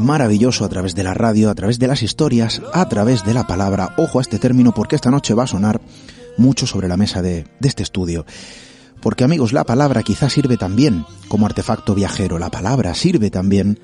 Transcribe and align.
maravilloso 0.00 0.64
a 0.64 0.68
través 0.68 0.94
de 0.94 1.02
la 1.02 1.14
radio, 1.14 1.50
a 1.50 1.54
través 1.54 1.78
de 1.78 1.86
las 1.86 2.02
historias, 2.02 2.62
a 2.72 2.88
través 2.88 3.24
de 3.24 3.34
la 3.34 3.46
palabra. 3.46 3.94
Ojo 3.96 4.18
a 4.18 4.22
este 4.22 4.38
término 4.38 4.72
porque 4.72 4.96
esta 4.96 5.10
noche 5.10 5.34
va 5.34 5.44
a 5.44 5.48
sonar 5.48 5.80
mucho 6.36 6.66
sobre 6.66 6.88
la 6.88 6.96
mesa 6.96 7.22
de, 7.22 7.46
de 7.60 7.68
este 7.68 7.82
estudio. 7.82 8.26
Porque 9.00 9.24
amigos, 9.24 9.52
la 9.52 9.64
palabra 9.64 10.02
quizás 10.02 10.32
sirve 10.32 10.56
también 10.56 11.04
como 11.28 11.46
artefacto 11.46 11.94
viajero, 11.94 12.38
la 12.38 12.50
palabra 12.50 12.94
sirve 12.94 13.30
también 13.30 13.78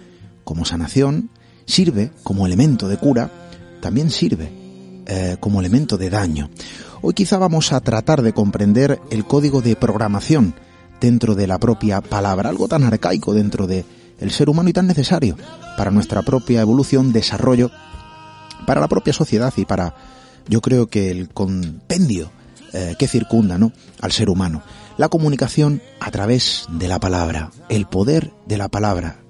como 0.44 0.64
sanación, 0.64 1.30
sirve 1.66 2.10
como 2.22 2.46
elemento 2.46 2.88
de 2.88 2.96
cura, 2.96 3.30
también 3.80 4.10
sirve 4.10 4.50
eh, 5.06 5.36
como 5.40 5.60
elemento 5.60 5.96
de 5.98 6.10
daño. 6.10 6.50
Hoy 7.02 7.14
quizá 7.14 7.38
vamos 7.38 7.72
a 7.72 7.80
tratar 7.80 8.22
de 8.22 8.32
comprender 8.32 9.00
el 9.10 9.24
código 9.24 9.62
de 9.62 9.76
programación 9.76 10.54
dentro 11.00 11.34
de 11.34 11.46
la 11.46 11.58
propia 11.58 12.00
palabra, 12.00 12.50
algo 12.50 12.68
tan 12.68 12.84
arcaico 12.84 13.32
dentro 13.32 13.66
de 13.66 13.84
el 14.20 14.30
ser 14.30 14.48
humano 14.48 14.68
y 14.68 14.72
tan 14.72 14.86
necesario 14.86 15.36
para 15.76 15.90
nuestra 15.90 16.22
propia 16.22 16.60
evolución, 16.60 17.12
desarrollo, 17.12 17.70
para 18.66 18.80
la 18.80 18.88
propia 18.88 19.12
sociedad 19.12 19.52
y 19.56 19.64
para, 19.64 19.94
yo 20.48 20.60
creo 20.60 20.86
que 20.86 21.10
el 21.10 21.28
compendio 21.30 22.30
eh, 22.72 22.94
que 22.98 23.08
circunda 23.08 23.58
¿no? 23.58 23.72
al 24.00 24.12
ser 24.12 24.30
humano. 24.30 24.62
La 24.96 25.08
comunicación 25.08 25.82
a 25.98 26.10
través 26.10 26.66
de 26.70 26.88
la 26.88 27.00
palabra, 27.00 27.50
el 27.68 27.86
poder 27.86 28.32
de 28.46 28.58
la 28.58 28.68
palabra. 28.68 29.20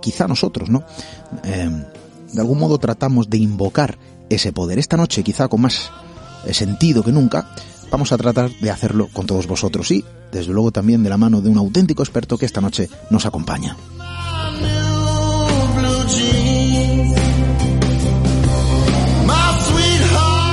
Quizá 0.00 0.26
nosotros, 0.26 0.68
¿no? 0.68 0.84
Eh, 1.44 1.68
de 2.32 2.40
algún 2.40 2.58
modo 2.58 2.78
tratamos 2.78 3.30
de 3.30 3.38
invocar 3.38 3.98
ese 4.28 4.52
poder. 4.52 4.78
Esta 4.78 4.96
noche, 4.96 5.22
quizá 5.22 5.48
con 5.48 5.60
más 5.60 5.90
eh, 6.46 6.54
sentido 6.54 7.02
que 7.02 7.12
nunca, 7.12 7.46
vamos 7.94 8.10
a 8.10 8.18
tratar 8.18 8.50
de 8.50 8.72
hacerlo 8.72 9.08
con 9.12 9.24
todos 9.24 9.46
vosotros 9.46 9.88
y, 9.92 10.04
desde 10.32 10.52
luego, 10.52 10.72
también 10.72 11.04
de 11.04 11.10
la 11.10 11.16
mano 11.16 11.40
de 11.40 11.48
un 11.48 11.58
auténtico 11.58 12.02
experto 12.02 12.36
que 12.36 12.44
esta 12.44 12.60
noche 12.60 12.88
nos 13.08 13.24
acompaña. 13.24 13.76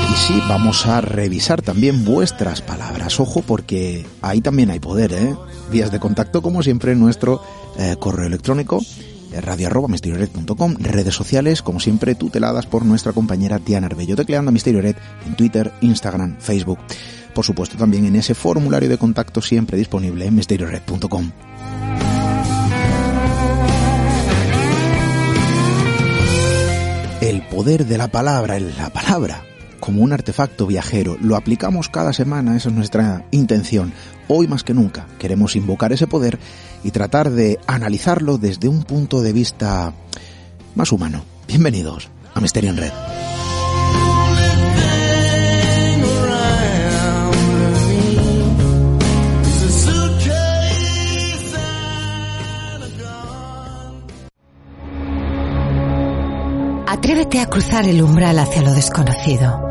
Y 0.08 0.16
sí, 0.18 0.40
vamos 0.48 0.86
a 0.86 1.02
revisar 1.02 1.64
también 1.64 2.06
vuestras 2.06 2.62
palabras. 2.62 3.20
Ojo, 3.20 3.42
porque 3.42 4.06
ahí 4.22 4.42
también 4.42 4.70
hay 4.70 4.80
poder, 4.80 5.12
¿eh? 5.12 5.36
Vías 5.72 5.92
de 5.92 6.00
contacto, 6.00 6.44
como 6.44 6.62
siempre, 6.62 6.94
nuestro 6.96 7.42
eh, 7.76 7.96
correo 8.00 8.28
electrónico 8.28 8.82
radio 9.40 9.68
arroba 9.68 9.88
misteriored.com, 9.88 10.76
redes 10.80 11.16
sociales, 11.16 11.62
como 11.62 11.80
siempre, 11.80 12.16
tuteladas 12.16 12.66
por 12.66 12.86
nuestra 12.86 13.14
compañera 13.14 13.60
Diana 13.60 13.88
Arbello, 13.88 14.16
tecleando 14.16 14.52
Misterio 14.52 14.82
Red 14.82 14.96
en 15.26 15.36
Twitter, 15.36 15.72
Instagram, 15.82 16.38
Facebook. 16.40 16.80
Por 17.34 17.46
supuesto, 17.46 17.78
también 17.78 18.06
en 18.06 18.16
ese 18.16 18.36
formulario 18.36 18.90
de 18.90 18.98
contacto 18.98 19.42
siempre 19.42 19.78
disponible 19.78 20.26
en 20.26 20.36
misteriored.com. 20.36 21.32
El 27.22 27.44
poder 27.44 27.86
de 27.86 27.98
la 27.98 28.08
palabra, 28.08 28.60
la 28.60 28.90
palabra, 28.90 29.44
como 29.80 30.02
un 30.02 30.12
artefacto 30.12 30.66
viajero. 30.66 31.18
Lo 31.22 31.36
aplicamos 31.36 31.88
cada 31.88 32.14
semana, 32.14 32.58
esa 32.58 32.70
es 32.70 32.76
nuestra 32.76 33.26
intención. 33.32 33.94
Hoy 34.34 34.48
más 34.48 34.64
que 34.64 34.74
nunca 34.74 35.08
queremos 35.20 35.58
invocar 35.58 35.92
ese 35.92 36.08
poder 36.08 36.40
y 36.86 36.92
tratar 36.92 37.32
de 37.32 37.60
analizarlo 37.68 38.38
desde 38.38 38.70
un 38.70 38.84
punto 38.84 39.22
de 39.22 39.34
vista 39.34 39.94
más 40.74 40.94
humano. 40.94 41.26
Bienvenidos 41.50 42.10
a 42.34 42.40
Misterio 42.40 42.70
en 42.70 42.78
Red. 42.78 42.94
Atrévete 56.88 57.42
a 57.42 57.48
cruzar 57.48 57.86
el 57.86 58.02
umbral 58.02 58.40
hacia 58.40 58.62
lo 58.62 58.72
desconocido. 58.72 59.71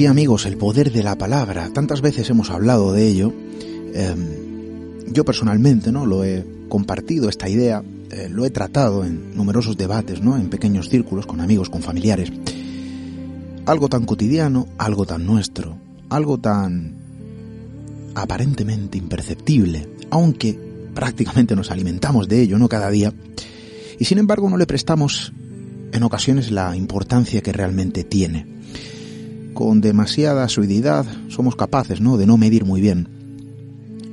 Sí, 0.00 0.06
amigos, 0.06 0.46
el 0.46 0.56
poder 0.56 0.92
de 0.92 1.02
la 1.02 1.18
palabra. 1.18 1.68
Tantas 1.74 2.00
veces 2.00 2.30
hemos 2.30 2.48
hablado 2.48 2.94
de 2.94 3.06
ello. 3.06 3.34
Eh, 3.92 4.14
yo 5.08 5.26
personalmente, 5.26 5.92
¿no? 5.92 6.06
Lo 6.06 6.24
he 6.24 6.42
compartido 6.70 7.28
esta 7.28 7.50
idea, 7.50 7.82
eh, 8.10 8.30
lo 8.30 8.46
he 8.46 8.50
tratado 8.50 9.04
en 9.04 9.36
numerosos 9.36 9.76
debates, 9.76 10.22
¿no? 10.22 10.38
En 10.38 10.48
pequeños 10.48 10.88
círculos 10.88 11.26
con 11.26 11.42
amigos, 11.42 11.68
con 11.68 11.82
familiares. 11.82 12.32
Algo 13.66 13.90
tan 13.90 14.06
cotidiano, 14.06 14.68
algo 14.78 15.04
tan 15.04 15.26
nuestro, 15.26 15.76
algo 16.08 16.38
tan 16.38 16.94
aparentemente 18.14 18.96
imperceptible, 18.96 19.86
aunque 20.08 20.58
prácticamente 20.94 21.54
nos 21.54 21.70
alimentamos 21.70 22.26
de 22.26 22.40
ello, 22.40 22.58
¿no? 22.58 22.70
Cada 22.70 22.88
día. 22.88 23.12
Y 23.98 24.06
sin 24.06 24.16
embargo 24.16 24.48
no 24.48 24.56
le 24.56 24.64
prestamos 24.64 25.34
en 25.92 26.02
ocasiones 26.02 26.50
la 26.50 26.74
importancia 26.74 27.42
que 27.42 27.52
realmente 27.52 28.02
tiene. 28.02 28.60
Con 29.60 29.82
demasiada 29.82 30.48
suididad 30.48 31.04
somos 31.28 31.54
capaces, 31.54 32.00
¿no?, 32.00 32.16
de 32.16 32.26
no 32.26 32.38
medir 32.38 32.64
muy 32.64 32.80
bien 32.80 33.08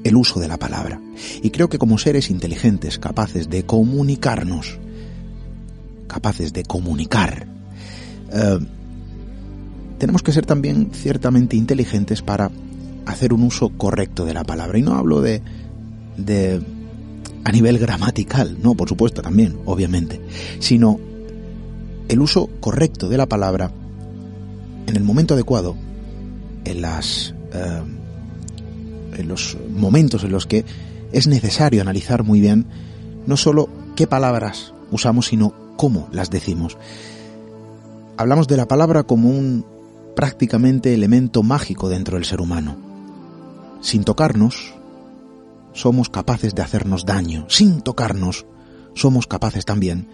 el 0.03 0.17
uso 0.17 0.41
de 0.41 0.49
la 0.49 0.57
palabra. 0.57 0.99
Y 1.41 1.51
creo 1.51 1.69
que 1.69 1.77
como 1.77 1.97
seres 1.97 2.29
inteligentes, 2.29 2.99
capaces 2.99 3.49
de 3.49 3.63
comunicarnos, 3.63 4.77
capaces 6.07 6.51
de 6.51 6.63
comunicar, 6.63 7.47
eh, 8.33 8.59
tenemos 9.97 10.21
que 10.21 10.33
ser 10.33 10.45
también 10.45 10.89
ciertamente 10.91 11.55
inteligentes 11.55 12.21
para 12.21 12.51
hacer 13.05 13.31
un 13.31 13.43
uso 13.43 13.69
correcto 13.69 14.25
de 14.25 14.33
la 14.33 14.43
palabra. 14.43 14.77
Y 14.77 14.81
no 14.81 14.95
hablo 14.95 15.21
de, 15.21 15.41
de 16.17 16.61
a 17.45 17.51
nivel 17.53 17.79
gramatical, 17.79 18.57
no, 18.61 18.75
por 18.75 18.89
supuesto 18.89 19.21
también, 19.21 19.55
obviamente, 19.63 20.19
sino 20.59 20.99
el 22.09 22.19
uso 22.19 22.49
correcto 22.59 23.07
de 23.07 23.15
la 23.15 23.27
palabra 23.27 23.71
en 24.87 24.95
el 24.95 25.03
momento 25.03 25.35
adecuado, 25.35 25.75
eh, 26.65 26.73
en 29.17 29.27
los 29.27 29.57
momentos 29.69 30.23
en 30.23 30.31
los 30.31 30.47
que 30.47 30.65
es 31.11 31.27
necesario 31.27 31.81
analizar 31.81 32.23
muy 32.23 32.41
bien 32.41 32.65
no 33.25 33.37
solo 33.37 33.69
qué 33.95 34.07
palabras 34.07 34.73
usamos, 34.91 35.27
sino 35.27 35.53
cómo 35.75 36.07
las 36.11 36.29
decimos. 36.29 36.77
Hablamos 38.17 38.47
de 38.47 38.57
la 38.57 38.67
palabra 38.67 39.03
como 39.03 39.29
un 39.29 39.65
prácticamente 40.15 40.93
elemento 40.93 41.43
mágico 41.43 41.89
dentro 41.89 42.15
del 42.15 42.25
ser 42.25 42.41
humano. 42.41 42.77
Sin 43.81 44.03
tocarnos, 44.03 44.73
somos 45.73 46.09
capaces 46.09 46.55
de 46.55 46.63
hacernos 46.63 47.05
daño. 47.05 47.45
Sin 47.49 47.81
tocarnos, 47.81 48.45
somos 48.95 49.27
capaces 49.27 49.65
también 49.65 50.07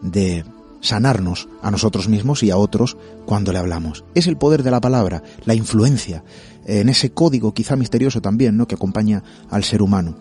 de 0.00 0.44
sanarnos 0.84 1.48
a 1.62 1.70
nosotros 1.70 2.08
mismos 2.08 2.42
y 2.42 2.50
a 2.50 2.58
otros 2.58 2.96
cuando 3.24 3.52
le 3.52 3.58
hablamos. 3.58 4.04
Es 4.14 4.26
el 4.26 4.36
poder 4.36 4.62
de 4.62 4.70
la 4.70 4.82
palabra, 4.82 5.22
la 5.46 5.54
influencia, 5.54 6.22
en 6.66 6.90
ese 6.90 7.10
código 7.10 7.54
quizá 7.54 7.74
misterioso 7.74 8.20
también, 8.20 8.56
¿no? 8.56 8.68
que 8.68 8.74
acompaña 8.74 9.22
al 9.50 9.64
ser 9.64 9.80
humano. 9.80 10.16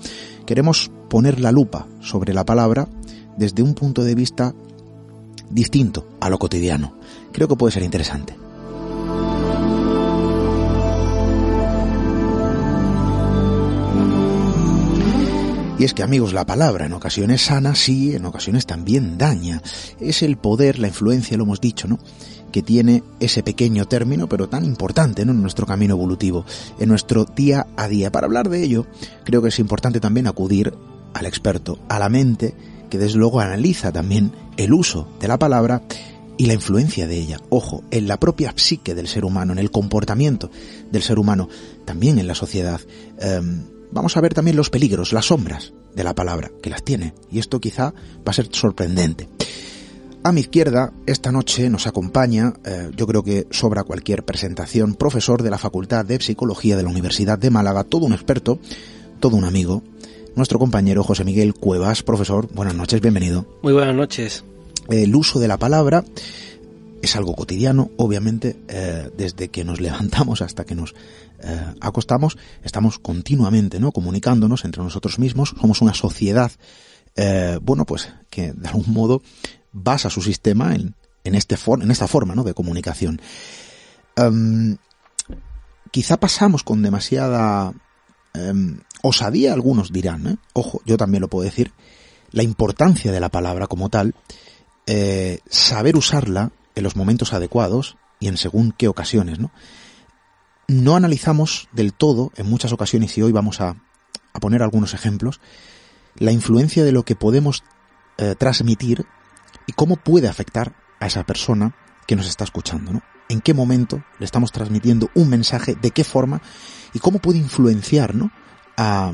Queremos 0.46 0.90
poner 1.10 1.40
la 1.42 1.52
lupa 1.52 1.88
sobre 2.00 2.34
la 2.34 2.46
palabra 2.46 2.88
desde 3.38 3.62
un 3.62 3.74
punto 3.74 4.04
de 4.04 4.16
vista 4.16 4.54
distinto 5.50 6.08
a 6.22 6.30
lo 6.30 6.40
cotidiano. 6.40 6.96
Creo 7.34 7.48
que 7.50 7.58
puede 7.58 7.74
ser 7.74 7.84
interesante. 7.84 8.43
Y 15.80 15.86
es 15.86 15.94
que 15.94 16.04
amigos, 16.04 16.34
la 16.34 16.46
palabra 16.46 16.86
en 16.86 16.94
ocasiones 16.94 17.42
sana, 17.42 17.74
sí, 17.74 18.16
en 18.16 18.26
ocasiones 18.26 18.68
también 18.68 19.18
daña. 19.18 19.62
Es 20.00 20.22
el 20.22 20.38
poder, 20.38 20.78
la 20.78 20.88
influencia, 20.88 21.36
lo 21.36 21.44
hemos 21.44 21.60
dicho, 21.60 21.88
¿no? 21.88 21.98
Que 22.52 22.62
tiene 22.62 23.04
ese 23.20 23.42
pequeño 23.42 23.86
término, 23.86 24.30
pero 24.30 24.48
tan 24.48 24.66
importante, 24.66 25.26
¿no? 25.26 25.32
En 25.32 25.42
nuestro 25.42 25.66
camino 25.66 25.96
evolutivo, 25.96 26.46
en 26.80 26.90
nuestro 26.90 27.26
día 27.26 27.66
a 27.76 27.88
día. 27.88 28.12
Para 28.12 28.28
hablar 28.28 28.50
de 28.50 28.64
ello, 28.64 28.86
creo 29.24 29.42
que 29.42 29.50
es 29.50 29.58
importante 29.60 30.00
también 30.00 30.28
acudir 30.28 30.74
al 31.16 31.26
experto, 31.26 31.80
a 31.90 31.98
la 31.98 32.08
mente, 32.08 32.54
que 32.90 33.00
desde 33.00 33.18
luego 33.18 33.40
analiza 33.40 33.92
también 33.92 34.32
el 34.58 34.74
uso 34.74 35.08
de 35.20 35.28
la 35.28 35.40
palabra 35.40 35.82
y 36.38 36.46
la 36.46 36.54
influencia 36.54 37.08
de 37.08 37.18
ella. 37.18 37.40
Ojo, 37.50 37.84
en 37.90 38.08
la 38.08 38.20
propia 38.20 38.54
psique 38.56 38.94
del 38.94 39.08
ser 39.08 39.26
humano, 39.26 39.54
en 39.54 39.60
el 39.60 39.72
comportamiento 39.72 40.52
del 40.92 41.02
ser 41.02 41.18
humano, 41.18 41.50
también 41.86 42.20
en 42.20 42.28
la 42.28 42.36
sociedad. 42.36 42.80
Em, 43.20 43.73
vamos 43.94 44.18
a 44.18 44.22
ver 44.22 44.34
también 44.34 44.58
los 44.58 44.70
peligros, 44.70 45.14
las 45.14 45.28
sombras 45.28 45.74
de 45.96 46.04
la 46.04 46.16
palabra, 46.16 46.52
que 46.62 46.70
las 46.70 46.84
tiene, 46.84 47.14
y 47.32 47.40
esto 47.40 47.60
quizá 47.60 47.94
va 47.94 48.32
a 48.32 48.34
ser 48.34 48.50
sorprendente. 48.52 49.30
A 50.24 50.32
mi 50.32 50.42
izquierda, 50.42 50.94
esta 51.06 51.32
noche 51.32 51.70
nos 51.70 51.86
acompaña, 51.86 52.54
eh, 52.66 52.90
yo 52.96 53.06
creo 53.06 53.24
que 53.24 53.46
sobra 53.52 53.84
cualquier 53.84 54.24
presentación, 54.24 54.96
profesor 54.96 55.44
de 55.44 55.50
la 55.50 55.58
Facultad 55.58 56.06
de 56.06 56.20
Psicología 56.22 56.78
de 56.78 56.84
la 56.84 56.90
Universidad 56.90 57.38
de 57.38 57.52
Málaga, 57.52 57.84
todo 57.84 58.06
un 58.06 58.14
experto, 58.14 58.58
todo 59.20 59.36
un 59.36 59.44
amigo, 59.44 59.84
nuestro 60.36 60.60
compañero 60.60 61.04
José 61.04 61.26
Miguel 61.26 61.54
Cuevas. 61.54 62.04
Profesor, 62.04 62.48
buenas 62.54 62.76
noches, 62.76 63.02
bienvenido. 63.02 63.46
Muy 63.62 63.74
buenas 63.74 63.96
noches. 63.96 64.44
El 64.90 65.16
uso 65.16 65.40
de 65.40 65.48
la 65.48 65.58
palabra 65.58 66.04
es 67.02 67.18
algo 67.18 67.36
cotidiano, 67.36 67.92
obviamente, 67.98 68.56
eh, 68.70 69.10
desde 69.18 69.50
que 69.50 69.66
nos 69.66 69.82
levantamos 69.82 70.42
hasta 70.42 70.64
que 70.64 70.74
nos 70.74 70.96
eh, 71.44 71.74
acostamos, 71.82 72.38
estamos 72.64 73.00
continuamente 73.00 73.80
¿no? 73.80 73.92
comunicándonos 73.92 74.64
entre 74.64 74.82
nosotros 74.82 75.20
mismos, 75.20 75.54
somos 75.60 75.82
una 75.82 75.94
sociedad, 75.94 76.52
eh, 77.16 77.60
bueno, 77.62 77.86
pues 77.86 78.14
que 78.30 78.54
de 78.54 78.68
algún 78.68 78.94
modo 78.94 79.22
basa 79.74 80.10
su 80.10 80.22
sistema 80.22 80.74
en, 80.74 80.96
en, 81.26 81.36
este 81.36 81.58
en 81.82 81.92
esta 81.92 82.08
forma 82.08 82.34
¿no? 82.34 82.44
de 82.44 82.54
comunicación. 82.54 83.22
Em, 84.16 84.78
quizá 85.92 86.18
pasamos 86.18 86.64
con 86.64 86.82
demasiada 86.82 87.74
em, 88.34 88.80
osadía, 89.02 89.52
algunos 89.52 89.92
dirán, 89.92 90.40
ojo, 90.54 90.82
yo 90.86 90.96
también 90.96 91.22
lo 91.22 91.28
puedo 91.28 91.44
decir, 91.44 91.74
la 92.32 92.44
importancia 92.44 93.12
de 93.12 93.20
la 93.20 93.30
palabra 93.30 93.68
como 93.68 93.90
tal, 93.90 94.16
saber 95.50 95.96
usarla 95.96 96.52
en 96.76 96.84
los 96.84 96.96
momentos 96.96 97.34
adecuados 97.34 97.98
y 98.20 98.28
en 98.28 98.38
según 98.38 98.72
qué 98.72 98.88
ocasiones, 98.88 99.40
¿no? 99.40 99.52
No 100.68 100.96
analizamos 100.96 101.68
del 101.72 101.94
todo, 101.94 102.32
en 102.36 102.50
muchas 102.50 102.72
ocasiones, 102.72 103.18
y 103.18 103.22
hoy 103.22 103.32
vamos 103.32 103.60
a, 103.62 103.76
poner 104.40 104.64
algunos 104.64 104.94
ejemplos, 104.94 105.40
la 106.16 106.32
influencia 106.32 106.84
de 106.84 106.92
lo 106.92 107.04
que 107.04 107.16
podemos 107.16 107.64
eh, 108.18 108.36
transmitir 108.38 109.06
y 109.68 109.74
cómo 109.74 109.98
puede 109.98 110.28
afectar 110.28 110.74
a 111.00 111.08
esa 111.08 111.24
persona 111.24 111.76
que 112.08 112.16
nos 112.16 112.28
está 112.28 112.44
escuchando, 112.44 112.94
¿no? 112.94 113.04
En 113.30 113.42
qué 113.42 113.54
momento 113.54 114.04
le 114.20 114.26
estamos 114.26 114.52
transmitiendo 114.52 115.10
un 115.16 115.30
mensaje, 115.30 115.76
de 115.76 115.92
qué 115.92 116.04
forma 116.04 116.42
y 116.94 117.00
cómo 117.00 117.20
puede 117.20 117.38
influenciar, 117.38 118.16
¿no? 118.16 118.32
A, 118.78 119.14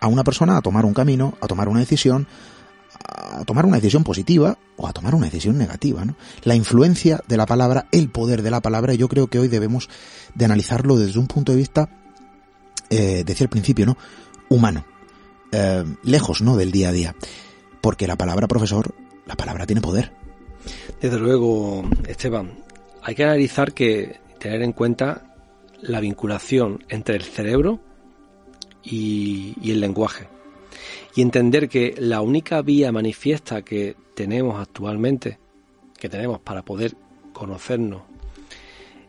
a 0.00 0.06
una 0.06 0.24
persona 0.24 0.56
a 0.56 0.62
tomar 0.62 0.84
un 0.84 0.94
camino, 0.94 1.36
a 1.40 1.46
tomar 1.46 1.68
una 1.68 1.80
decisión, 1.80 2.26
a 3.06 3.44
tomar 3.44 3.66
una 3.66 3.76
decisión 3.76 4.04
positiva 4.04 4.58
o 4.76 4.86
a 4.86 4.92
tomar 4.92 5.14
una 5.14 5.26
decisión 5.26 5.58
negativa. 5.58 6.04
¿no? 6.04 6.16
La 6.44 6.54
influencia 6.54 7.20
de 7.26 7.36
la 7.36 7.46
palabra, 7.46 7.86
el 7.92 8.10
poder 8.10 8.42
de 8.42 8.50
la 8.50 8.60
palabra, 8.60 8.94
yo 8.94 9.08
creo 9.08 9.28
que 9.28 9.38
hoy 9.38 9.48
debemos 9.48 9.88
de 10.34 10.44
analizarlo 10.44 10.96
desde 10.96 11.18
un 11.18 11.26
punto 11.26 11.52
de 11.52 11.58
vista, 11.58 11.88
eh, 12.90 13.24
decía 13.24 13.44
al 13.44 13.50
principio, 13.50 13.86
¿no? 13.86 13.96
humano, 14.48 14.84
eh, 15.52 15.84
lejos 16.02 16.42
¿no? 16.42 16.56
del 16.56 16.72
día 16.72 16.90
a 16.90 16.92
día. 16.92 17.14
Porque 17.80 18.06
la 18.06 18.16
palabra, 18.16 18.46
profesor, 18.46 18.94
la 19.26 19.36
palabra 19.36 19.66
tiene 19.66 19.80
poder. 19.80 20.12
Desde 21.00 21.18
luego, 21.18 21.88
Esteban, 22.06 22.52
hay 23.02 23.14
que 23.14 23.24
analizar 23.24 23.72
que 23.72 24.20
tener 24.38 24.62
en 24.62 24.72
cuenta 24.72 25.34
la 25.80 26.00
vinculación 26.00 26.84
entre 26.90 27.16
el 27.16 27.22
cerebro 27.22 27.80
y 28.82 29.70
el 29.70 29.80
lenguaje 29.80 30.28
y 31.14 31.22
entender 31.22 31.68
que 31.68 31.94
la 31.98 32.20
única 32.20 32.62
vía 32.62 32.92
manifiesta 32.92 33.62
que 33.62 33.96
tenemos 34.14 34.60
actualmente, 34.60 35.38
que 35.98 36.08
tenemos 36.08 36.40
para 36.40 36.62
poder 36.62 36.94
conocernos, 37.32 38.02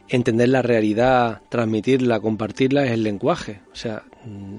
entender 0.10 0.50
la 0.50 0.62
realidad, 0.62 1.42
transmitirla, 1.50 2.20
compartirla, 2.20 2.86
es 2.86 2.92
el 2.92 3.04
lenguaje. 3.04 3.62
O 3.72 3.76
sea, 3.76 4.04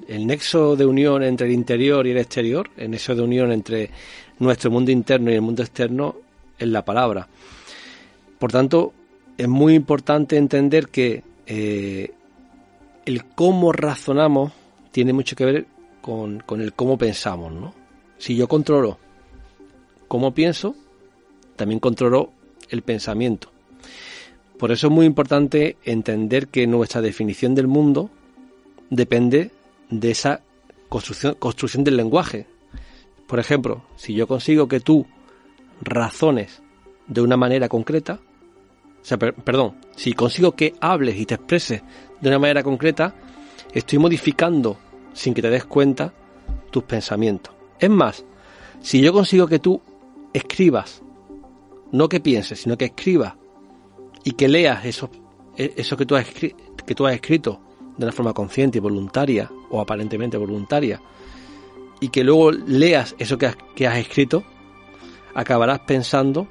el 0.08 0.26
nexo 0.26 0.76
de 0.76 0.86
unión 0.86 1.22
entre 1.22 1.46
el 1.46 1.52
interior 1.52 2.06
y 2.06 2.12
el 2.12 2.18
exterior, 2.18 2.70
el 2.76 2.90
nexo 2.90 3.14
de 3.14 3.22
unión 3.22 3.52
entre 3.52 3.90
nuestro 4.38 4.70
mundo 4.70 4.90
interno 4.90 5.30
y 5.30 5.34
el 5.34 5.42
mundo 5.42 5.62
externo, 5.62 6.16
es 6.58 6.68
la 6.68 6.84
palabra. 6.84 7.28
Por 8.38 8.50
tanto, 8.50 8.92
es 9.36 9.48
muy 9.48 9.74
importante 9.74 10.36
entender 10.36 10.88
que 10.88 11.22
eh, 11.46 12.10
el 13.04 13.24
cómo 13.26 13.72
razonamos 13.72 14.52
tiene 14.90 15.12
mucho 15.12 15.36
que 15.36 15.44
ver 15.44 15.66
con, 16.02 16.42
el 16.60 16.74
cómo 16.74 16.98
pensamos, 16.98 17.52
¿no? 17.52 17.72
Si 18.18 18.36
yo 18.36 18.48
controlo 18.48 18.98
cómo 20.08 20.34
pienso, 20.34 20.74
también 21.56 21.80
controlo 21.80 22.32
el 22.68 22.82
pensamiento. 22.82 23.50
Por 24.58 24.70
eso 24.70 24.88
es 24.88 24.92
muy 24.92 25.06
importante 25.06 25.76
entender 25.84 26.48
que 26.48 26.66
nuestra 26.66 27.00
definición 27.00 27.54
del 27.54 27.66
mundo 27.66 28.10
depende 28.90 29.50
de 29.88 30.10
esa 30.10 30.42
construcción, 30.88 31.34
construcción 31.38 31.84
del 31.84 31.96
lenguaje. 31.96 32.46
Por 33.26 33.40
ejemplo, 33.40 33.82
si 33.96 34.14
yo 34.14 34.26
consigo 34.26 34.68
que 34.68 34.80
tú 34.80 35.06
razones 35.80 36.62
de 37.06 37.22
una 37.22 37.36
manera 37.36 37.68
concreta, 37.68 38.20
o 39.00 39.04
sea, 39.04 39.18
perdón, 39.18 39.76
si 39.96 40.12
consigo 40.12 40.52
que 40.52 40.74
hables 40.80 41.16
y 41.16 41.26
te 41.26 41.34
expreses 41.34 41.82
de 42.20 42.28
una 42.28 42.38
manera 42.38 42.62
concreta, 42.62 43.14
estoy 43.72 43.98
modificando 43.98 44.78
sin 45.12 45.34
que 45.34 45.42
te 45.42 45.50
des 45.50 45.64
cuenta 45.64 46.12
tus 46.70 46.84
pensamientos. 46.84 47.54
Es 47.78 47.90
más, 47.90 48.24
si 48.80 49.00
yo 49.00 49.12
consigo 49.12 49.46
que 49.46 49.58
tú 49.58 49.80
escribas, 50.32 51.02
no 51.90 52.08
que 52.08 52.20
pienses, 52.20 52.60
sino 52.60 52.76
que 52.76 52.86
escribas 52.86 53.34
y 54.24 54.32
que 54.32 54.48
leas 54.48 54.84
eso, 54.84 55.10
e, 55.56 55.74
eso 55.76 55.96
que, 55.96 56.06
tú 56.06 56.16
has 56.16 56.26
que 56.26 56.94
tú 56.94 57.06
has 57.06 57.14
escrito 57.14 57.60
de 57.96 58.04
una 58.04 58.12
forma 58.12 58.32
consciente 58.32 58.78
y 58.78 58.80
voluntaria 58.80 59.50
o 59.70 59.80
aparentemente 59.80 60.36
voluntaria, 60.36 61.00
y 62.00 62.08
que 62.08 62.24
luego 62.24 62.50
leas 62.50 63.14
eso 63.18 63.38
que 63.38 63.52
que 63.74 63.86
has 63.86 63.98
escrito, 63.98 64.42
acabarás 65.34 65.80
pensando 65.80 66.48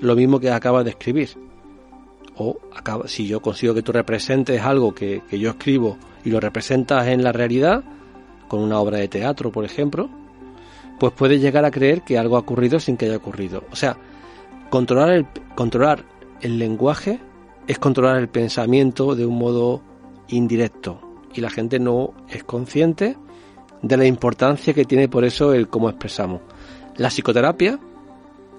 lo 0.00 0.16
mismo 0.16 0.40
que 0.40 0.50
acabas 0.50 0.84
de 0.84 0.90
escribir. 0.90 1.30
O 2.36 2.58
acaba, 2.74 3.08
si 3.08 3.26
yo 3.26 3.40
consigo 3.40 3.74
que 3.74 3.82
tú 3.82 3.92
representes 3.92 4.60
algo 4.62 4.94
que, 4.94 5.22
yo 5.30 5.50
escribo 5.50 5.98
y 6.24 6.30
lo 6.30 6.40
representas 6.40 7.08
en 7.08 7.22
la 7.22 7.32
realidad, 7.32 7.84
con 8.48 8.60
una 8.60 8.78
obra 8.78 8.98
de 8.98 9.08
teatro, 9.08 9.50
por 9.50 9.64
ejemplo, 9.64 10.08
pues 10.98 11.12
puedes 11.12 11.40
llegar 11.40 11.64
a 11.64 11.70
creer 11.70 12.02
que 12.02 12.18
algo 12.18 12.36
ha 12.36 12.40
ocurrido 12.40 12.80
sin 12.80 12.96
que 12.96 13.06
haya 13.06 13.16
ocurrido. 13.16 13.64
O 13.70 13.76
sea, 13.76 13.96
controlar 14.70 15.10
el, 15.10 15.26
controlar 15.54 16.04
el 16.40 16.58
lenguaje 16.58 17.20
es 17.66 17.78
controlar 17.78 18.16
el 18.18 18.28
pensamiento 18.28 19.14
de 19.14 19.26
un 19.26 19.38
modo 19.38 19.82
indirecto 20.28 21.00
y 21.34 21.40
la 21.40 21.50
gente 21.50 21.78
no 21.78 22.12
es 22.28 22.44
consciente 22.44 23.16
de 23.82 23.96
la 23.96 24.06
importancia 24.06 24.74
que 24.74 24.84
tiene 24.84 25.08
por 25.08 25.24
eso 25.24 25.52
el 25.52 25.68
cómo 25.68 25.88
expresamos. 25.88 26.40
La 26.96 27.08
psicoterapia, 27.08 27.78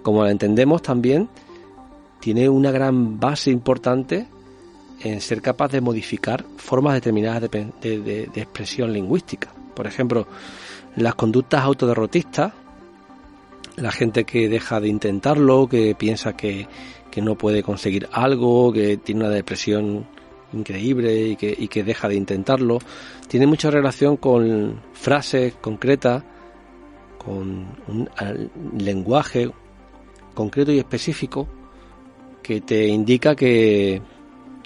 como 0.01 0.23
la 0.23 0.31
entendemos 0.31 0.81
también, 0.81 1.29
tiene 2.23 2.47
una 2.47 2.71
gran 2.71 3.19
base 3.19 3.51
importante 3.51 4.25
en 5.01 5.19
ser 5.19 5.41
capaz 5.41 5.73
de 5.73 5.81
modificar 5.81 6.45
formas 6.55 6.93
determinadas 6.93 7.51
de, 7.51 8.29
expresión 8.33 8.93
lingüística. 8.93 9.53
Por 9.75 9.87
ejemplo, 9.87 10.25
las 10.95 11.15
conductas 11.15 11.61
autoderrotistas, 11.61 12.53
la 13.75 13.91
gente 13.91 14.23
que 14.23 14.47
deja 14.47 14.79
de 14.79 14.87
intentarlo, 14.87 15.67
que 15.67 15.95
piensa 15.95 16.37
que, 16.37 16.65
que 17.11 17.21
no 17.21 17.35
puede 17.35 17.61
conseguir 17.61 18.07
algo, 18.13 18.71
que 18.71 18.95
tiene 18.95 19.25
una 19.25 19.33
depresión 19.33 20.07
increíble 20.53 21.27
y 21.27 21.35
que, 21.35 21.53
y 21.59 21.67
que 21.67 21.83
deja 21.83 22.07
de 22.07 22.15
intentarlo, 22.15 22.79
tiene 23.27 23.47
mucha 23.47 23.69
relación 23.69 24.15
con 24.15 24.79
frases 24.93 25.55
concretas, 25.55 26.23
con 27.17 27.67
un 27.89 28.09
lenguaje 28.77 29.51
concreto 30.33 30.71
y 30.71 30.79
específico 30.79 31.49
que 32.43 32.61
te 32.61 32.87
indica 32.87 33.35
que, 33.35 34.01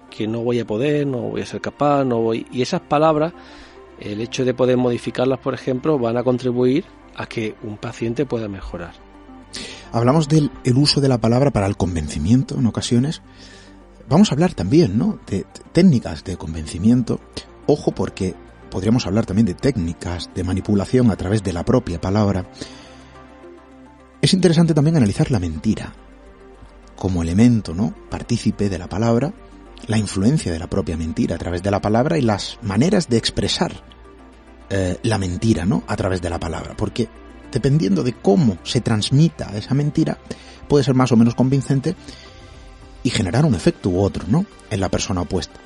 que 0.10 0.28
no 0.28 0.42
voy 0.42 0.60
a 0.60 0.66
poder, 0.66 1.08
no 1.08 1.20
voy 1.20 1.42
a 1.42 1.46
ser 1.46 1.62
capaz, 1.62 2.04
no 2.04 2.20
voy. 2.20 2.46
Y 2.52 2.62
esas 2.62 2.82
palabras, 2.82 3.34
el 4.00 4.20
hecho 4.20 4.44
de 4.44 4.54
poder 4.54 4.76
modificarlas, 4.76 5.40
por 5.40 5.54
ejemplo, 5.54 5.98
van 5.98 6.18
a 6.18 6.24
contribuir 6.24 6.86
a 7.16 7.28
que 7.28 7.56
un 7.64 7.78
paciente 7.78 8.26
pueda 8.26 8.48
mejorar. 8.48 8.94
Hablamos 9.92 10.28
del 10.28 10.52
uso 10.76 11.00
de 11.00 11.08
la 11.08 11.20
palabra 11.20 11.52
para 11.52 11.68
el 11.68 11.78
convencimiento 11.78 12.56
en 12.58 12.66
ocasiones. 12.66 13.22
Vamos 14.10 14.32
a 14.32 14.36
hablar 14.36 14.54
también, 14.54 14.98
¿no? 14.98 15.20
De 15.28 15.46
técnicas 15.72 16.24
de 16.24 16.36
convencimiento. 16.36 17.20
Ojo 17.68 17.92
porque 17.92 18.36
podríamos 18.70 19.06
hablar 19.06 19.26
también 19.26 19.46
de 19.46 19.54
técnicas 19.54 20.30
de 20.36 20.44
manipulación 20.44 21.12
a 21.12 21.16
través 21.16 21.44
de 21.44 21.54
la 21.54 21.64
propia 21.64 22.02
palabra. 22.02 22.46
Es 24.22 24.34
interesante 24.34 24.74
también 24.74 24.98
analizar 24.98 25.32
la 25.32 25.40
mentira 25.40 25.94
como 26.98 27.24
elemento, 27.24 27.74
¿no? 27.74 27.94
Partícipe 28.10 28.68
de 28.70 28.78
la 28.78 28.90
palabra 28.90 29.34
la 29.86 29.98
influencia 29.98 30.52
de 30.52 30.60
la 30.60 30.68
propia 30.68 30.98
mentira 30.98 31.36
a 31.36 31.38
través 31.38 31.62
de 31.62 31.72
la 31.72 31.82
palabra 31.82 32.18
y 32.18 32.22
las 32.22 32.58
maneras 32.62 33.08
de 33.10 33.18
expresar 33.18 33.72
eh, 34.70 34.98
la 35.04 35.18
mentira, 35.18 35.66
¿no? 35.66 35.84
A 35.88 35.96
través 35.96 36.22
de 36.22 36.30
la 36.30 36.40
palabra. 36.40 36.76
Porque 36.76 37.08
dependiendo 37.52 38.04
de 38.04 38.14
cómo 38.14 38.58
se 38.64 38.82
transmita 38.82 39.56
esa 39.56 39.76
mentira, 39.76 40.18
puede 40.68 40.84
ser 40.84 40.96
más 40.96 41.12
o 41.12 41.18
menos 41.18 41.36
convincente 41.36 41.96
y 43.04 43.10
generar 43.10 43.46
un 43.46 43.56
efecto 43.56 43.90
u 43.90 44.02
otro, 44.02 44.26
¿no? 44.28 44.46
En 44.72 44.80
la 44.80 44.90
persona 44.90 45.22
opuesta. 45.22 45.60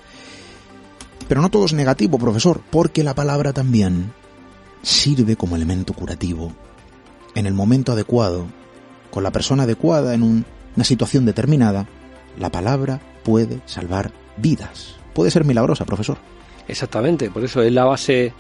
Pero 1.28 1.42
no 1.42 1.50
todo 1.50 1.66
es 1.66 1.74
negativo, 1.74 2.20
profesor, 2.20 2.62
porque 2.70 3.04
la 3.04 3.16
palabra 3.16 3.54
también 3.54 4.14
sirve 4.82 5.38
como 5.38 5.56
elemento 5.56 5.94
curativo. 5.94 6.52
En 7.34 7.46
el 7.46 7.54
momento 7.54 7.94
adecuado, 7.94 8.48
con 9.10 9.24
la 9.24 9.32
persona 9.32 9.64
adecuada, 9.64 10.14
en 10.14 10.24
una 10.76 10.86
situación 10.86 11.26
determinada, 11.26 11.88
la 12.40 12.50
palabra 12.50 13.00
puede 13.24 13.60
salvar 13.66 14.12
vidas. 14.38 14.96
Puede 15.14 15.32
ser 15.32 15.46
milagrosa, 15.46 15.86
profesor. 15.86 16.18
Exactamente, 16.68 17.30
por 17.30 17.44
eso 17.44 17.62
es 17.62 17.72
la 17.72 17.86
base 17.86 18.34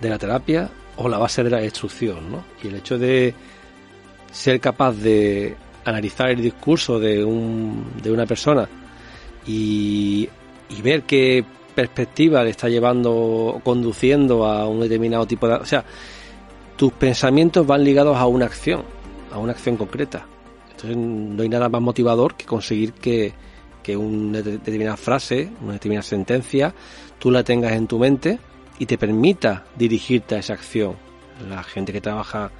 de 0.00 0.10
la 0.10 0.18
terapia 0.18 0.70
o 0.96 1.08
la 1.08 1.18
base 1.18 1.42
de 1.42 1.50
la 1.50 1.64
instrucción, 1.64 2.30
¿no? 2.30 2.44
Y 2.62 2.68
el 2.68 2.76
hecho 2.76 2.98
de 2.98 3.34
ser 4.30 4.60
capaz 4.60 4.92
de 4.92 5.56
analizar 5.84 6.30
el 6.30 6.42
discurso 6.42 6.98
de, 6.98 7.24
un, 7.24 7.84
de 8.02 8.10
una 8.10 8.26
persona 8.26 8.68
y, 9.46 10.28
ver 10.82 11.02
qué 11.02 11.44
perspectiva 11.74 12.44
le 12.44 12.50
está 12.50 12.68
llevando 12.68 13.14
o 13.14 13.60
conduciendo 13.60 14.46
a 14.46 14.68
un 14.68 14.80
determinado 14.80 15.26
tipo 15.26 15.48
de... 15.48 15.54
O 15.54 15.64
sea, 15.64 15.84
tus 16.76 16.92
pensamientos 16.92 17.66
van 17.66 17.84
ligados 17.84 18.16
a 18.16 18.26
una 18.26 18.46
acción, 18.46 18.82
a 19.32 19.38
una 19.38 19.52
acción 19.52 19.76
concreta. 19.76 20.26
No 20.94 21.42
hay 21.42 21.48
nada 21.48 21.68
más 21.68 21.80
motivador 21.80 22.34
que 22.34 22.44
conseguir 22.44 22.92
que, 22.92 23.32
que 23.82 23.96
una 23.96 24.42
determinada 24.42 24.96
frase, 24.96 25.50
una 25.62 25.74
determinada 25.74 26.02
sentencia, 26.02 26.74
tú 27.18 27.30
la 27.30 27.42
tengas 27.42 27.72
en 27.72 27.86
tu 27.86 27.98
mente 27.98 28.38
y 28.78 28.86
te 28.86 28.98
permita 28.98 29.64
dirigirte 29.76 30.34
a 30.34 30.38
esa 30.38 30.54
acción. 30.54 30.94
La 31.48 31.62
gente 31.62 31.92
que 31.92 32.00
trabaja 32.00 32.50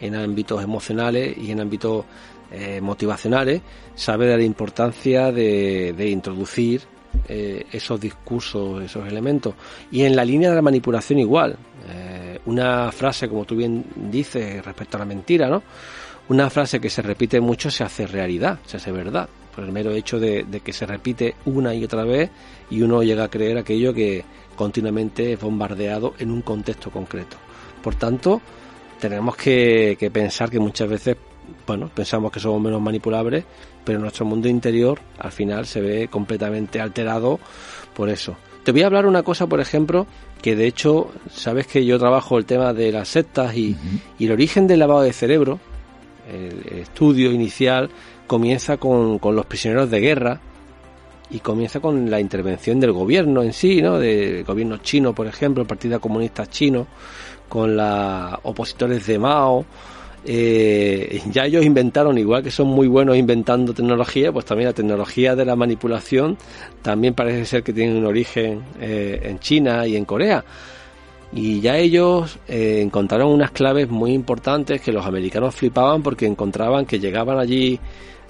en 0.00 0.14
ámbitos 0.14 0.62
emocionales 0.62 1.36
y 1.38 1.50
en 1.50 1.60
ámbitos 1.60 2.04
eh, 2.52 2.80
motivacionales 2.80 3.62
sabe 3.94 4.26
de 4.26 4.36
la 4.36 4.42
importancia 4.44 5.32
de, 5.32 6.08
introducir 6.08 6.82
eh, 7.28 7.64
esos 7.72 8.00
discursos, 8.00 8.82
esos 8.82 9.06
elementos. 9.08 9.54
Y 9.90 10.02
en 10.02 10.14
la 10.14 10.24
línea 10.24 10.50
de 10.50 10.56
la 10.56 10.62
manipulación 10.62 11.18
igual. 11.18 11.56
Eh, 11.88 12.38
una 12.46 12.92
frase, 12.92 13.28
como 13.28 13.44
tú 13.44 13.56
bien 13.56 13.84
dices, 14.10 14.64
respecto 14.64 14.96
a 14.96 15.00
la 15.00 15.06
mentira, 15.06 15.48
¿no? 15.48 15.62
Una 16.28 16.48
frase 16.48 16.80
que 16.80 16.88
se 16.88 17.02
repite 17.02 17.40
mucho 17.40 17.70
se 17.70 17.84
hace 17.84 18.06
realidad, 18.06 18.58
se 18.64 18.78
hace 18.78 18.90
verdad 18.92 19.28
por 19.54 19.64
el 19.64 19.72
mero 19.72 19.92
hecho 19.92 20.18
de, 20.18 20.46
que 20.64 20.72
se 20.72 20.86
repite 20.86 21.36
una 21.44 21.74
y 21.74 21.84
otra 21.84 22.04
vez 22.04 22.30
y 22.70 22.82
uno 22.82 23.02
llega 23.02 23.24
a 23.24 23.30
creer 23.30 23.58
aquello 23.58 23.94
que 23.94 24.24
continuamente 24.56 25.32
es 25.32 25.40
bombardeado 25.40 26.14
en 26.18 26.30
un 26.30 26.42
contexto 26.42 26.90
concreto. 26.90 27.36
Por 27.82 27.94
tanto, 27.94 28.40
tenemos 29.00 29.36
que, 29.36 30.10
pensar 30.12 30.50
que 30.50 30.58
muchas 30.58 30.88
veces, 30.88 31.16
bueno, 31.66 31.90
pensamos 31.94 32.32
que 32.32 32.40
somos 32.40 32.60
menos 32.60 32.80
manipulables, 32.80 33.44
pero 33.84 33.98
nuestro 33.98 34.24
mundo 34.24 34.48
interior 34.48 34.98
al 35.18 35.32
final 35.32 35.66
se 35.66 35.80
ve 35.80 36.08
completamente 36.08 36.80
alterado 36.80 37.38
por 37.94 38.08
eso. 38.08 38.36
Te 38.64 38.72
voy 38.72 38.82
a 38.82 38.86
hablar 38.86 39.06
una 39.06 39.22
cosa, 39.22 39.46
por 39.46 39.60
ejemplo, 39.60 40.06
que 40.40 40.56
de 40.56 40.66
hecho, 40.66 41.12
sabes 41.30 41.66
que 41.66 41.84
yo 41.84 41.98
trabajo 41.98 42.38
el 42.38 42.46
tema 42.46 42.72
de 42.72 42.90
las 42.90 43.08
sectas 43.08 43.54
y, 43.54 43.76
y 44.18 44.24
el 44.24 44.32
origen 44.32 44.66
del 44.66 44.78
lavado 44.78 45.02
de 45.02 45.12
cerebro, 45.12 45.60
el 46.28 46.78
estudio 46.80 47.30
inicial 47.32 47.90
comienza 48.26 48.76
con, 48.76 49.18
con 49.18 49.36
los 49.36 49.46
prisioneros 49.46 49.90
de 49.90 50.00
guerra 50.00 50.40
y 51.30 51.40
comienza 51.40 51.80
con 51.80 52.10
la 52.10 52.20
intervención 52.20 52.78
del 52.80 52.92
gobierno 52.92 53.42
en 53.42 53.52
sí, 53.52 53.80
¿no? 53.80 53.98
Del 53.98 54.44
gobierno 54.44 54.78
chino, 54.78 55.14
por 55.14 55.26
ejemplo, 55.26 55.62
el 55.62 55.66
Partido 55.66 56.00
Comunista 56.00 56.46
Chino, 56.46 56.86
con 57.48 57.76
los 57.76 58.34
opositores 58.42 59.06
de 59.06 59.18
Mao. 59.18 59.64
Eh, 60.26 61.20
ya 61.30 61.44
ellos 61.44 61.64
inventaron, 61.64 62.16
igual 62.16 62.42
que 62.42 62.50
son 62.50 62.68
muy 62.68 62.88
buenos 62.88 63.16
inventando 63.16 63.74
tecnología, 63.74 64.32
pues 64.32 64.44
también 64.46 64.68
la 64.68 64.72
tecnología 64.72 65.36
de 65.36 65.44
la 65.44 65.54
manipulación 65.54 66.38
también 66.80 67.14
parece 67.14 67.44
ser 67.44 67.62
que 67.62 67.72
tiene 67.72 67.98
un 67.98 68.06
origen 68.06 68.62
eh, 68.80 69.20
en 69.22 69.38
China 69.38 69.86
y 69.86 69.96
en 69.96 70.04
Corea. 70.04 70.44
Y 71.34 71.60
ya 71.60 71.76
ellos 71.78 72.38
eh, 72.46 72.80
encontraron 72.80 73.32
unas 73.32 73.50
claves 73.50 73.88
muy 73.88 74.12
importantes 74.12 74.80
que 74.80 74.92
los 74.92 75.04
americanos 75.04 75.52
flipaban 75.52 76.00
porque 76.00 76.26
encontraban 76.26 76.86
que 76.86 77.00
llegaban 77.00 77.40
allí 77.40 77.80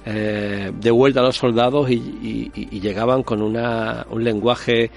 eh, 0.06 0.72
de 0.74 0.90
vuelta 0.90 1.20
a 1.20 1.24
los 1.24 1.36
soldados 1.36 1.90
y, 1.90 2.50
llegaban 2.80 3.22
con 3.22 3.42
una, 3.42 4.06
un 4.08 4.24
lenguaje 4.24 4.90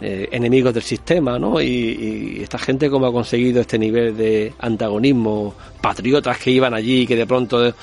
eh, 0.00 0.28
enemigos 0.32 0.72
del 0.72 0.82
sistema, 0.82 1.38
¿no? 1.38 1.60
Y, 1.60 2.40
esta 2.42 2.58
gente 2.58 2.88
cómo 2.88 3.06
ha 3.06 3.12
conseguido 3.12 3.60
este 3.60 3.78
nivel 3.78 4.16
de 4.16 4.54
antagonismo, 4.58 5.54
patriotas 5.82 6.38
que 6.38 6.52
iban 6.52 6.72
allí 6.72 7.02
y 7.02 7.06
que 7.06 7.16
de 7.16 7.26
pronto 7.26 7.74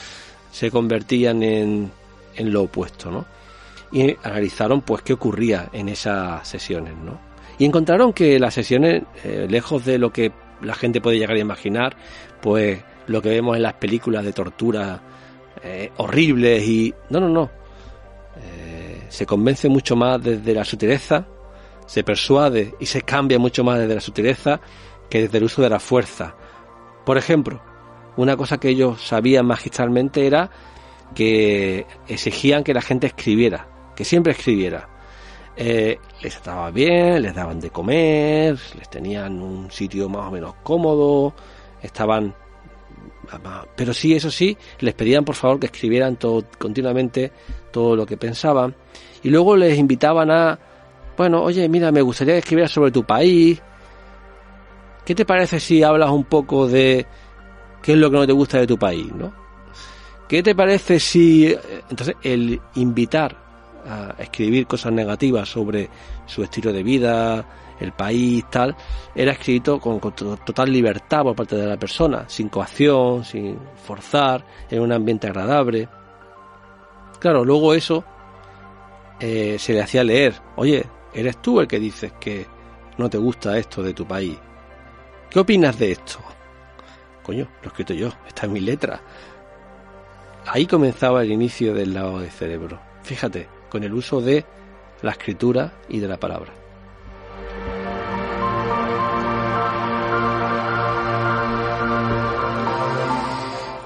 se 0.51 0.71
convertían 0.71 1.43
en, 1.43 1.91
en 2.35 2.51
lo 2.51 2.63
opuesto, 2.63 3.11
¿no? 3.11 3.25
Y 3.91 4.15
analizaron 4.23 4.81
pues 4.81 5.03
qué 5.03 5.13
ocurría 5.13 5.69
en 5.73 5.89
esas 5.89 6.47
sesiones, 6.47 6.95
¿no? 7.05 7.28
Y 7.59 7.65
encontraron 7.65 8.13
que 8.13 8.39
las 8.39 8.53
sesiones, 8.53 9.03
eh, 9.23 9.45
lejos 9.49 9.85
de 9.85 9.99
lo 9.99 10.11
que 10.11 10.31
la 10.61 10.73
gente 10.73 11.01
puede 11.01 11.19
llegar 11.19 11.35
a 11.35 11.39
imaginar, 11.39 11.95
pues 12.41 12.81
lo 13.07 13.21
que 13.21 13.29
vemos 13.29 13.57
en 13.57 13.63
las 13.63 13.73
películas 13.73 14.23
de 14.23 14.33
tortura 14.33 15.01
eh, 15.61 15.91
horribles 15.97 16.67
y... 16.67 16.93
No, 17.09 17.19
no, 17.19 17.27
no. 17.27 17.51
Eh, 18.37 19.03
se 19.09 19.25
convence 19.25 19.67
mucho 19.67 19.95
más 19.95 20.23
desde 20.23 20.53
la 20.53 20.63
sutileza, 20.63 21.27
se 21.85 22.03
persuade 22.03 22.75
y 22.79 22.85
se 22.85 23.01
cambia 23.01 23.39
mucho 23.39 23.63
más 23.63 23.79
desde 23.79 23.95
la 23.95 24.01
sutileza 24.01 24.61
que 25.09 25.23
desde 25.23 25.39
el 25.39 25.43
uso 25.43 25.61
de 25.61 25.69
la 25.69 25.79
fuerza. 25.79 26.35
Por 27.05 27.17
ejemplo, 27.17 27.61
una 28.15 28.37
cosa 28.37 28.57
que 28.57 28.69
ellos 28.69 29.01
sabían 29.01 29.45
magistralmente 29.45 30.25
era 30.25 30.49
que 31.13 31.85
exigían 32.07 32.63
que 32.63 32.73
la 32.73 32.81
gente 32.81 33.07
escribiera, 33.07 33.67
que 33.95 34.05
siempre 34.05 34.31
escribiera. 34.31 34.98
Eh, 35.61 35.99
les 36.21 36.33
estaba 36.37 36.71
bien, 36.71 37.21
les 37.21 37.35
daban 37.35 37.59
de 37.59 37.69
comer, 37.69 38.57
les 38.77 38.89
tenían 38.89 39.41
un 39.41 39.69
sitio 39.69 40.07
más 40.07 40.25
o 40.29 40.31
menos 40.31 40.55
cómodo, 40.63 41.33
estaban 41.81 42.33
Pero 43.75 43.93
sí, 43.93 44.15
eso 44.15 44.31
sí, 44.31 44.57
les 44.79 44.93
pedían 44.93 45.25
por 45.25 45.35
favor 45.35 45.59
que 45.59 45.65
escribieran 45.65 46.17
continuamente 46.57 47.33
todo 47.73 47.97
lo 47.97 48.05
que 48.05 48.15
pensaban. 48.15 48.73
Y 49.21 49.29
luego 49.29 49.57
les 49.57 49.77
invitaban 49.77 50.31
a, 50.31 50.57
bueno, 51.17 51.43
oye, 51.43 51.67
mira, 51.67 51.91
me 51.91 52.01
gustaría 52.01 52.35
que 52.35 52.39
escribieras 52.39 52.71
sobre 52.71 52.91
tu 52.91 53.03
país. 53.03 53.61
¿Qué 55.03 55.13
te 55.13 55.25
parece 55.25 55.59
si 55.59 55.83
hablas 55.83 56.09
un 56.09 56.23
poco 56.23 56.69
de 56.69 57.05
qué 57.83 57.91
es 57.91 57.97
lo 57.97 58.09
que 58.09 58.17
no 58.17 58.25
te 58.25 58.31
gusta 58.31 58.59
de 58.59 58.67
tu 58.67 58.79
país, 58.79 59.11
no? 59.13 59.33
¿Qué 60.29 60.41
te 60.41 60.55
parece 60.55 61.01
si 61.01 61.53
entonces 61.89 62.15
el 62.23 62.61
invitar 62.75 63.48
a 63.85 64.15
escribir 64.19 64.67
cosas 64.67 64.91
negativas 64.91 65.47
sobre 65.49 65.89
su 66.25 66.43
estilo 66.43 66.71
de 66.73 66.83
vida, 66.83 67.45
el 67.79 67.93
país, 67.93 68.45
tal, 68.49 68.75
era 69.15 69.31
escrito 69.31 69.79
con, 69.79 69.99
total 69.99 70.71
libertad 70.71 71.23
por 71.23 71.35
parte 71.35 71.55
de 71.55 71.65
la 71.65 71.77
persona, 71.77 72.25
sin 72.27 72.49
coacción, 72.49 73.23
sin 73.23 73.57
forzar, 73.85 74.45
en 74.69 74.81
un 74.81 74.91
ambiente 74.91 75.27
agradable. 75.27 75.87
Claro, 77.19 77.43
luego 77.43 77.73
eso 77.73 78.03
eh, 79.19 79.57
se 79.59 79.73
le 79.73 79.81
hacía 79.81 80.03
leer, 80.03 80.35
oye, 80.55 80.85
eres 81.13 81.41
tú 81.41 81.59
el 81.59 81.67
que 81.67 81.79
dices 81.79 82.13
que 82.19 82.45
no 82.97 83.09
te 83.09 83.17
gusta 83.17 83.57
esto 83.57 83.81
de 83.81 83.93
tu 83.93 84.05
país. 84.05 84.37
¿Qué 85.29 85.39
opinas 85.39 85.77
de 85.77 85.91
esto? 85.91 86.19
Coño, 87.23 87.47
lo 87.61 87.65
he 87.65 87.67
escrito 87.67 87.93
yo, 87.93 88.09
está 88.27 88.45
en 88.45 88.53
mi 88.53 88.59
letra. 88.59 89.01
Ahí 90.47 90.65
comenzaba 90.65 91.21
el 91.21 91.31
inicio 91.31 91.73
del 91.73 91.93
lado 91.93 92.19
de 92.19 92.31
cerebro. 92.31 92.79
Fíjate, 93.03 93.47
con 93.69 93.83
el 93.83 93.93
uso 93.93 94.21
de 94.21 94.45
la 95.01 95.11
escritura 95.11 95.73
y 95.87 95.99
de 95.99 96.07
la 96.07 96.17
palabra. 96.17 96.53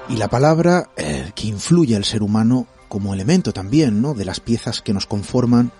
Y 0.08 0.16
la 0.16 0.28
palabra 0.28 0.90
eh, 0.96 1.32
que 1.34 1.48
influye 1.48 1.96
al 1.96 2.04
ser 2.04 2.22
humano 2.22 2.66
como 2.88 3.14
elemento 3.14 3.52
también, 3.52 4.00
¿no? 4.00 4.14
De 4.14 4.24
las 4.24 4.38
piezas 4.38 4.80
que 4.80 4.92
nos 4.92 5.06
conforman. 5.06 5.72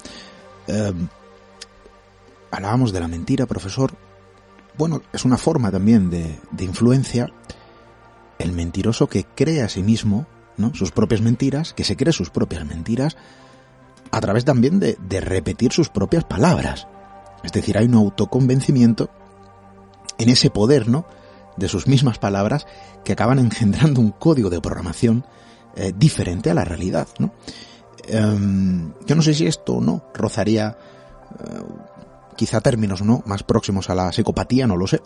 Em, 0.67 1.09
hablábamos 2.51 2.93
de 2.93 3.01
la 3.01 3.09
mentira, 3.09 3.47
profesor. 3.47 3.93
Bueno, 4.77 5.03
es 5.13 5.25
una 5.25 5.37
forma 5.37 5.71
también 5.71 6.11
de, 6.11 6.41
de 6.51 6.65
influencia. 6.65 7.33
El 8.39 8.53
mentiroso 8.53 9.07
que 9.07 9.25
cree 9.25 9.63
a 9.63 9.69
sí 9.69 9.83
mismo, 9.83 10.27
¿no? 10.57 10.75
Sus 10.75 10.91
propias 10.91 11.21
mentiras, 11.21 11.73
que 11.73 11.85
se 11.85 11.97
cree 11.97 12.13
sus 12.13 12.31
propias 12.31 12.65
mentiras, 12.67 13.17
a 14.14 14.21
través 14.21 14.44
también 14.44 14.78
de, 14.78 14.97
repetir 15.21 15.73
sus 15.73 15.88
propias 15.88 16.23
palabras. 16.23 16.87
Es 17.42 17.50
decir, 17.50 17.76
hay 17.76 17.87
un 17.87 17.94
autoconvencimiento 17.94 19.11
en 20.18 20.28
ese 20.28 20.50
poder, 20.50 20.88
¿no? 20.88 21.04
de 21.56 21.68
sus 21.68 21.88
mismas 21.88 22.18
palabras 22.18 22.66
que 23.04 23.12
acaban 23.12 23.40
engendrando 23.40 24.00
un 24.00 24.12
código 24.12 24.50
de 24.50 24.61
programación 24.61 25.26
eh, 25.75 25.92
diferente 25.97 26.50
a 26.50 26.54
la 26.54 26.64
realidad. 26.64 27.09
¿no? 27.18 27.33
Em, 28.06 28.92
yo 29.04 29.16
no 29.16 29.23
sé 29.23 29.35
si 29.35 29.47
esto 29.47 29.80
no 29.80 30.04
rozaría 30.14 30.78
eh, 31.40 31.62
quizá 32.37 32.61
términos 32.61 33.02
no 33.02 33.23
más 33.26 33.42
próximos 33.42 33.90
a 33.90 33.97
la 33.97 34.12
psicopatía, 34.12 34.68
no 34.68 34.76
lo 34.76 34.87
sé. 34.87 35.00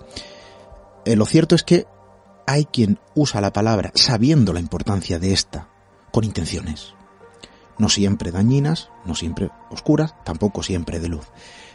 Eh, 1.06 1.16
lo 1.16 1.24
cierto 1.24 1.54
es 1.54 1.62
que 1.62 1.86
hay 2.46 2.66
quien 2.66 2.98
usa 3.14 3.40
la 3.40 3.54
palabra 3.54 3.90
sabiendo 3.94 4.52
la 4.52 4.60
importancia 4.60 5.18
de 5.18 5.32
esta 5.32 5.68
con 6.12 6.24
intenciones. 6.24 6.97
No 7.78 7.88
siempre 7.88 8.32
dañinas, 8.32 8.90
no 9.04 9.14
siempre 9.14 9.50
oscuras, 9.70 10.14
tampoco 10.24 10.62
siempre 10.62 11.00
de 11.00 11.08
luz. 11.08 11.26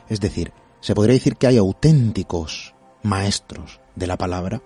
Es 0.10 0.20
decir, 0.20 0.52
se 0.82 0.96
podría 0.96 1.14
decir 1.14 1.38
que 1.38 1.48
hay 1.48 1.58
auténticos 1.58 2.74
maestros 3.04 3.80
de 3.96 4.08
la 4.08 4.18
palabra, 4.18 4.62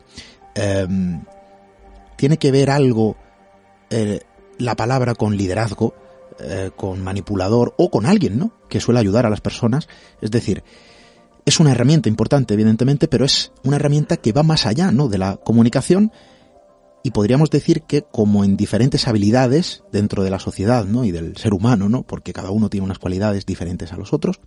em, 0.55 1.23
tiene 2.15 2.37
que 2.37 2.51
ver 2.51 2.71
algo 2.71 3.15
eh, 3.89 4.21
la 4.57 4.75
palabra 4.75 5.15
con 5.15 5.37
liderazgo, 5.37 5.93
eh, 6.39 6.71
con 6.75 7.03
manipulador 7.03 7.73
o 7.77 7.89
con 7.89 8.05
alguien, 8.05 8.37
¿no? 8.37 8.51
Que 8.69 8.79
suele 8.79 8.99
ayudar 8.99 9.25
a 9.25 9.29
las 9.29 9.41
personas. 9.41 9.87
Es 10.21 10.31
decir, 10.31 10.63
es 11.45 11.59
una 11.59 11.71
herramienta 11.71 12.09
importante, 12.09 12.53
evidentemente, 12.53 13.07
pero 13.07 13.25
es 13.25 13.51
una 13.63 13.77
herramienta 13.77 14.17
que 14.17 14.33
va 14.33 14.43
más 14.43 14.65
allá, 14.65 14.91
¿no? 14.91 15.07
De 15.07 15.17
la 15.17 15.37
comunicación 15.37 16.11
y 17.07 17.11
podríamos 17.11 17.49
decir 17.49 17.83
que 17.83 18.01
como 18.01 18.43
en 18.43 18.57
diferentes 18.57 19.07
habilidades 19.07 19.81
dentro 19.93 20.25
de 20.25 20.29
la 20.29 20.39
sociedad, 20.39 20.83
¿no? 20.83 21.05
Y 21.05 21.11
del 21.11 21.37
ser 21.37 21.53
humano, 21.53 21.87
¿no? 21.87 22.03
Porque 22.03 22.33
cada 22.33 22.51
uno 22.51 22.69
tiene 22.69 22.83
unas 22.83 22.99
cualidades 22.99 23.45
diferentes 23.45 23.93
a 23.93 23.97
los 23.97 24.11
otros, 24.11 24.41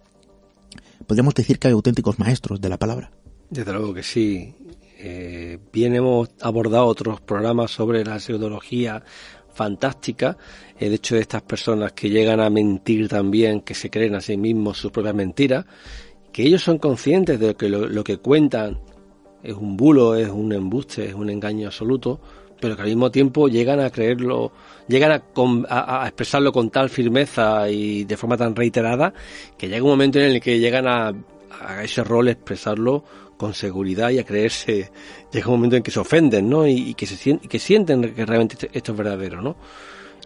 podríamos 1.06 1.32
decir 1.32 1.58
que 1.58 1.68
hay 1.68 1.72
auténticos 1.72 2.18
maestros 2.18 2.60
de 2.60 2.68
la 2.68 2.76
palabra. 2.76 3.12
Desde 3.48 3.72
luego 3.72 3.94
que 3.94 4.02
sí. 4.02 4.54
Eh, 4.98 5.58
bien 5.72 5.94
hemos 5.94 6.28
abordado 6.42 6.84
otros 6.84 7.22
programas 7.22 7.70
sobre 7.70 8.04
la 8.04 8.20
pseudología 8.20 9.02
fantástica. 9.54 10.36
Eh, 10.78 10.90
de 10.90 10.96
hecho, 10.96 11.16
estas 11.16 11.40
personas 11.40 11.92
que 11.92 12.10
llegan 12.10 12.40
a 12.40 12.50
mentir 12.50 13.08
también, 13.08 13.62
que 13.62 13.72
se 13.72 13.88
creen 13.88 14.16
a 14.16 14.20
sí 14.20 14.36
mismos 14.36 14.76
sus 14.76 14.92
propias 14.92 15.14
mentiras, 15.14 15.64
que 16.30 16.42
ellos 16.42 16.62
son 16.62 16.76
conscientes 16.76 17.40
de 17.40 17.54
que 17.54 17.70
lo, 17.70 18.04
que 18.04 18.18
cuentan 18.18 18.80
es 19.42 19.54
un 19.54 19.78
bulo, 19.78 20.14
es 20.14 20.28
un 20.28 20.52
embuste, 20.52 21.08
es 21.08 21.14
un 21.14 21.30
engaño 21.30 21.68
absoluto, 21.68 22.20
pero 22.60 22.76
que 22.76 22.82
al 22.82 22.88
mismo 22.88 23.10
tiempo 23.10 23.48
llegan 23.48 23.80
a 23.80 23.90
creerlo, 23.90 24.52
llegan 24.86 25.22
a, 25.68 26.06
expresarlo 26.06 26.52
con 26.52 26.70
tal 26.70 26.90
firmeza 26.90 27.68
y 27.70 28.04
de 28.04 28.16
forma 28.16 28.36
tan 28.36 28.54
reiterada 28.54 29.12
que 29.56 29.68
llega 29.68 29.82
un 29.82 29.90
momento 29.90 30.18
en 30.18 30.26
el 30.26 30.40
que 30.40 30.58
llegan 30.58 30.86
a, 30.86 31.12
a 31.60 31.82
ese 31.82 32.04
rol 32.04 32.28
expresarlo 32.28 33.04
con 33.40 33.54
seguridad 33.54 34.10
y 34.10 34.18
a 34.18 34.24
creerse, 34.24 34.90
llega 35.32 35.46
un 35.48 35.54
momento 35.54 35.76
en 35.76 35.82
que 35.82 35.90
se 35.90 35.98
ofenden, 35.98 36.50
¿no? 36.50 36.66
Y, 36.66 36.92
que, 36.92 37.06
se, 37.06 37.38
que 37.38 37.58
sienten 37.58 38.14
que 38.14 38.26
realmente 38.26 38.68
esto 38.70 38.92
es 38.92 38.98
verdadero, 38.98 39.40
¿no? 39.40 39.56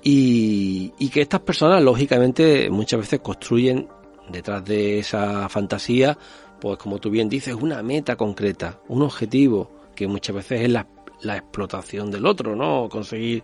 Y, 0.03 0.93
y 0.99 1.09
que 1.11 1.21
estas 1.21 1.41
personas, 1.41 1.81
lógicamente, 1.81 2.69
muchas 2.71 2.99
veces 2.99 3.21
construyen 3.21 3.87
detrás 4.29 4.65
de 4.65 4.99
esa 4.99 5.49
fantasía, 5.49 6.19
pues 6.61 6.77
como 6.79 6.99
tú 6.99 7.09
bien 7.09 7.29
dices, 7.29 7.55
una 7.55 7.85
meta 7.85 8.17
concreta, 8.17 8.81
un 8.89 9.03
objetivo, 9.03 9.71
que 9.95 10.09
muchas 10.09 10.35
veces 10.35 10.63
es 10.63 10.71
la, 10.71 10.85
la 11.23 11.37
explotación 11.37 12.11
del 12.11 12.27
otro, 12.27 12.55
¿no? 12.55 12.89
Conseguir 12.89 13.43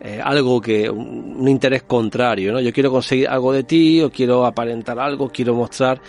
eh, 0.00 0.20
algo 0.22 0.60
que, 0.60 0.88
un, 0.88 1.36
un, 1.38 1.48
interés 1.48 1.82
contrario, 1.82 2.52
¿no? 2.52 2.60
Yo 2.60 2.72
quiero 2.72 2.90
conseguir 2.90 3.28
algo 3.28 3.52
de 3.52 3.64
ti, 3.64 4.00
o 4.00 4.10
quiero 4.10 4.46
aparentar 4.46 4.98
algo, 4.98 5.28
quiero 5.28 5.54
mostrar, 5.54 6.00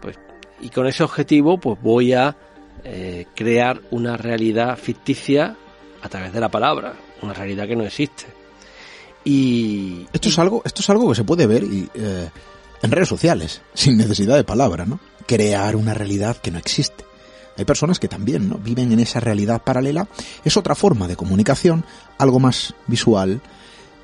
pues, 0.00 0.18
y 0.60 0.70
con 0.70 0.86
ese 0.86 1.04
objetivo, 1.04 1.58
pues 1.58 1.80
voy 1.80 2.12
a 2.12 2.36
eh, 2.84 3.26
crear 3.34 3.80
una 3.90 4.16
realidad 4.16 4.78
ficticia 4.78 5.56
a 6.02 6.08
través 6.08 6.32
de 6.32 6.40
la 6.40 6.48
palabra, 6.48 6.94
una 7.20 7.32
realidad 7.32 7.66
que 7.66 7.74
no 7.74 7.84
existe. 7.84 8.26
Y 9.24 10.06
esto 10.12 10.28
es 10.28 10.38
algo, 10.38 10.62
esto 10.64 10.82
es 10.82 10.90
algo 10.90 11.08
que 11.08 11.16
se 11.16 11.24
puede 11.24 11.48
ver 11.48 11.64
y, 11.64 11.88
eh, 11.94 12.30
en 12.82 12.90
redes 12.92 13.08
sociales, 13.08 13.60
sin 13.74 13.96
necesidad 13.96 14.36
de 14.36 14.44
palabra, 14.44 14.86
¿no? 14.86 15.00
Crear 15.26 15.74
una 15.74 15.94
realidad 15.94 16.36
que 16.36 16.52
no 16.52 16.58
existe. 16.58 17.04
Hay 17.56 17.64
personas 17.64 17.98
que 17.98 18.08
también 18.08 18.48
¿no? 18.48 18.58
viven 18.58 18.92
en 18.92 19.00
esa 19.00 19.20
realidad 19.20 19.62
paralela. 19.62 20.08
Es 20.44 20.56
otra 20.56 20.74
forma 20.74 21.08
de 21.08 21.16
comunicación, 21.16 21.84
algo 22.18 22.40
más 22.40 22.74
visual, 22.86 23.40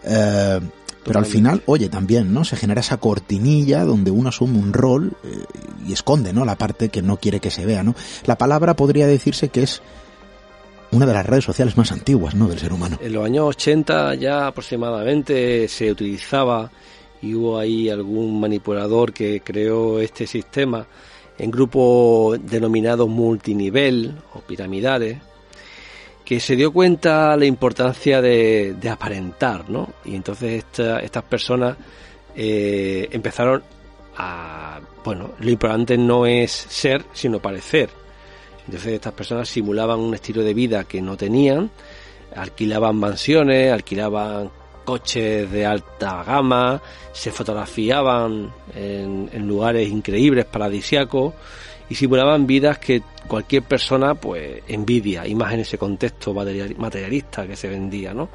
eh, 0.05 0.61
pero 1.05 1.19
al 1.19 1.27
final, 1.27 1.63
oye, 1.67 1.89
también, 1.89 2.33
¿no? 2.33 2.45
Se 2.45 2.57
genera 2.57 2.81
esa 2.81 2.99
cortinilla 2.99 3.85
donde 3.85 4.11
uno 4.13 4.29
asume 4.29 4.59
un 4.59 4.73
rol 4.73 5.13
eh, 5.25 5.45
y 5.87 5.93
esconde, 5.93 6.33
¿no? 6.33 6.45
La 6.45 6.57
parte 6.57 6.91
que 6.91 7.03
no 7.03 7.17
quiere 7.17 7.41
que 7.41 7.51
se 7.51 7.67
vea, 7.67 7.83
¿no? 7.83 7.95
La 8.25 8.39
palabra 8.39 8.77
podría 8.77 9.07
decirse 9.07 9.49
que 9.49 9.65
es 9.65 9.83
una 10.93 11.07
de 11.07 11.15
las 11.15 11.27
redes 11.27 11.45
sociales 11.45 11.77
más 11.77 11.91
antiguas, 11.91 12.35
¿no? 12.35 12.47
Del 12.47 12.61
ser 12.61 12.73
humano. 12.73 12.99
En 13.03 13.13
los 13.13 13.25
años 13.25 13.49
80 13.49 14.15
ya 14.15 14.47
aproximadamente 14.47 15.67
se 15.67 15.91
utilizaba 15.91 16.71
y 17.21 17.35
hubo 17.35 17.59
ahí 17.59 17.89
algún 17.89 18.39
manipulador 18.41 19.13
que 19.13 19.41
creó 19.41 19.99
este 19.99 20.27
sistema 20.27 20.87
en 21.39 21.51
grupos 21.51 22.39
denominados 22.45 23.09
multinivel 23.09 24.15
o 24.35 24.41
piramidales 24.41 25.19
que 26.25 26.41
se 26.41 26.57
dio 26.57 26.73
cuenta 26.73 27.37
la 27.37 27.45
importancia 27.45 28.23
de, 28.23 28.77
aparentar, 28.91 29.69
¿no? 29.69 29.93
Y 30.05 30.15
entonces 30.15 30.65
estas 30.79 31.25
personas 31.25 31.77
eh, 32.37 33.09
empezaron 33.11 33.63
a, 34.17 34.81
bueno, 35.05 35.33
lo 35.39 35.51
importante 35.51 35.99
no 35.99 36.27
es 36.27 36.51
ser, 36.53 37.05
sino 37.13 37.41
parecer. 37.41 37.91
Entonces 38.67 38.95
estas 38.95 39.13
personas 39.13 39.49
simulaban 39.49 39.99
un 39.99 40.15
estilo 40.15 40.43
de 40.43 40.55
vida 40.55 40.85
que 40.85 41.03
no 41.03 41.17
tenían, 41.17 41.71
alquilaban 42.37 42.97
mansiones, 42.97 43.73
alquilaban 43.73 44.51
coches 44.85 45.51
de 45.51 45.67
alta 45.67 46.23
gama, 46.25 46.81
se 47.13 47.31
fotografiaban 47.31 48.53
en, 48.75 49.31
en 49.33 49.49
lugares 49.49 49.89
increíbles, 49.89 50.45
paradisiacos, 50.45 51.35
y 51.89 51.95
simulaban 51.95 52.47
vidas 52.47 52.79
que 52.79 53.03
cualquier 53.29 53.65
persona 53.65 54.15
pues 54.15 54.63
envidia, 54.69 55.27
y 55.27 55.35
más 55.35 55.53
en 55.53 55.61
ese 55.61 55.79
contexto 55.79 56.33
materialista 56.33 57.47
que 57.47 57.57
se 57.57 57.69
vendía, 57.69 58.15
¿no? 58.15 58.31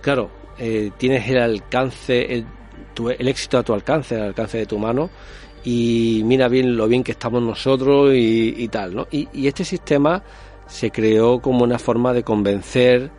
Claro, 0.00 0.30
eh, 0.58 0.92
tienes 0.96 1.28
el 1.28 1.38
alcance, 1.38 2.32
el, 2.32 2.46
el 3.18 3.28
éxito 3.28 3.58
a 3.58 3.62
tu 3.62 3.72
alcance, 3.72 4.14
al 4.14 4.28
alcance 4.28 4.58
de 4.58 4.66
tu 4.66 4.78
mano, 4.78 5.10
y 5.64 6.22
mira 6.24 6.48
bien 6.48 6.76
lo 6.76 6.86
bien 6.86 7.02
que 7.02 7.12
estamos 7.12 7.42
nosotros 7.42 8.12
y, 8.14 8.68
tal, 8.68 8.94
¿no? 8.94 9.08
Y, 9.10 9.28
y, 9.32 9.48
este 9.48 9.64
sistema 9.64 10.22
se 10.66 10.90
creó 10.90 11.40
como 11.40 11.64
una 11.64 11.78
forma 11.78 12.12
de 12.12 12.22
convencer 12.22 13.10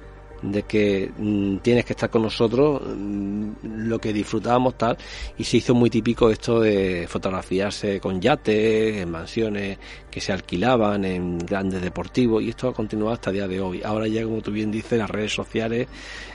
de 0.52 0.64
que 0.64 1.12
mm, 1.18 1.58
tienes 1.58 1.86
que 1.86 1.94
estar 1.94 2.10
con 2.10 2.24
nosotros, 2.24 2.82
mm, 2.82 3.88
lo 3.88 4.00
que 4.00 4.14
disfrutábamos 4.14 4.78
tal, 4.78 4.98
y 5.38 5.44
se 5.44 5.58
hizo 5.58 5.74
muy 5.74 5.90
típico 5.90 6.30
esto 6.30 6.60
de 6.60 7.06
fotografiarse 7.08 8.00
con 8.00 8.22
yates, 8.22 8.98
en 8.98 9.12
mansiones 9.12 9.78
que 10.10 10.22
se 10.22 10.32
alquilaban, 10.32 11.06
en 11.06 11.40
grandes 11.40 11.82
deportivos, 11.82 12.44
y 12.44 12.50
esto 12.50 12.70
ha 12.70 12.74
continuado 12.74 13.14
hasta 13.14 13.30
el 13.30 13.36
día 13.38 13.48
de 13.48 13.62
hoy. 13.62 13.82
Ahora 13.84 14.08
ya, 14.08 14.24
como 14.24 14.42
tú 14.42 14.52
bien 14.52 14.72
dices, 14.72 14.98
las 14.98 15.10
redes 15.10 15.34
sociales 15.34 15.88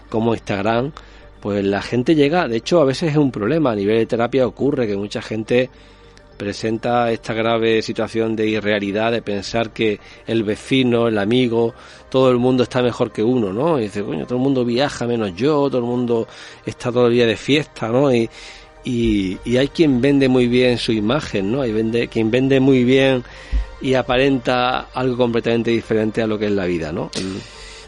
como 0.09 0.35
Instagram, 0.35 0.93
pues 1.41 1.65
la 1.65 1.83
gente 1.83 2.15
llega, 2.15 2.49
de 2.49 2.59
hecho 2.59 2.81
a 2.81 2.85
veces 2.85 3.13
es 3.13 3.17
un 3.17 3.31
problema, 3.31 3.73
a 3.73 3.75
nivel 3.75 3.99
de 3.99 4.07
terapia 4.07 4.47
ocurre 4.47 4.87
que 4.87 4.97
mucha 4.97 5.23
gente 5.23 5.71
presenta 6.41 7.13
esta 7.13 7.35
grave 7.35 7.83
situación 7.83 8.35
de 8.35 8.47
irrealidad, 8.47 9.13
de 9.13 9.21
pensar 9.21 9.73
que 9.73 10.01
el 10.27 10.43
vecino, 10.43 11.07
el 11.07 11.19
amigo, 11.19 11.75
todo 12.09 12.31
el 12.31 12.39
mundo 12.39 12.63
está 12.63 12.81
mejor 12.81 13.13
que 13.13 13.23
uno, 13.23 13.53
¿no? 13.53 13.79
Y 13.79 13.83
dice, 13.83 14.03
coño, 14.03 14.25
todo 14.25 14.39
el 14.39 14.43
mundo 14.43 14.65
viaja 14.65 15.07
menos 15.07 15.37
yo, 15.37 15.69
todo 15.69 15.81
el 15.81 15.85
mundo 15.85 16.27
está 16.65 16.91
día 17.11 17.27
de 17.27 17.37
fiesta, 17.37 17.89
¿no? 17.89 18.11
Y, 18.11 18.31
y, 18.85 19.57
hay 19.59 19.69
quien 19.69 20.01
vende 20.01 20.31
muy 20.31 20.47
bien 20.47 20.79
su 20.79 20.93
imagen, 20.93 21.53
¿no? 21.53 21.61
Hay 21.61 21.73
vende, 21.73 22.09
quien 22.09 22.31
vende 22.31 22.59
muy 22.59 22.85
bien 22.85 23.23
y 23.83 23.93
aparenta 23.93 24.89
algo 24.95 25.19
completamente 25.19 25.71
diferente 25.71 26.23
a 26.23 26.27
lo 26.27 26.39
que 26.39 26.47
es 26.47 26.53
la 26.53 26.65
vida, 26.65 26.91
¿no? 26.91 27.11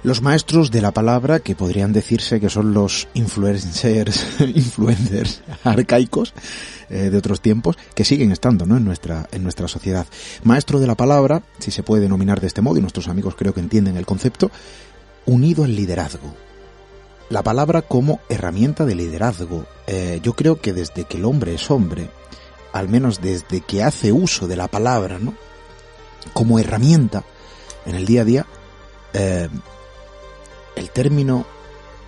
Los 0.02 0.20
maestros 0.20 0.70
de 0.70 0.80
la 0.80 0.90
palabra, 0.90 1.40
que 1.40 1.54
podrían 1.54 1.92
decirse 1.92 2.40
que 2.40 2.50
son 2.50 2.74
los 2.74 3.08
influencers, 3.14 4.40
influencers 4.40 5.42
arcaicos 5.62 6.34
eh, 6.90 7.10
de 7.10 7.16
otros 7.16 7.40
tiempos, 7.40 7.76
que 7.94 8.04
siguen 8.04 8.32
estando 8.32 8.66
¿no? 8.66 8.76
en, 8.76 8.84
nuestra, 8.84 9.28
en 9.30 9.42
nuestra 9.44 9.68
sociedad. 9.68 10.06
Maestro 10.42 10.80
de 10.80 10.88
la 10.88 10.96
palabra, 10.96 11.42
si 11.58 11.70
se 11.70 11.82
puede 11.82 12.02
denominar 12.02 12.40
de 12.40 12.48
este 12.48 12.62
modo, 12.62 12.78
y 12.78 12.80
nuestros 12.80 13.08
amigos 13.08 13.36
creo 13.36 13.54
que 13.54 13.60
entienden 13.60 13.96
el 13.96 14.06
concepto, 14.06 14.50
unido 15.24 15.64
al 15.64 15.76
liderazgo. 15.76 16.34
La 17.30 17.42
palabra 17.42 17.82
como 17.82 18.20
herramienta 18.28 18.84
de 18.84 18.94
liderazgo. 18.94 19.66
Eh, 19.86 20.20
yo 20.22 20.34
creo 20.34 20.60
que 20.60 20.72
desde 20.72 21.04
que 21.04 21.16
el 21.16 21.24
hombre 21.24 21.54
es 21.54 21.70
hombre, 21.70 22.10
al 22.72 22.88
menos 22.88 23.20
desde 23.20 23.60
que 23.60 23.82
hace 23.82 24.12
uso 24.12 24.48
de 24.48 24.56
la 24.56 24.68
palabra, 24.68 25.18
¿no? 25.18 25.34
Como 26.32 26.58
herramienta 26.58 27.24
en 27.86 27.94
el 27.94 28.04
día 28.04 28.22
a 28.22 28.24
día, 28.24 28.46
eh, 29.14 29.48
el 30.76 30.90
término 30.90 31.44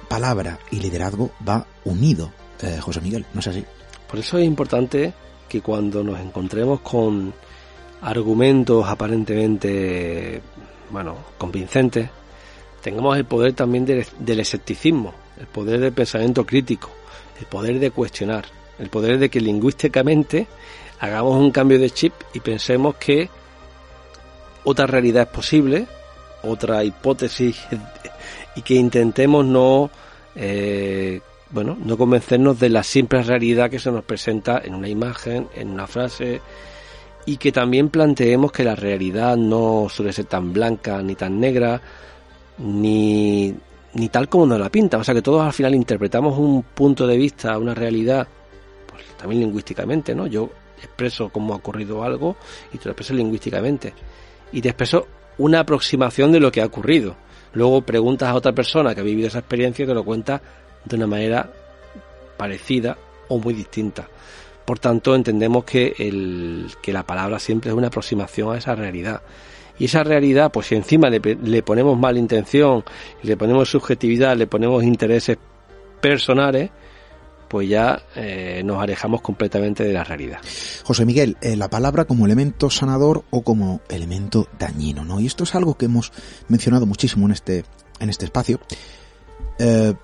palabra 0.09 0.59
y 0.70 0.81
liderazgo 0.81 1.31
va 1.46 1.66
unido, 1.85 2.31
eh, 2.61 2.79
José 2.81 3.00
Miguel, 3.00 3.27
¿no 3.35 3.40
es 3.40 3.46
así? 3.46 3.64
Por 4.09 4.18
eso 4.18 4.38
es 4.38 4.44
importante 4.44 5.12
que 5.48 5.61
cuando 5.61 6.03
nos 6.03 6.20
encontremos 6.20 6.81
con 6.81 7.33
argumentos 8.03 8.87
aparentemente, 8.87 10.40
bueno, 10.90 11.16
convincentes, 11.38 12.09
tengamos 12.83 13.16
el 13.16 13.24
poder 13.24 13.55
también 13.55 13.85
del 13.85 14.40
escepticismo, 14.40 15.14
el 15.40 15.46
poder 15.46 15.81
del 15.81 15.92
pensamiento 15.92 16.44
crítico, 16.44 16.90
el 17.40 17.46
poder 17.46 17.79
de 17.79 17.90
cuestionar, 17.90 18.44
el 18.79 18.90
poder 18.90 19.18
de 19.18 19.31
que 19.31 19.40
lingüísticamente 19.40 20.46
hagamos 21.00 21.37
un 21.37 21.50
cambio 21.50 21.79
de 21.79 21.90
chip 21.90 22.12
y 22.35 22.40
pensemos 22.40 22.96
que 22.96 23.29
otra 24.64 24.87
realidad 24.87 25.24
es 25.24 25.29
posible, 25.35 25.87
otra 26.42 26.85
hipótesis 26.85 27.57
y 28.57 28.62
que 28.62 28.75
intentemos 28.75 29.45
no 29.45 29.90
eh, 30.35 31.21
bueno 31.51 31.77
no 31.83 31.97
convencernos 31.97 32.59
de 32.59 32.69
la 32.69 32.83
simple 32.83 33.23
realidad 33.23 33.71
que 33.71 33.79
se 33.79 33.90
nos 33.90 34.05
presenta 34.05 34.61
en 34.64 34.75
una 34.75 34.88
imagen 34.88 35.49
en 35.55 35.71
una 35.71 35.87
frase 35.87 36.40
y 37.27 37.37
que 37.37 37.53
también 37.53 37.88
planteemos 37.88 38.53
que 38.53 38.64
la 38.64 38.77
realidad 38.77 39.37
no 39.37 39.87
suele 39.88 40.12
ser 40.12 40.27
tan 40.27 40.53
blanca 40.53 41.03
ni 41.03 41.14
tan 41.14 41.40
negra 41.40 41.81
ni, 42.59 43.55
ni 43.95 44.09
tal 44.09 44.29
como 44.29 44.47
nos 44.47 44.61
la 44.61 44.71
pinta. 44.71 44.99
O 44.99 45.05
sea 45.05 45.14
que 45.14 45.23
todos 45.23 45.43
al 45.43 45.53
final 45.53 45.75
interpretamos 45.75 46.38
un 46.38 46.62
punto 46.62 47.07
de 47.07 47.17
vista 47.17 47.59
una 47.59 47.75
realidad 47.75 48.29
pues 48.87 49.05
también 49.17 49.40
lingüísticamente 49.40 50.14
no 50.14 50.27
yo 50.27 50.51
expreso 50.83 51.31
cómo 51.31 51.55
ha 51.55 51.57
ocurrido 51.57 52.05
algo 52.05 52.37
y 52.73 52.79
te 52.79 52.87
lo 52.87 52.90
expreso 52.90 53.14
lingüísticamente. 53.14 53.95
Y 54.53 54.61
te 54.61 54.69
expreso 54.69 55.07
una 55.38 55.61
aproximación 55.61 56.31
de 56.31 56.40
lo 56.40 56.53
que 56.53 56.61
ha 56.61 56.67
ocurrido 56.67 57.17
Luego 57.55 57.83
preguntas 57.83 58.29
a 58.29 58.35
otra 58.35 58.53
persona 58.53 58.95
que 58.95 59.01
ha 59.01 59.05
vivido 59.05 59.29
esa 59.29 59.38
experiencia 59.38 59.85
y 59.85 59.87
lo 59.88 60.05
cuenta 60.05 60.40
de 60.85 60.97
una 60.97 61.07
manera 61.07 61.51
parecida 62.37 62.97
o 63.29 63.38
muy 63.38 63.55
distinta. 63.55 64.09
Por 64.64 64.79
tanto, 64.79 65.14
entendemos 65.14 65.64
que, 65.64 65.95
el, 65.99 66.69
que 66.83 66.93
la 66.93 67.05
palabra 67.05 67.38
siempre 67.38 67.71
es 67.71 67.77
una 67.77 67.88
aproximación 67.88 68.55
a 68.55 68.59
esa 68.59 68.75
realidad. 68.75 69.23
Y 69.79 69.87
esa 69.87 70.05
realidad, 70.05 70.51
pues 70.53 70.69
si 70.69 70.75
encima 70.75 71.11
le, 71.11 71.21
le 71.21 71.62
ponemos 71.62 71.99
mala 71.99 72.19
intención, 72.19 72.85
le 73.23 73.37
ponemos 73.37 73.69
subjetividad, 73.69 74.37
le 74.37 74.47
ponemos 74.47 74.83
intereses 74.85 75.37
personales, 76.01 76.71
pues 77.49 77.69
ya 77.69 78.03
eh, 78.17 78.63
nos 78.65 78.83
alejamos 78.83 79.21
completamente 79.21 79.85
de 79.85 79.93
la 79.93 80.05
realidad. 80.05 80.39
José 80.85 81.05
Miguel, 81.05 81.37
eh, 81.41 81.57
la 81.57 81.69
palabra 81.69 82.05
como 82.05 82.27
elemento 82.27 82.71
sanador 82.71 83.25
o 83.31 83.43
como 83.43 83.81
elemento 83.89 84.49
dañino, 84.59 85.05
¿no? 85.05 85.21
Y 85.21 85.27
esto 85.27 85.45
es 85.45 85.55
algo 85.55 85.77
que 85.77 85.87
hemos 85.87 86.13
mencionado 86.49 86.87
muchísimo 86.87 87.27
en 87.27 87.33
este, 87.33 87.65
en 88.01 88.11
este 88.11 88.25
espacio. 88.25 88.61
Eh, 89.59 89.95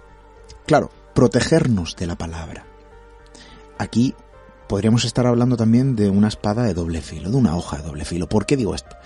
claro, 0.67 0.91
protegernos 1.15 1.97
de 1.97 2.07
la 2.07 2.17
palabra. 2.17 2.65
Aquí 3.79 4.15
podríamos 4.69 5.05
estar 5.05 5.27
hablando 5.27 5.57
también 5.57 5.97
de 5.97 6.11
una 6.11 6.29
espada 6.29 6.65
de 6.65 6.75
doble 6.75 7.01
filo, 7.01 7.31
de 7.31 7.37
una 7.37 7.57
hoja 7.57 7.79
de 7.79 7.83
doble 7.83 8.05
filo. 8.05 8.29
¿Por 8.29 8.47
qué 8.47 8.57
digo 8.57 8.75
esto? 8.75 8.97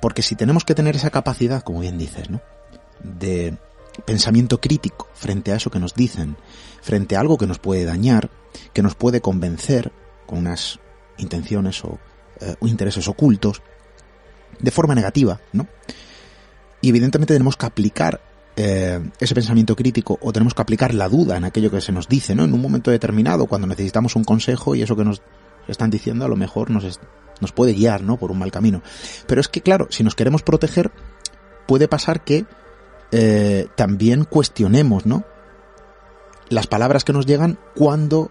Porque 0.00 0.22
si 0.22 0.36
tenemos 0.36 0.64
que 0.64 0.74
tener 0.74 0.96
esa 0.96 1.10
capacidad, 1.10 1.62
como 1.62 1.80
bien 1.80 1.98
dices, 1.98 2.30
¿no? 2.30 2.40
De 3.02 3.56
pensamiento 4.04 4.60
crítico 4.60 5.08
frente 5.14 5.52
a 5.52 5.56
eso 5.56 5.70
que 5.70 5.78
nos 5.78 5.94
dicen, 5.94 6.36
frente 6.82 7.16
a 7.16 7.20
algo 7.20 7.38
que 7.38 7.46
nos 7.46 7.58
puede 7.58 7.84
dañar, 7.84 8.30
que 8.72 8.82
nos 8.82 8.94
puede 8.94 9.20
convencer 9.20 9.92
con 10.26 10.38
unas 10.38 10.80
intenciones 11.18 11.84
o, 11.84 11.98
eh, 12.40 12.54
intereses 12.62 13.06
ocultos, 13.08 13.62
de 14.58 14.70
forma 14.70 14.94
negativa, 14.94 15.40
¿no? 15.52 15.66
Y 16.80 16.88
evidentemente 16.88 17.34
tenemos 17.34 17.56
que 17.56 17.66
aplicar 17.66 18.20
eh, 18.56 19.00
ese 19.18 19.34
pensamiento 19.34 19.76
crítico 19.76 20.18
o 20.20 20.32
tenemos 20.32 20.54
que 20.54 20.62
aplicar 20.62 20.94
la 20.94 21.08
duda 21.08 21.36
en 21.36 21.44
aquello 21.44 21.70
que 21.70 21.80
se 21.80 21.92
nos 21.92 22.08
dice, 22.08 22.34
¿no? 22.34 22.44
En 22.44 22.52
un 22.52 22.60
momento 22.60 22.90
determinado, 22.90 23.46
cuando 23.46 23.66
necesitamos 23.66 24.16
un 24.16 24.24
consejo 24.24 24.74
y 24.74 24.82
eso 24.82 24.96
que 24.96 25.04
nos 25.04 25.22
están 25.68 25.90
diciendo 25.90 26.24
a 26.24 26.28
lo 26.28 26.36
mejor 26.36 26.70
nos, 26.70 27.00
nos 27.40 27.52
puede 27.52 27.72
guiar, 27.72 28.02
¿no? 28.02 28.16
Por 28.16 28.30
un 28.30 28.38
mal 28.38 28.50
camino. 28.50 28.82
Pero 29.26 29.40
es 29.40 29.48
que, 29.48 29.60
claro, 29.60 29.88
si 29.90 30.02
nos 30.02 30.14
queremos 30.14 30.42
proteger, 30.42 30.90
puede 31.66 31.88
pasar 31.88 32.24
que 32.24 32.46
eh, 33.12 33.66
también 33.76 34.24
cuestionemos, 34.24 35.06
¿no? 35.06 35.24
Las 36.48 36.66
palabras 36.66 37.04
que 37.04 37.12
nos 37.12 37.26
llegan 37.26 37.58
cuando 37.74 38.30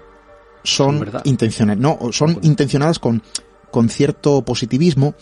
son, 0.63 1.09
intencionadas, 1.23 1.81
no, 1.81 2.11
son 2.11 2.39
intencionadas 2.41 2.99
con, 2.99 3.23
con 3.71 3.89
cierto 3.89 4.43
positivismo, 4.43 5.15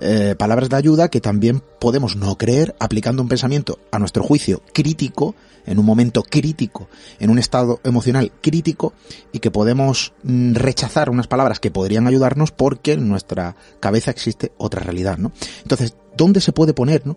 eh, 0.00 0.34
palabras 0.38 0.68
de 0.68 0.76
ayuda 0.76 1.08
que 1.08 1.20
también 1.20 1.62
podemos 1.78 2.16
no 2.16 2.36
creer 2.36 2.74
aplicando 2.78 3.22
un 3.22 3.28
pensamiento 3.28 3.78
a 3.90 3.98
nuestro 3.98 4.22
juicio 4.22 4.62
crítico, 4.72 5.34
en 5.66 5.78
un 5.78 5.86
momento 5.86 6.22
crítico, 6.22 6.88
en 7.20 7.30
un 7.30 7.38
estado 7.38 7.80
emocional 7.84 8.32
crítico 8.40 8.94
y 9.32 9.38
que 9.38 9.50
podemos 9.50 10.12
mm, 10.24 10.54
rechazar 10.54 11.08
unas 11.10 11.28
palabras 11.28 11.60
que 11.60 11.70
podrían 11.70 12.06
ayudarnos 12.06 12.50
porque 12.50 12.94
en 12.94 13.08
nuestra 13.08 13.54
cabeza 13.80 14.10
existe 14.10 14.52
otra 14.58 14.82
realidad, 14.82 15.18
¿no? 15.18 15.32
Entonces, 15.62 15.94
¿dónde 16.16 16.40
se 16.40 16.52
puede 16.52 16.74
poner, 16.74 17.06
¿no? 17.06 17.16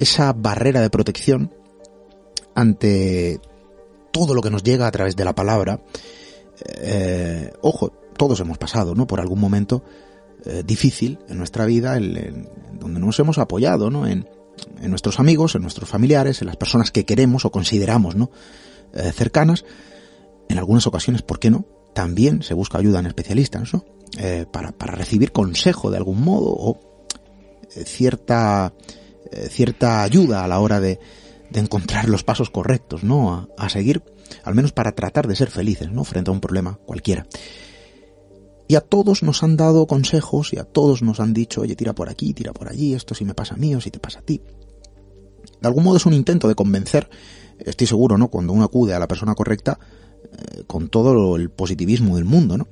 Esa 0.00 0.32
barrera 0.32 0.80
de 0.80 0.90
protección 0.90 1.52
ante 2.54 3.40
todo 4.10 4.34
lo 4.34 4.42
que 4.42 4.50
nos 4.50 4.64
llega 4.64 4.86
a 4.86 4.90
través 4.90 5.14
de 5.14 5.24
la 5.24 5.34
palabra. 5.34 5.80
Eh, 6.64 7.52
ojo, 7.62 7.92
todos 8.16 8.40
hemos 8.40 8.58
pasado, 8.58 8.94
¿no? 8.94 9.06
Por 9.06 9.20
algún 9.20 9.38
momento 9.38 9.84
eh, 10.44 10.62
difícil 10.66 11.18
en 11.28 11.38
nuestra 11.38 11.66
vida, 11.66 11.96
en, 11.96 12.48
donde 12.78 12.98
nos 12.98 13.18
hemos 13.20 13.38
apoyado, 13.38 13.90
¿no? 13.90 14.06
En, 14.06 14.26
nuestros 14.82 15.20
amigos, 15.20 15.54
en 15.54 15.62
nuestros 15.62 15.88
familiares, 15.88 16.42
en 16.42 16.46
las 16.46 16.56
personas 16.56 16.90
que 16.90 17.06
queremos 17.06 17.46
o 17.46 17.50
consideramos, 17.50 18.14
¿no? 18.14 18.30
Eh, 18.92 19.12
cercanas. 19.12 19.64
En 20.48 20.58
algunas 20.58 20.86
ocasiones, 20.86 21.22
¿por 21.22 21.38
qué 21.38 21.50
no? 21.50 21.64
También 21.94 22.42
se 22.42 22.52
busca 22.52 22.76
ayuda 22.78 22.98
en 22.98 23.06
especialistas, 23.06 23.72
¿no? 23.72 23.84
para, 24.50 24.72
para 24.72 24.96
recibir 24.96 25.30
consejo 25.30 25.90
de 25.90 25.96
algún 25.96 26.20
modo 26.22 26.50
o 26.50 26.80
cierta 27.68 28.74
eh, 29.32 29.48
cierta 29.48 30.02
ayuda 30.02 30.44
a 30.44 30.48
la 30.48 30.60
hora 30.60 30.80
de, 30.80 30.98
encontrar 31.52 32.08
los 32.08 32.22
pasos 32.22 32.48
correctos, 32.48 33.02
¿no? 33.02 33.48
A, 33.58 33.68
seguir, 33.68 34.04
al 34.44 34.54
menos 34.54 34.72
para 34.72 34.92
tratar 34.92 35.26
de 35.26 35.34
ser 35.34 35.50
felices, 35.50 35.90
¿no? 35.90 36.04
Frente 36.04 36.30
a 36.30 36.32
un 36.32 36.40
problema 36.40 36.78
cualquiera. 36.86 37.26
Y 38.68 38.76
a 38.76 38.80
todos 38.80 39.24
nos 39.24 39.42
han 39.42 39.56
dado 39.56 39.88
consejos 39.88 40.52
y 40.52 40.58
a 40.58 40.64
todos 40.64 41.02
nos 41.02 41.18
han 41.18 41.34
dicho, 41.34 41.62
oye, 41.62 41.74
tira 41.74 41.92
por 41.92 42.08
aquí, 42.08 42.32
tira 42.34 42.52
por 42.52 42.68
allí, 42.68 42.94
esto 42.94 43.16
si 43.16 43.24
me 43.24 43.34
pasa 43.34 43.54
a 43.54 43.56
mí 43.56 43.74
o 43.74 43.80
si 43.80 43.90
te 43.90 43.98
pasa 43.98 44.20
a 44.20 44.22
ti. 44.22 44.40
De 45.60 45.66
algún 45.66 45.82
modo 45.82 45.96
es 45.96 46.06
un 46.06 46.12
intento 46.12 46.46
de 46.46 46.54
convencer, 46.54 47.10
estoy 47.58 47.88
seguro, 47.88 48.16
¿no? 48.16 48.28
Cuando 48.28 48.52
uno 48.52 48.62
acude 48.62 48.94
a 48.94 49.00
la 49.00 49.08
persona 49.08 49.34
correcta, 49.34 49.80
eh, 50.22 50.62
con 50.68 50.88
todo 50.88 51.34
el 51.34 51.50
positivismo 51.50 52.14
del 52.14 52.26
mundo, 52.26 52.56
¿no? 52.56 52.68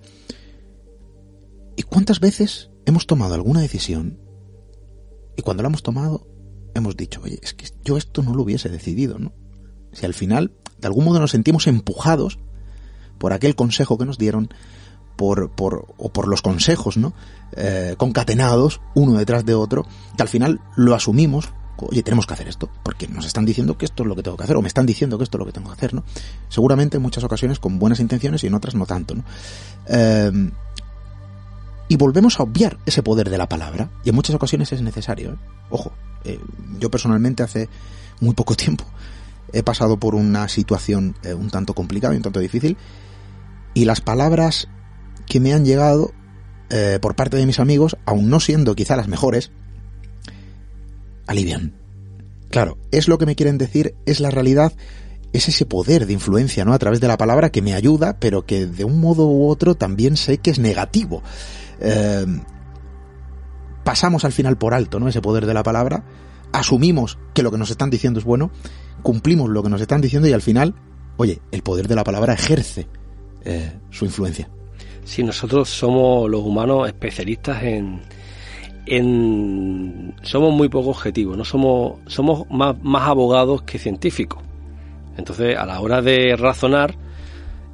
¿Y 1.76 1.82
cuántas 1.82 2.20
veces 2.20 2.70
hemos 2.86 3.06
tomado 3.06 3.34
alguna 3.34 3.60
decisión 3.60 4.20
y 5.36 5.42
cuando 5.42 5.62
la 5.62 5.68
hemos 5.68 5.82
tomado 5.82 6.27
hemos 6.78 6.96
dicho, 6.96 7.20
oye, 7.22 7.38
es 7.42 7.54
que 7.54 7.66
yo 7.84 7.96
esto 7.96 8.22
no 8.22 8.34
lo 8.34 8.42
hubiese 8.42 8.68
decidido, 8.68 9.18
¿no? 9.18 9.32
si 9.92 10.06
al 10.06 10.14
final 10.14 10.52
de 10.78 10.86
algún 10.86 11.04
modo 11.04 11.20
nos 11.20 11.32
sentimos 11.32 11.66
empujados 11.66 12.38
por 13.18 13.32
aquel 13.32 13.56
consejo 13.56 13.98
que 13.98 14.04
nos 14.04 14.18
dieron, 14.18 14.48
por, 15.16 15.50
por, 15.50 15.86
o 15.96 16.12
por 16.12 16.28
los 16.28 16.40
consejos, 16.40 16.96
¿no? 16.96 17.12
Eh, 17.56 17.96
concatenados, 17.98 18.80
uno 18.94 19.14
detrás 19.14 19.44
de 19.44 19.54
otro, 19.54 19.86
que 20.16 20.22
al 20.22 20.28
final 20.28 20.60
lo 20.76 20.94
asumimos, 20.94 21.48
oye, 21.78 22.04
tenemos 22.04 22.26
que 22.26 22.34
hacer 22.34 22.46
esto, 22.46 22.70
porque 22.84 23.08
nos 23.08 23.26
están 23.26 23.44
diciendo 23.44 23.76
que 23.76 23.86
esto 23.86 24.04
es 24.04 24.08
lo 24.08 24.14
que 24.14 24.22
tengo 24.22 24.36
que 24.36 24.44
hacer, 24.44 24.56
o 24.56 24.62
me 24.62 24.68
están 24.68 24.86
diciendo 24.86 25.18
que 25.18 25.24
esto 25.24 25.36
es 25.36 25.40
lo 25.40 25.46
que 25.46 25.52
tengo 25.52 25.68
que 25.68 25.74
hacer, 25.74 25.94
¿no? 25.94 26.04
Seguramente 26.48 26.98
en 26.98 27.02
muchas 27.02 27.24
ocasiones 27.24 27.58
con 27.58 27.80
buenas 27.80 27.98
intenciones 27.98 28.44
y 28.44 28.46
en 28.46 28.54
otras 28.54 28.76
no 28.76 28.86
tanto, 28.86 29.16
¿no? 29.16 29.24
Eh, 29.88 30.30
y 31.88 31.96
volvemos 31.96 32.38
a 32.38 32.44
obviar 32.44 32.78
ese 32.86 33.02
poder 33.02 33.30
de 33.30 33.38
la 33.38 33.48
palabra, 33.48 33.90
y 34.04 34.10
en 34.10 34.14
muchas 34.14 34.36
ocasiones 34.36 34.72
es 34.72 34.82
necesario, 34.82 35.32
¿eh? 35.32 35.36
Ojo, 35.70 35.92
yo 36.78 36.90
personalmente 36.90 37.42
hace 37.42 37.68
muy 38.20 38.34
poco 38.34 38.54
tiempo 38.54 38.84
he 39.52 39.62
pasado 39.62 39.98
por 39.98 40.14
una 40.14 40.48
situación 40.48 41.14
un 41.24 41.50
tanto 41.50 41.74
complicada 41.74 42.14
y 42.14 42.18
un 42.18 42.22
tanto 42.22 42.40
difícil, 42.40 42.76
y 43.74 43.84
las 43.84 44.00
palabras 44.00 44.68
que 45.26 45.40
me 45.40 45.52
han 45.52 45.64
llegado 45.64 46.12
eh, 46.70 46.98
por 47.00 47.14
parte 47.14 47.36
de 47.36 47.46
mis 47.46 47.60
amigos, 47.60 47.96
aun 48.04 48.28
no 48.28 48.40
siendo 48.40 48.74
quizá 48.74 48.96
las 48.96 49.08
mejores, 49.08 49.52
alivian. 51.26 51.74
Claro, 52.50 52.78
es 52.90 53.08
lo 53.08 53.18
que 53.18 53.26
me 53.26 53.36
quieren 53.36 53.58
decir, 53.58 53.94
es 54.06 54.20
la 54.20 54.30
realidad, 54.30 54.72
es 55.32 55.48
ese 55.48 55.66
poder 55.66 56.06
de 56.06 56.14
influencia, 56.14 56.64
¿no? 56.64 56.72
A 56.72 56.78
través 56.78 57.00
de 57.00 57.08
la 57.08 57.18
palabra 57.18 57.50
que 57.50 57.62
me 57.62 57.74
ayuda, 57.74 58.18
pero 58.18 58.46
que 58.46 58.66
de 58.66 58.84
un 58.84 59.00
modo 59.00 59.26
u 59.28 59.48
otro 59.48 59.74
también 59.74 60.16
sé 60.16 60.38
que 60.38 60.50
es 60.50 60.58
negativo. 60.58 61.22
Eh, 61.80 62.26
pasamos 63.84 64.24
al 64.24 64.32
final 64.32 64.58
por 64.58 64.74
alto, 64.74 65.00
¿no? 65.00 65.08
Ese 65.08 65.22
poder 65.22 65.46
de 65.46 65.54
la 65.54 65.62
palabra, 65.62 66.04
asumimos 66.52 67.18
que 67.34 67.42
lo 67.42 67.50
que 67.50 67.58
nos 67.58 67.70
están 67.70 67.90
diciendo 67.90 68.20
es 68.20 68.24
bueno, 68.24 68.50
cumplimos 69.02 69.48
lo 69.48 69.62
que 69.62 69.70
nos 69.70 69.80
están 69.80 70.00
diciendo 70.00 70.28
y 70.28 70.32
al 70.32 70.42
final, 70.42 70.74
oye, 71.16 71.40
el 71.52 71.62
poder 71.62 71.88
de 71.88 71.94
la 71.94 72.04
palabra 72.04 72.34
ejerce 72.34 72.86
eh, 73.44 73.78
su 73.90 74.04
influencia. 74.04 74.48
Si 75.04 75.22
nosotros 75.22 75.70
somos 75.70 76.28
los 76.28 76.42
humanos 76.42 76.86
especialistas 76.86 77.62
en, 77.62 78.02
en 78.84 80.14
somos 80.22 80.52
muy 80.52 80.68
poco 80.68 80.90
objetivos, 80.90 81.36
no 81.36 81.44
somos 81.44 81.98
somos 82.06 82.44
más 82.50 83.08
abogados 83.08 83.62
que 83.62 83.78
científicos. 83.78 84.42
Entonces, 85.16 85.56
a 85.56 85.64
la 85.64 85.80
hora 85.80 86.02
de 86.02 86.36
razonar, 86.36 86.94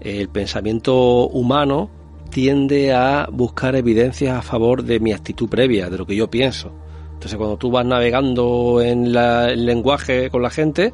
el 0.01 0.29
pensamiento 0.29 1.27
humano 1.29 1.91
tiende 2.35 2.93
a 2.93 3.29
buscar 3.31 3.77
evidencias 3.77 4.37
a 4.37 4.43
favor 4.43 4.83
de 4.83 4.99
mi 4.99 5.13
actitud 5.13 5.49
previa, 5.49 5.89
de 5.89 5.97
lo 5.97 6.05
que 6.05 6.17
yo 6.17 6.29
pienso. 6.29 6.73
Entonces, 7.13 7.37
cuando 7.37 7.57
tú 7.57 7.71
vas 7.71 7.87
navegando 7.87 8.83
en 8.83 9.07
el 9.15 9.65
lenguaje 9.65 10.31
con 10.31 10.43
la 10.43 10.51
gente, 10.51 10.93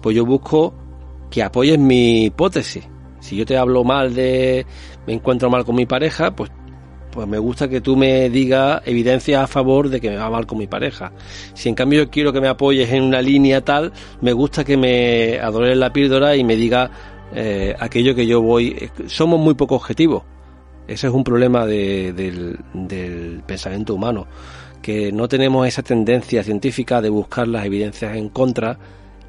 pues 0.00 0.16
yo 0.16 0.24
busco 0.24 0.72
que 1.30 1.42
apoyes 1.42 1.78
mi 1.78 2.24
hipótesis. 2.24 2.88
Si 3.20 3.36
yo 3.36 3.44
te 3.44 3.58
hablo 3.58 3.84
mal 3.84 4.14
de, 4.14 4.64
me 5.06 5.12
encuentro 5.12 5.50
mal 5.50 5.66
con 5.66 5.76
mi 5.76 5.84
pareja, 5.84 6.34
pues, 6.34 6.50
pues 7.12 7.28
me 7.28 7.38
gusta 7.38 7.68
que 7.68 7.82
tú 7.82 7.94
me 7.94 8.30
digas 8.30 8.80
evidencia 8.86 9.42
a 9.42 9.46
favor 9.46 9.90
de 9.90 10.00
que 10.00 10.08
me 10.08 10.16
va 10.16 10.30
mal 10.30 10.46
con 10.46 10.56
mi 10.56 10.66
pareja. 10.66 11.12
Si 11.52 11.68
en 11.68 11.74
cambio 11.74 12.04
yo 12.04 12.10
quiero 12.10 12.32
que 12.32 12.40
me 12.40 12.48
apoyes 12.48 12.90
en 12.90 13.02
una 13.02 13.20
línea 13.20 13.60
tal, 13.60 13.92
me 14.22 14.32
gusta 14.32 14.64
que 14.64 14.78
me 14.78 15.38
adores 15.40 15.76
la 15.76 15.92
píldora 15.92 16.36
y 16.36 16.42
me 16.42 16.56
diga 16.56 16.90
eh, 17.34 17.76
aquello 17.78 18.14
que 18.14 18.26
yo 18.26 18.40
voy. 18.40 18.90
Somos 19.08 19.38
muy 19.38 19.52
poco 19.52 19.74
objetivos. 19.74 20.22
Ese 20.86 21.06
es 21.06 21.12
un 21.12 21.24
problema 21.24 21.66
del, 21.66 22.58
del 22.74 23.42
pensamiento 23.46 23.94
humano, 23.94 24.26
que 24.82 25.12
no 25.12 25.28
tenemos 25.28 25.66
esa 25.66 25.82
tendencia 25.82 26.42
científica 26.42 27.00
de 27.00 27.10
buscar 27.10 27.46
las 27.46 27.64
evidencias 27.64 28.16
en 28.16 28.28
contra 28.28 28.78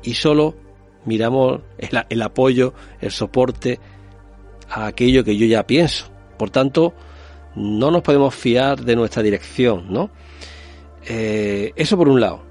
y 0.03 0.13
solo 0.13 0.55
miramos 1.05 1.61
el, 2.09 2.21
apoyo, 2.21 2.73
el 2.99 3.11
soporte 3.11 3.79
a 4.69 4.87
aquello 4.87 5.23
que 5.23 5.35
yo 5.37 5.45
ya 5.45 5.65
pienso. 5.65 6.05
Por 6.37 6.49
tanto, 6.49 6.93
no 7.55 7.91
nos 7.91 8.01
podemos 8.01 8.33
fiar 8.33 8.83
de 8.83 8.95
nuestra 8.95 9.21
dirección, 9.21 9.91
¿no? 9.91 10.09
Eh, 11.07 11.73
eso 11.75 11.97
por 11.97 12.07
un 12.07 12.21
lado. 12.21 12.43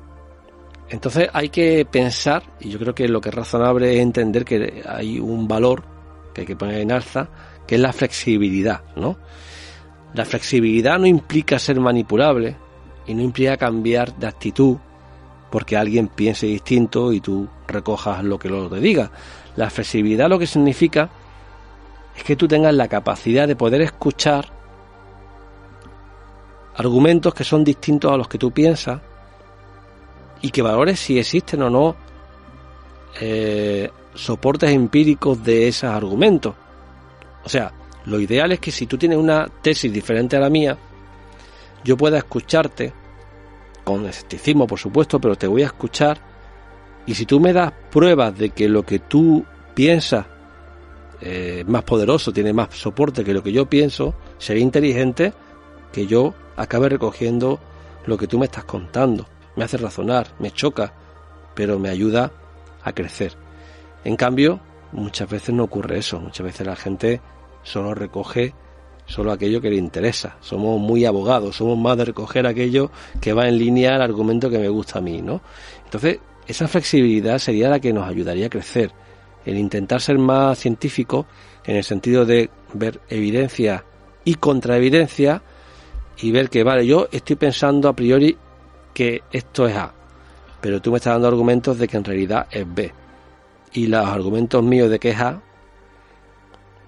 Entonces 0.88 1.28
hay 1.32 1.50
que 1.50 1.84
pensar, 1.84 2.42
y 2.60 2.68
yo 2.70 2.78
creo 2.78 2.94
que 2.94 3.08
lo 3.08 3.20
que 3.20 3.28
es 3.28 3.34
razonable 3.34 3.94
es 3.94 4.00
entender 4.00 4.44
que 4.44 4.82
hay 4.86 5.20
un 5.20 5.46
valor 5.46 5.84
que 6.34 6.42
hay 6.42 6.46
que 6.46 6.56
poner 6.56 6.80
en 6.80 6.92
alza, 6.92 7.28
que 7.70 7.76
es 7.76 7.80
la 7.80 7.92
flexibilidad, 7.92 8.80
¿no? 8.96 9.16
La 10.12 10.24
flexibilidad 10.24 10.98
no 10.98 11.06
implica 11.06 11.56
ser 11.61 11.78
manipulable 11.78 12.56
y 13.06 13.14
no 13.14 13.22
implica 13.22 13.56
cambiar 13.56 14.12
de 14.16 14.26
actitud 14.26 14.76
porque 15.52 15.76
alguien 15.76 16.09
piense 16.09 16.48
distinto 16.48 17.12
y 17.12 17.20
tú 17.20 17.46
recojas 17.68 18.24
lo 18.24 18.40
que 18.40 18.48
lo 18.48 18.68
te 18.68 18.80
diga. 18.80 19.12
La 19.54 19.70
flexibilidad 19.70 20.28
lo 20.28 20.40
que 20.40 20.48
significa 20.48 21.11
es 22.16 22.24
que 22.24 22.35
tú 22.35 22.48
tengas 22.48 22.74
la 22.74 22.88
capacidad 22.88 23.46
de 23.46 23.54
poder 23.54 23.83
escuchar 23.83 24.48
argumentos 26.74 27.33
que 27.35 27.44
son 27.44 27.62
distintos 27.62 28.11
a 28.11 28.16
los 28.16 28.26
que 28.26 28.38
tú 28.38 28.50
piensas 28.50 29.00
y 30.42 30.50
que 30.50 30.61
valores 30.61 30.98
si 30.98 31.20
existen 31.20 31.62
o 31.62 31.70
no 31.70 31.94
eh, 33.20 33.92
soportes 34.12 34.72
empíricos 34.72 35.44
de 35.44 35.68
esos 35.68 35.88
argumentos. 35.88 36.56
O 37.44 37.48
sea, 37.48 37.72
lo 38.07 38.20
ideal 38.20 38.53
es 38.53 38.61
que 38.61 38.70
si 38.70 38.87
tú 38.87 38.96
tienes 38.96 39.18
una 39.18 39.48
tesis 39.62 39.92
diferente 39.92 40.37
a 40.37 40.40
la 40.40 40.50
mía, 40.50 40.76
yo 41.85 41.96
pueda 41.96 42.18
escucharte 42.18 42.92
con 43.85 44.07
escepticismo 44.07 44.66
por 44.66 44.79
supuesto, 44.79 45.20
pero 45.20 45.37
te 45.37 45.46
voy 45.46 45.62
a 45.62 45.66
escuchar 45.66 46.20
y 47.07 47.14
si 47.14 47.26
tú 47.26 47.40
me 47.40 47.53
das 47.53 47.72
pruebas 47.90 48.37
de 48.38 48.50
que 48.50 48.68
lo 48.68 48.85
que 48.85 48.98
tú 48.98 49.44
piensas 49.74 50.26
eh, 51.20 51.59
es 51.61 51.68
más 51.68 51.83
poderoso, 51.83 52.33
tiene 52.33 52.53
más 52.53 52.68
soporte 52.72 53.24
que 53.24 53.35
lo 53.35 53.42
que 53.42 53.53
yo 53.53 53.66
pienso, 53.66 54.14
sería 54.38 54.62
inteligente 54.62 55.33
que 55.92 56.07
yo 56.07 56.35
acabe 56.57 56.88
recogiendo 56.88 57.59
lo 58.07 58.16
que 58.16 58.26
tú 58.26 58.38
me 58.38 58.46
estás 58.46 58.64
contando. 58.64 59.26
Me 59.57 59.64
hace 59.64 59.76
razonar, 59.76 60.29
me 60.38 60.50
choca, 60.50 60.92
pero 61.55 61.79
me 61.79 61.88
ayuda 61.88 62.33
a 62.83 62.92
crecer. 62.92 63.35
En 64.05 64.16
cambio, 64.16 64.61
muchas 64.92 65.29
veces 65.29 65.55
no 65.55 65.64
ocurre 65.64 65.98
eso, 65.98 66.20
muchas 66.20 66.44
veces 66.44 66.66
la 66.66 66.76
gente 66.76 67.20
solo 67.62 67.94
recoge 67.94 68.55
solo 69.07 69.33
aquello 69.33 69.61
que 69.61 69.70
le 69.70 69.76
interesa. 69.76 70.37
Somos 70.40 70.81
muy 70.81 71.05
abogados, 71.05 71.57
somos 71.57 71.76
más 71.76 71.96
de 71.96 72.07
recoger 72.07 72.46
aquello 72.46 72.90
que 73.20 73.33
va 73.33 73.48
en 73.48 73.59
línea 73.59 73.96
al 73.96 74.03
argumento 74.03 74.48
que 74.48 74.59
me 74.59 74.68
gusta 74.68 75.00
a 75.00 75.03
mí, 75.03 75.20
¿no? 75.20 75.40
Entonces, 75.85 76.20
esa 76.46 76.68
flexibilidad 76.68 77.38
sería 77.38 77.68
la 77.68 77.81
que 77.81 77.92
nos 77.92 78.09
ayudaría 78.09 78.46
a 78.46 78.50
crecer. 78.50 78.92
El 79.44 79.57
intentar 79.59 80.00
ser 80.00 80.18
más 80.18 80.59
científico 80.59 81.26
en 81.64 81.76
el 81.76 81.85
sentido 81.85 82.24
de 82.24 82.50
ver 82.72 83.00
evidencia 83.09 83.85
y 84.24 84.35
contraevidencia 84.35 85.42
y 86.18 86.31
ver 86.31 86.50
que, 86.50 86.62
vale, 86.62 86.87
yo 86.87 87.09
estoy 87.11 87.37
pensando 87.37 87.88
a 87.88 87.96
priori 87.96 88.37
que 88.94 89.22
esto 89.33 89.66
es 89.66 89.76
A, 89.76 89.92
pero 90.61 90.81
tú 90.81 90.90
me 90.90 90.98
estás 90.98 91.14
dando 91.14 91.29
argumentos 91.29 91.79
de 91.79 91.88
que 91.88 91.96
en 91.96 92.05
realidad 92.05 92.46
es 92.50 92.64
B. 92.72 92.92
Y 93.72 93.87
los 93.87 94.06
argumentos 94.06 94.62
míos 94.62 94.90
de 94.90 94.98
que 94.98 95.11
es 95.11 95.20
A 95.20 95.42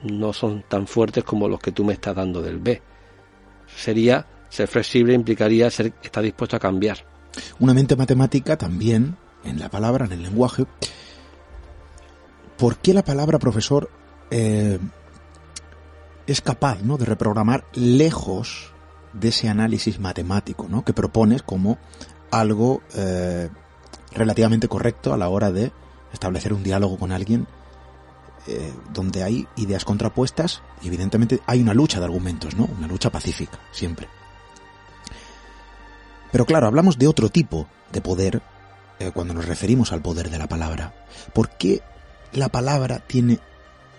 no 0.03 0.33
son 0.33 0.64
tan 0.68 0.87
fuertes 0.87 1.25
como 1.25 1.49
los 1.49 1.61
que 1.61 1.73
tú 1.73 1.85
me 1.85 1.92
estás 1.92 2.16
dando 2.16 2.42
del 2.42 2.59
B. 2.59 2.83
Sería 3.77 4.27
ser 4.49 4.68
flexible 4.68 5.14
implicaría 5.14 5.71
ser 5.71 5.95
estar 6.03 6.23
dispuesto 6.23 6.57
a 6.57 6.61
cambiar. 6.61 6.99
Una 7.59 7.73
mente 7.73 7.97
matemática 7.97 8.59
también 8.59 9.16
en 9.45 9.59
la 9.59 9.71
palabra, 9.71 10.05
en 10.07 10.12
el 10.12 10.23
lenguaje. 10.23 10.66
¿Por 12.59 12.77
qué 12.77 12.92
la 12.92 13.03
palabra 13.03 13.38
profesor 13.38 13.90
eh, 14.31 14.79
es 16.27 16.40
capaz 16.40 16.83
¿no? 16.83 16.99
de 16.99 17.05
reprogramar 17.05 17.64
lejos 17.75 18.73
de 19.12 19.29
ese 19.29 19.49
análisis 19.49 19.99
matemático 19.99 20.66
¿no? 20.68 20.85
que 20.85 20.92
propones 20.92 21.42
como 21.42 21.79
algo 22.31 22.83
eh, 22.95 23.49
relativamente 24.12 24.68
correcto 24.68 25.12
a 25.12 25.16
la 25.16 25.29
hora 25.29 25.51
de 25.51 25.73
establecer 26.12 26.53
un 26.53 26.62
diálogo 26.62 26.98
con 26.98 27.12
alguien 27.12 27.46
eh, 28.48 28.72
donde 28.92 29.22
hay 29.22 29.46
ideas 29.55 29.85
contrapuestas 29.85 30.62
y 30.83 30.88
evidentemente 30.88 31.40
hay 31.46 31.61
una 31.61 31.75
lucha 31.75 32.01
de 32.01 32.07
argumentos, 32.07 32.57
¿no? 32.57 32.68
Una 32.77 32.88
lucha 32.88 33.09
pacífica, 33.09 33.61
siempre. 33.70 34.09
Pero 36.33 36.44
claro, 36.44 36.66
hablamos 36.66 36.98
de 36.98 37.07
otro 37.07 37.29
tipo 37.29 37.68
de 37.92 38.01
poder 38.01 38.42
eh, 38.98 39.12
cuando 39.14 39.33
nos 39.33 39.46
referimos 39.46 39.92
al 39.92 40.03
poder 40.03 40.29
de 40.29 40.38
la 40.38 40.48
palabra. 40.48 40.92
¿Por 41.33 41.51
qué 41.51 41.83
la 42.33 42.48
palabra 42.48 42.98
tiene 42.98 43.38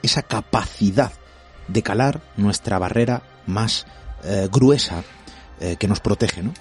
esa 0.02 0.23
capacidad 0.23 1.13
de 1.69 1.82
calar 1.82 2.21
nuestra 2.36 2.78
barrera 2.80 3.23
más 3.47 3.86
eh, 4.23 4.49
gruesa 4.52 5.04
que 5.80 5.88
nos 5.88 6.02
protege, 6.02 6.43
¿no? 6.43 6.54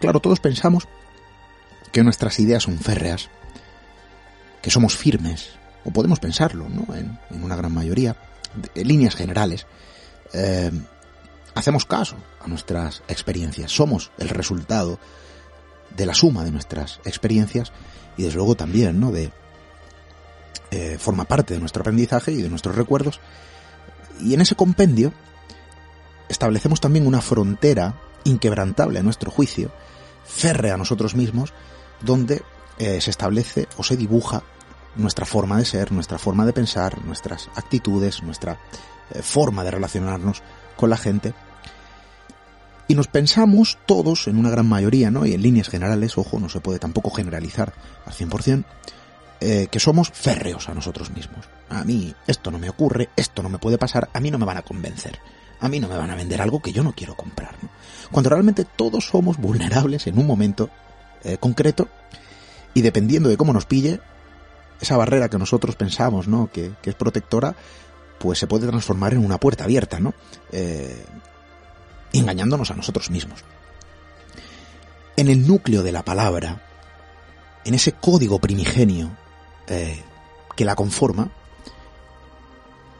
Claro, 0.00 0.18
todos 0.18 0.40
pensamos 0.40 0.88
que 1.92 2.02
nuestras 2.02 2.40
ideas 2.40 2.64
son 2.64 2.80
férreas, 2.80 3.30
que 4.64 4.70
somos 4.70 4.96
firmes, 4.96 5.50
o 5.84 5.90
podemos 5.90 6.20
pensarlo, 6.20 6.70
¿no? 6.70 6.86
En, 6.94 7.18
una 7.42 7.54
gran 7.54 7.70
mayoría, 7.70 8.16
en 8.74 8.88
líneas 8.88 9.14
generales, 9.14 9.66
eh, 10.32 10.70
hacemos 11.54 11.84
caso 11.84 12.16
a 12.42 12.48
nuestras 12.48 13.02
experiencias, 13.06 13.70
somos 13.70 14.10
el 14.16 14.30
resultado 14.30 14.98
de 15.94 16.06
la 16.06 16.14
suma 16.14 16.44
de 16.44 16.50
nuestras 16.50 16.98
experiencias 17.04 17.72
y 18.16 18.22
desde 18.22 18.36
luego 18.36 18.54
también, 18.54 18.98
¿no? 18.98 19.12
De, 19.12 19.32
eh, 20.70 20.96
forma 20.98 21.26
parte 21.26 21.52
de 21.52 21.60
nuestro 21.60 21.82
aprendizaje 21.82 22.32
y 22.32 22.40
de 22.40 22.48
nuestros 22.48 22.74
recuerdos. 22.74 23.20
Y 24.22 24.32
en 24.32 24.40
ese 24.40 24.54
compendio 24.54 25.12
establecemos 26.30 26.80
también 26.80 27.06
una 27.06 27.20
frontera 27.20 28.00
inquebrantable 28.24 28.98
a 28.98 29.02
nuestro 29.02 29.30
juicio, 29.30 29.70
férrea 30.24 30.72
a 30.72 30.78
nosotros 30.78 31.14
mismos, 31.14 31.52
donde 32.00 32.42
eh, 32.78 33.00
se 33.00 33.10
establece 33.10 33.68
o 33.76 33.82
se 33.82 33.96
dibuja 33.96 34.42
nuestra 34.96 35.26
forma 35.26 35.58
de 35.58 35.64
ser, 35.64 35.92
nuestra 35.92 36.18
forma 36.18 36.46
de 36.46 36.52
pensar, 36.52 37.04
nuestras 37.04 37.48
actitudes, 37.54 38.22
nuestra 38.22 38.58
eh, 39.10 39.22
forma 39.22 39.64
de 39.64 39.70
relacionarnos 39.70 40.42
con 40.76 40.90
la 40.90 40.96
gente. 40.96 41.34
Y 42.86 42.94
nos 42.94 43.08
pensamos 43.08 43.78
todos, 43.86 44.28
en 44.28 44.36
una 44.36 44.50
gran 44.50 44.66
mayoría, 44.66 45.10
¿no? 45.10 45.24
Y 45.24 45.32
en 45.32 45.42
líneas 45.42 45.68
generales, 45.68 46.18
ojo, 46.18 46.38
no 46.38 46.48
se 46.48 46.60
puede 46.60 46.78
tampoco 46.78 47.10
generalizar 47.10 47.72
al 48.04 48.12
100%, 48.12 48.64
eh, 49.40 49.68
que 49.70 49.80
somos 49.80 50.10
férreos 50.10 50.68
a 50.68 50.74
nosotros 50.74 51.10
mismos. 51.10 51.48
A 51.70 51.84
mí 51.84 52.14
esto 52.26 52.50
no 52.50 52.58
me 52.58 52.68
ocurre, 52.68 53.08
esto 53.16 53.42
no 53.42 53.48
me 53.48 53.58
puede 53.58 53.78
pasar, 53.78 54.10
a 54.12 54.20
mí 54.20 54.30
no 54.30 54.38
me 54.38 54.44
van 54.44 54.58
a 54.58 54.62
convencer. 54.62 55.18
A 55.60 55.68
mí 55.68 55.80
no 55.80 55.88
me 55.88 55.96
van 55.96 56.10
a 56.10 56.14
vender 56.14 56.42
algo 56.42 56.60
que 56.60 56.72
yo 56.72 56.82
no 56.82 56.92
quiero 56.92 57.14
comprar. 57.14 57.56
Cuando 58.10 58.30
realmente 58.30 58.64
todos 58.64 59.06
somos 59.06 59.38
vulnerables 59.38 60.06
en 60.06 60.18
un 60.18 60.26
momento 60.26 60.68
eh, 61.22 61.38
concreto 61.38 61.88
y 62.74 62.82
dependiendo 62.82 63.28
de 63.28 63.36
cómo 63.36 63.52
nos 63.52 63.66
pille, 63.66 64.00
esa 64.80 64.96
barrera 64.96 65.28
que 65.28 65.38
nosotros 65.38 65.76
pensamos 65.76 66.28
¿no? 66.28 66.50
que, 66.52 66.72
es 66.82 66.94
protectora, 66.94 67.54
pues 68.18 68.38
se 68.38 68.46
puede 68.46 68.66
transformar 68.66 69.14
en 69.14 69.24
una 69.24 69.38
puerta 69.38 69.64
abierta, 69.64 70.00
¿no? 70.00 70.14
Eh, 70.52 71.04
engañándonos 72.12 72.70
a 72.70 72.74
nosotros 72.74 73.10
mismos. 73.10 73.40
En 75.16 75.28
el 75.28 75.46
núcleo 75.46 75.82
de 75.82 75.92
la 75.92 76.04
palabra, 76.04 76.62
en 77.64 77.74
ese 77.74 77.92
código 77.92 78.40
primigenio 78.40 79.10
eh, 79.68 80.02
que 80.56 80.64
la 80.64 80.74
conforma, 80.74 81.30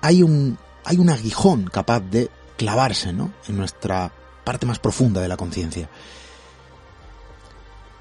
hay 0.00 0.22
un, 0.22 0.58
hay 0.84 0.98
un 0.98 1.10
aguijón 1.10 1.64
capaz 1.64 2.00
de 2.00 2.30
clavarse 2.56 3.12
¿no? 3.12 3.32
en 3.48 3.56
nuestra 3.56 4.12
parte 4.44 4.66
más 4.66 4.78
profunda 4.78 5.20
de 5.20 5.28
la 5.28 5.36
conciencia. 5.36 5.88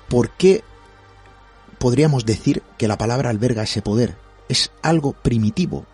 ¿Por 0.10 0.30
qué 0.32 0.64
podríamos 1.84 2.26
decir 2.26 2.64
que 2.78 2.88
la 2.88 2.98
palabra 2.98 3.30
alberga 3.30 3.64
ese 3.64 3.82
poder? 3.82 4.16
Es 4.48 4.72
algo 4.84 5.12
primitivo. 5.12 5.86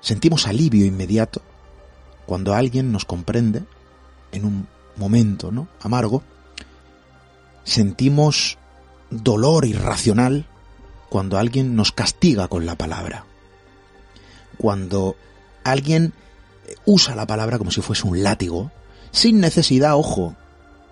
Sentimos 0.00 0.46
alivio 0.46 0.86
inmediato 0.86 1.42
cuando 2.24 2.54
alguien 2.54 2.92
nos 2.92 3.04
comprende 3.04 3.64
en 4.30 4.44
un 4.44 4.68
momento 4.94 5.50
¿no? 5.50 5.66
amargo. 5.80 6.22
Sentimos 7.64 8.58
dolor 9.10 9.64
irracional 9.64 10.46
cuando 11.08 11.36
alguien 11.36 11.74
nos 11.74 11.90
castiga 11.90 12.46
con 12.46 12.64
la 12.64 12.76
palabra. 12.76 13.24
Cuando 14.56 15.16
alguien 15.64 16.12
usa 16.84 17.16
la 17.16 17.26
palabra 17.26 17.58
como 17.58 17.72
si 17.72 17.82
fuese 17.82 18.06
un 18.06 18.22
látigo, 18.22 18.70
sin 19.10 19.40
necesidad, 19.40 19.96
ojo, 19.96 20.36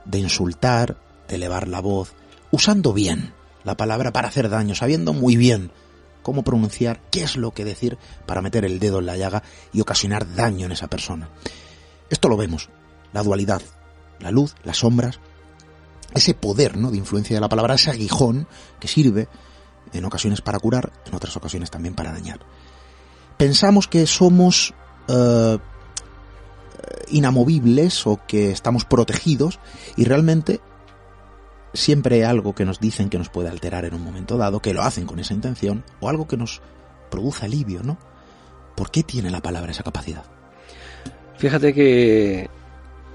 de 0.04 0.18
insultar, 0.18 0.96
de 1.28 1.36
elevar 1.36 1.68
la 1.68 1.78
voz, 1.78 2.14
usando 2.50 2.92
bien 2.92 3.37
la 3.68 3.76
palabra 3.76 4.12
para 4.12 4.28
hacer 4.28 4.48
daño, 4.48 4.74
sabiendo 4.74 5.12
muy 5.12 5.36
bien 5.36 5.70
cómo 6.22 6.42
pronunciar, 6.42 7.00
qué 7.10 7.22
es 7.22 7.36
lo 7.36 7.52
que 7.52 7.64
decir 7.64 7.98
para 8.26 8.42
meter 8.42 8.64
el 8.64 8.80
dedo 8.80 8.98
en 8.98 9.06
la 9.06 9.16
llaga 9.16 9.42
y 9.72 9.80
ocasionar 9.80 10.34
daño 10.34 10.66
en 10.66 10.72
esa 10.72 10.88
persona. 10.88 11.28
Esto 12.10 12.28
lo 12.28 12.36
vemos, 12.36 12.70
la 13.12 13.22
dualidad, 13.22 13.62
la 14.18 14.30
luz, 14.30 14.54
las 14.64 14.78
sombras, 14.78 15.20
ese 16.14 16.34
poder 16.34 16.76
¿no? 16.76 16.90
de 16.90 16.96
influencia 16.96 17.36
de 17.36 17.40
la 17.40 17.48
palabra, 17.48 17.74
ese 17.74 17.90
aguijón 17.90 18.48
que 18.80 18.88
sirve 18.88 19.28
en 19.92 20.04
ocasiones 20.04 20.40
para 20.40 20.58
curar, 20.58 20.92
en 21.06 21.14
otras 21.14 21.36
ocasiones 21.36 21.70
también 21.70 21.94
para 21.94 22.12
dañar. 22.12 22.40
Pensamos 23.36 23.86
que 23.86 24.06
somos 24.06 24.74
eh, 25.08 25.58
inamovibles 27.10 28.06
o 28.06 28.20
que 28.26 28.50
estamos 28.50 28.84
protegidos 28.84 29.60
y 29.96 30.04
realmente 30.04 30.60
siempre 31.72 32.24
algo 32.24 32.54
que 32.54 32.64
nos 32.64 32.80
dicen 32.80 33.10
que 33.10 33.18
nos 33.18 33.28
puede 33.28 33.48
alterar 33.48 33.84
en 33.84 33.94
un 33.94 34.02
momento 34.02 34.36
dado, 34.36 34.60
que 34.60 34.74
lo 34.74 34.82
hacen 34.82 35.06
con 35.06 35.18
esa 35.18 35.34
intención, 35.34 35.84
o 36.00 36.08
algo 36.08 36.26
que 36.26 36.36
nos 36.36 36.62
produce 37.10 37.44
alivio, 37.46 37.82
¿no? 37.82 37.98
¿Por 38.74 38.90
qué 38.90 39.02
tiene 39.02 39.30
la 39.30 39.40
palabra 39.40 39.72
esa 39.72 39.82
capacidad? 39.82 40.24
Fíjate 41.36 41.72
que 41.72 42.48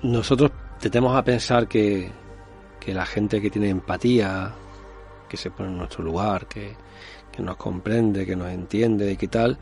nosotros 0.02 0.52
tendemos 0.80 1.16
a 1.16 1.24
pensar 1.24 1.68
que, 1.68 2.12
que 2.80 2.94
la 2.94 3.06
gente 3.06 3.42
que 3.42 3.50
tiene 3.50 3.70
empatía, 3.70 4.54
que 5.30 5.38
se 5.38 5.52
pone 5.52 5.70
en 5.70 5.78
nuestro 5.78 6.04
lugar, 6.04 6.48
que, 6.48 6.76
que 7.32 7.42
nos 7.42 7.56
comprende, 7.58 8.26
que 8.26 8.36
nos 8.36 8.50
entiende 8.50 9.12
y 9.12 9.18
que 9.18 9.28
tal, 9.28 9.58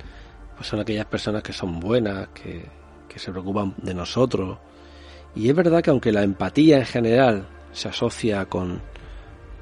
pues 0.56 0.67
son 0.67 0.80
aquellas 0.80 1.06
personas 1.06 1.43
que 1.43 1.54
son 1.54 1.80
buenas, 1.80 2.30
que, 2.30 2.65
que 3.08 3.19
se 3.19 3.32
preocupan 3.32 3.75
de 3.77 3.93
nosotros. 3.93 4.58
Y 5.36 5.49
es 5.49 5.56
verdad 5.56 5.82
que 5.82 5.89
aunque 5.89 6.12
la 6.12 6.23
empatía 6.23 6.77
en 6.80 6.86
general 6.86 7.47
se 7.71 7.89
asocia 7.89 8.45
con 8.45 8.81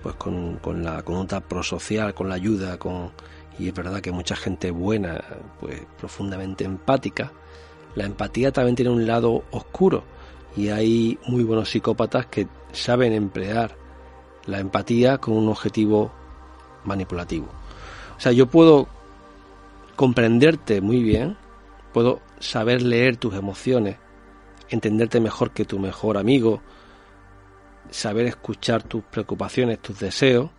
pues 0.02 0.16
con, 0.16 0.58
con 0.58 0.84
la 0.84 1.04
conducta 1.04 1.42
prosocial, 1.42 2.14
con 2.14 2.30
la 2.30 2.36
ayuda, 2.36 2.78
con 2.78 3.12
y 3.58 3.68
es 3.68 3.74
verdad 3.74 4.00
que 4.00 4.12
mucha 4.12 4.36
gente 4.36 4.72
buena, 4.72 5.22
pues 5.60 5.82
profundamente 5.98 6.64
empática, 6.64 7.34
la 7.96 8.06
empatía 8.06 8.52
también 8.54 8.76
tiene 8.76 8.92
un 8.92 9.06
lado 9.06 9.44
oscuro 9.52 10.04
y 10.56 10.70
hay 10.70 11.20
muy 11.28 11.44
buenos 11.44 11.70
psicópatas 11.70 12.28
que 12.28 12.48
saben 12.72 13.12
emplear 13.12 13.76
la 14.46 14.60
empatía 14.60 15.18
con 15.18 15.36
un 15.36 15.50
objetivo 15.50 16.12
manipulativo. 16.86 17.48
O 18.18 18.20
sea, 18.20 18.32
yo 18.32 18.48
puedo 18.48 18.88
comprenderte 19.96 20.80
muy 20.80 21.04
bien, 21.04 21.36
puedo 21.94 22.22
saber 22.40 22.82
leer 22.82 23.18
tus 23.18 23.34
emociones, 23.36 23.98
entenderte 24.70 25.20
mejor 25.20 25.52
que 25.52 25.66
tu 25.66 25.80
mejor 25.80 26.18
amigo, 26.18 26.62
saber 27.92 28.26
escuchar 28.28 28.84
tus 28.84 29.04
preocupaciones, 29.04 29.82
tus 29.82 30.00
deseos, 30.00 30.52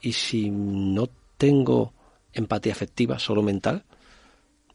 y 0.00 0.12
si 0.12 0.50
no 0.50 1.08
tengo 1.36 1.92
empatía 2.32 2.72
afectiva, 2.72 3.18
solo 3.18 3.42
mental, 3.42 3.84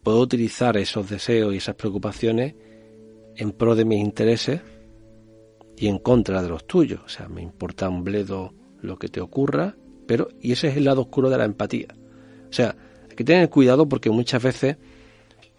puedo 0.04 0.20
utilizar 0.20 0.78
esos 0.78 1.10
deseos 1.10 1.54
y 1.54 1.58
esas 1.58 1.76
preocupaciones 1.76 2.56
en 3.36 3.52
pro 3.52 3.76
de 3.76 3.86
mis 3.86 4.00
intereses 4.00 4.62
y 5.78 5.88
en 5.88 6.00
contra 6.00 6.42
de 6.42 6.50
los 6.50 6.66
tuyos. 6.66 7.02
O 7.06 7.10
sea, 7.10 7.28
me 7.28 7.42
importa 7.42 7.90
un 7.90 8.04
bledo 8.04 8.54
lo 8.82 8.98
que 8.98 9.08
te 9.08 9.22
ocurra, 9.22 9.76
pero, 10.08 10.30
y 10.42 10.52
ese 10.52 10.70
es 10.70 10.78
el 10.78 10.86
lado 10.86 11.02
oscuro 11.02 11.30
de 11.30 11.38
la 11.38 11.46
empatía. 11.46 11.88
O 12.50 12.54
sea, 12.54 12.76
hay 13.10 13.16
que 13.16 13.24
tener 13.24 13.50
cuidado 13.50 13.88
porque 13.88 14.10
muchas 14.10 14.42
veces 14.42 14.78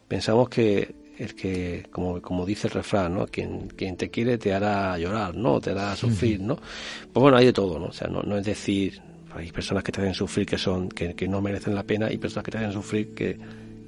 pensamos 0.09 0.49
que 0.49 0.95
el 1.19 1.35
que, 1.35 1.87
como, 1.91 2.21
como 2.21 2.47
dice 2.47 2.69
el 2.69 2.75
refrán, 2.75 3.15
¿no? 3.15 3.27
Quien, 3.27 3.69
quien 3.69 3.97
te 3.97 4.11
quiere 4.11 4.39
te 4.39 4.53
hará 4.53 4.97
llorar, 4.99 5.35
¿no? 5.35 5.61
Te 5.61 5.71
hará 5.71 5.95
sufrir, 5.97 6.41
¿no? 6.41 6.57
Pues 6.57 7.23
bueno, 7.23 7.37
hay 7.37 7.47
de 7.47 7.53
todo, 7.53 7.79
¿no? 7.79 7.87
O 7.87 7.93
sea, 7.93 8.09
no, 8.09 8.23
no 8.23 8.39
es 8.39 8.45
decir, 8.45 9.01
hay 9.35 9.51
personas 9.53 9.85
que 9.85 9.93
te 9.93 10.01
hacen 10.01 10.15
sufrir 10.15 10.47
que 10.47 10.59
son, 10.59 10.89
que, 10.89 11.15
que 11.15 11.29
no 11.29 11.41
merecen 11.41 11.75
la 11.75 11.83
pena 11.83 12.13
y 12.13 12.19
personas 12.19 12.45
que 12.45 12.51
te 12.51 12.59
hacen 12.59 12.73
sufrir 12.73 13.15
que 13.15 13.39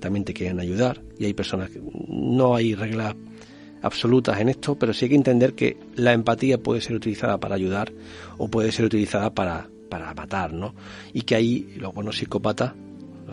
también 0.00 0.24
te 0.24 0.34
quieren 0.34 0.60
ayudar 0.60 1.00
y 1.18 1.24
hay 1.24 1.34
personas 1.34 1.70
que 1.70 1.80
no 2.08 2.54
hay 2.54 2.74
reglas 2.74 3.14
absolutas 3.82 4.40
en 4.40 4.48
esto, 4.48 4.76
pero 4.76 4.92
sí 4.92 5.06
hay 5.06 5.10
que 5.10 5.14
entender 5.16 5.54
que 5.54 5.76
la 5.94 6.12
empatía 6.12 6.58
puede 6.58 6.80
ser 6.80 6.96
utilizada 6.96 7.38
para 7.38 7.54
ayudar 7.54 7.92
o 8.38 8.48
puede 8.48 8.72
ser 8.72 8.86
utilizada 8.86 9.34
para, 9.34 9.68
para 9.90 10.12
matar, 10.14 10.52
¿no? 10.52 10.74
Y 11.12 11.22
que 11.22 11.34
ahí 11.34 11.74
los 11.76 11.94
buenos 11.94 12.16
psicópatas 12.16 12.72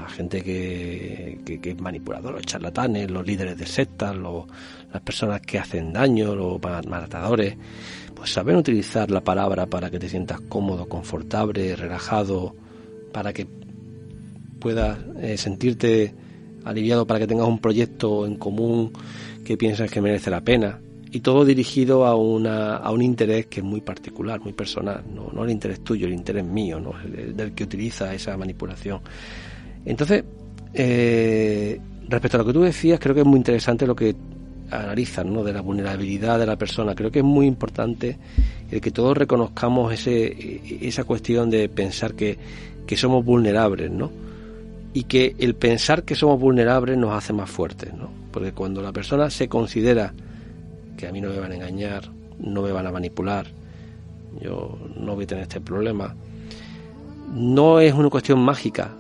la 0.01 0.09
gente 0.09 0.41
que, 0.41 1.39
que, 1.61 1.69
es 1.69 1.79
manipuladora, 1.79 2.37
los 2.37 2.45
charlatanes, 2.45 3.09
los 3.09 3.25
líderes 3.25 3.57
de 3.57 3.65
sectas, 3.65 4.15
las 4.15 5.01
personas 5.01 5.41
que 5.41 5.59
hacen 5.59 5.93
daño, 5.93 6.35
los 6.35 6.59
matadores, 6.61 7.55
pues 8.15 8.33
saben 8.33 8.55
utilizar 8.55 9.09
la 9.11 9.21
palabra 9.21 9.65
para 9.65 9.89
que 9.89 9.99
te 9.99 10.09
sientas 10.09 10.41
cómodo, 10.41 10.87
confortable, 10.87 11.75
relajado, 11.75 12.55
para 13.11 13.33
que 13.33 13.47
puedas 14.59 14.99
eh, 15.19 15.37
sentirte 15.37 16.13
aliviado, 16.63 17.07
para 17.07 17.19
que 17.19 17.27
tengas 17.27 17.47
un 17.47 17.59
proyecto 17.59 18.25
en 18.25 18.35
común 18.35 18.91
que 19.43 19.57
piensas 19.57 19.91
que 19.91 20.01
merece 20.01 20.29
la 20.29 20.41
pena. 20.41 20.79
Y 21.13 21.19
todo 21.19 21.43
dirigido 21.43 22.05
a, 22.05 22.15
una, 22.15 22.77
a 22.77 22.91
un 22.91 23.01
interés 23.01 23.47
que 23.47 23.59
es 23.59 23.65
muy 23.65 23.81
particular, 23.81 24.39
muy 24.39 24.53
personal, 24.53 25.03
no, 25.13 25.29
no 25.33 25.43
el 25.43 25.51
interés 25.51 25.83
tuyo, 25.83 26.07
el 26.07 26.13
interés 26.13 26.45
mío, 26.45 26.79
¿no? 26.79 26.93
el 27.01 27.35
del 27.35 27.53
que 27.53 27.65
utiliza 27.65 28.13
esa 28.13 28.37
manipulación. 28.37 29.01
Entonces, 29.85 30.23
eh, 30.73 31.79
respecto 32.07 32.37
a 32.37 32.39
lo 32.39 32.45
que 32.45 32.53
tú 32.53 32.61
decías, 32.61 32.99
creo 32.99 33.15
que 33.15 33.21
es 33.21 33.27
muy 33.27 33.37
interesante 33.37 33.87
lo 33.87 33.95
que 33.95 34.15
analizan, 34.71 35.33
¿no? 35.33 35.43
De 35.43 35.53
la 35.53 35.61
vulnerabilidad 35.61 36.39
de 36.39 36.45
la 36.45 36.55
persona. 36.55 36.95
Creo 36.95 37.11
que 37.11 37.19
es 37.19 37.25
muy 37.25 37.45
importante 37.45 38.17
el 38.69 38.79
que 38.79 38.91
todos 38.91 39.17
reconozcamos 39.17 39.93
ese, 39.93 40.61
esa 40.85 41.03
cuestión 41.03 41.49
de 41.49 41.67
pensar 41.67 42.13
que, 42.13 42.37
que 42.87 42.95
somos 42.95 43.23
vulnerables, 43.25 43.91
¿no? 43.91 44.11
Y 44.93 45.03
que 45.03 45.35
el 45.39 45.55
pensar 45.55 46.03
que 46.03 46.15
somos 46.15 46.39
vulnerables 46.39 46.97
nos 46.97 47.13
hace 47.13 47.33
más 47.33 47.49
fuertes, 47.49 47.93
¿no? 47.93 48.09
Porque 48.31 48.53
cuando 48.53 48.81
la 48.81 48.91
persona 48.91 49.29
se 49.29 49.47
considera 49.47 50.13
que 50.97 51.07
a 51.07 51.11
mí 51.11 51.19
no 51.21 51.29
me 51.29 51.39
van 51.39 51.51
a 51.51 51.55
engañar, 51.55 52.09
no 52.39 52.61
me 52.61 52.71
van 52.71 52.87
a 52.87 52.91
manipular, 52.91 53.47
yo 54.41 54.77
no 54.97 55.15
voy 55.15 55.25
a 55.25 55.27
tener 55.27 55.43
este 55.43 55.59
problema, 55.59 56.15
no 57.33 57.79
es 57.79 57.93
una 57.93 58.09
cuestión 58.09 58.39
mágica, 58.39 58.91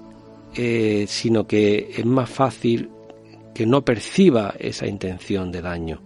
eh, 0.55 1.05
sino 1.07 1.47
que 1.47 1.91
es 1.97 2.05
más 2.05 2.29
fácil 2.29 2.89
que 3.53 3.65
no 3.65 3.83
perciba 3.83 4.53
esa 4.59 4.87
intención 4.87 5.51
de 5.51 5.61
daño. 5.61 6.01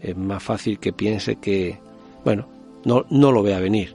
Es 0.00 0.16
más 0.16 0.42
fácil 0.42 0.78
que 0.78 0.92
piense 0.92 1.36
que, 1.36 1.78
bueno, 2.24 2.48
no, 2.84 3.06
no 3.10 3.32
lo 3.32 3.42
vea 3.42 3.58
venir. 3.60 3.94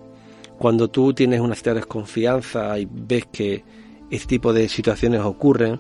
Cuando 0.58 0.90
tú 0.90 1.14
tienes 1.14 1.40
una 1.40 1.56
cierta 1.56 1.76
desconfianza 1.76 2.78
y 2.78 2.88
ves 2.90 3.28
que 3.32 3.64
este 4.10 4.28
tipo 4.28 4.54
de 4.54 4.68
situaciones 4.68 5.22
ocurren, 5.22 5.80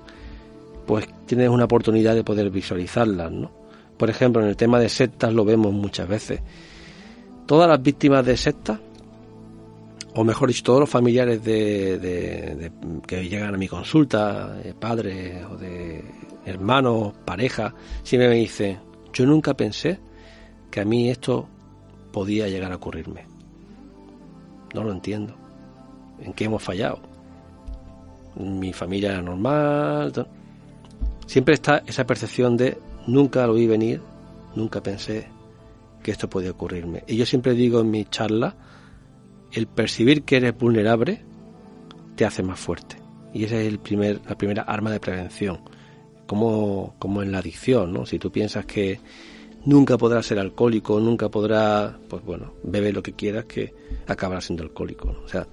pues 0.85 1.07
tienes 1.25 1.49
una 1.49 1.65
oportunidad 1.65 2.15
de 2.15 2.23
poder 2.23 2.49
visualizarlas, 2.49 3.31
¿no? 3.31 3.51
Por 3.97 4.09
ejemplo, 4.09 4.41
en 4.41 4.47
el 4.47 4.57
tema 4.57 4.79
de 4.79 4.89
sectas 4.89 5.33
lo 5.33 5.45
vemos 5.45 5.73
muchas 5.73 6.07
veces. 6.07 6.41
Todas 7.45 7.69
las 7.69 7.81
víctimas 7.81 8.25
de 8.25 8.37
sectas, 8.37 8.79
o 10.13 10.23
mejor 10.23 10.49
dicho, 10.49 10.63
todos 10.63 10.81
los 10.81 10.89
familiares 10.89 11.43
de, 11.43 12.71
que 13.07 13.29
llegan 13.29 13.53
a 13.53 13.57
mi 13.57 13.67
consulta, 13.67 14.57
padres 14.79 15.45
o 15.45 15.55
de 15.55 16.03
hermanos, 16.45 17.13
pareja, 17.25 17.73
siempre 18.03 18.27
me 18.27 18.35
dicen, 18.35 18.79
yo 19.13 19.25
nunca 19.25 19.53
pensé 19.53 19.99
que 20.69 20.81
a 20.81 20.85
mí 20.85 21.09
esto 21.09 21.47
podía 22.11 22.47
llegar 22.47 22.71
a 22.71 22.75
ocurrirme. 22.75 23.25
No 24.73 24.83
lo 24.83 24.91
entiendo. 24.91 25.35
¿En 26.21 26.33
qué 26.33 26.45
hemos 26.45 26.63
fallado? 26.63 26.99
Mi 28.35 28.73
familia 28.73 29.11
era 29.11 29.21
normal. 29.21 30.27
Siempre 31.25 31.55
está 31.55 31.83
esa 31.85 32.05
percepción 32.05 32.57
de 32.57 32.77
nunca 33.07 33.45
lo 33.47 33.53
vi 33.53 33.67
venir, 33.67 34.01
nunca 34.55 34.81
pensé 34.81 35.27
que 36.03 36.11
esto 36.11 36.29
podía 36.29 36.51
ocurrirme. 36.51 37.03
Y 37.07 37.15
yo 37.15 37.25
siempre 37.25 37.53
digo 37.53 37.81
en 37.81 37.91
mi 37.91 38.05
charla, 38.05 38.55
el 39.51 39.67
percibir 39.67 40.23
que 40.23 40.37
eres 40.37 40.57
vulnerable 40.57 41.21
te 42.15 42.25
hace 42.25 42.43
más 42.43 42.59
fuerte. 42.59 42.97
Y 43.33 43.45
esa 43.45 43.59
es 43.59 43.67
el 43.67 43.79
primer, 43.79 44.21
la 44.27 44.37
primera 44.37 44.63
arma 44.63 44.91
de 44.91 44.99
prevención. 44.99 45.61
Como, 46.27 46.95
como 46.99 47.21
en 47.23 47.31
la 47.31 47.39
adicción, 47.39 47.91
¿no? 47.91 48.05
Si 48.05 48.17
tú 48.17 48.31
piensas 48.31 48.65
que 48.65 48.99
nunca 49.65 49.97
podrás 49.97 50.25
ser 50.25 50.39
alcohólico, 50.39 50.99
nunca 50.99 51.29
podrás, 51.29 51.93
pues 52.07 52.23
bueno, 52.23 52.53
bebe 52.63 52.93
lo 52.93 53.03
que 53.03 53.13
quieras, 53.13 53.45
que 53.45 53.73
acabarás 54.07 54.45
siendo 54.45 54.63
alcohólico. 54.63 55.15
O 55.23 55.27
sea, 55.27 55.47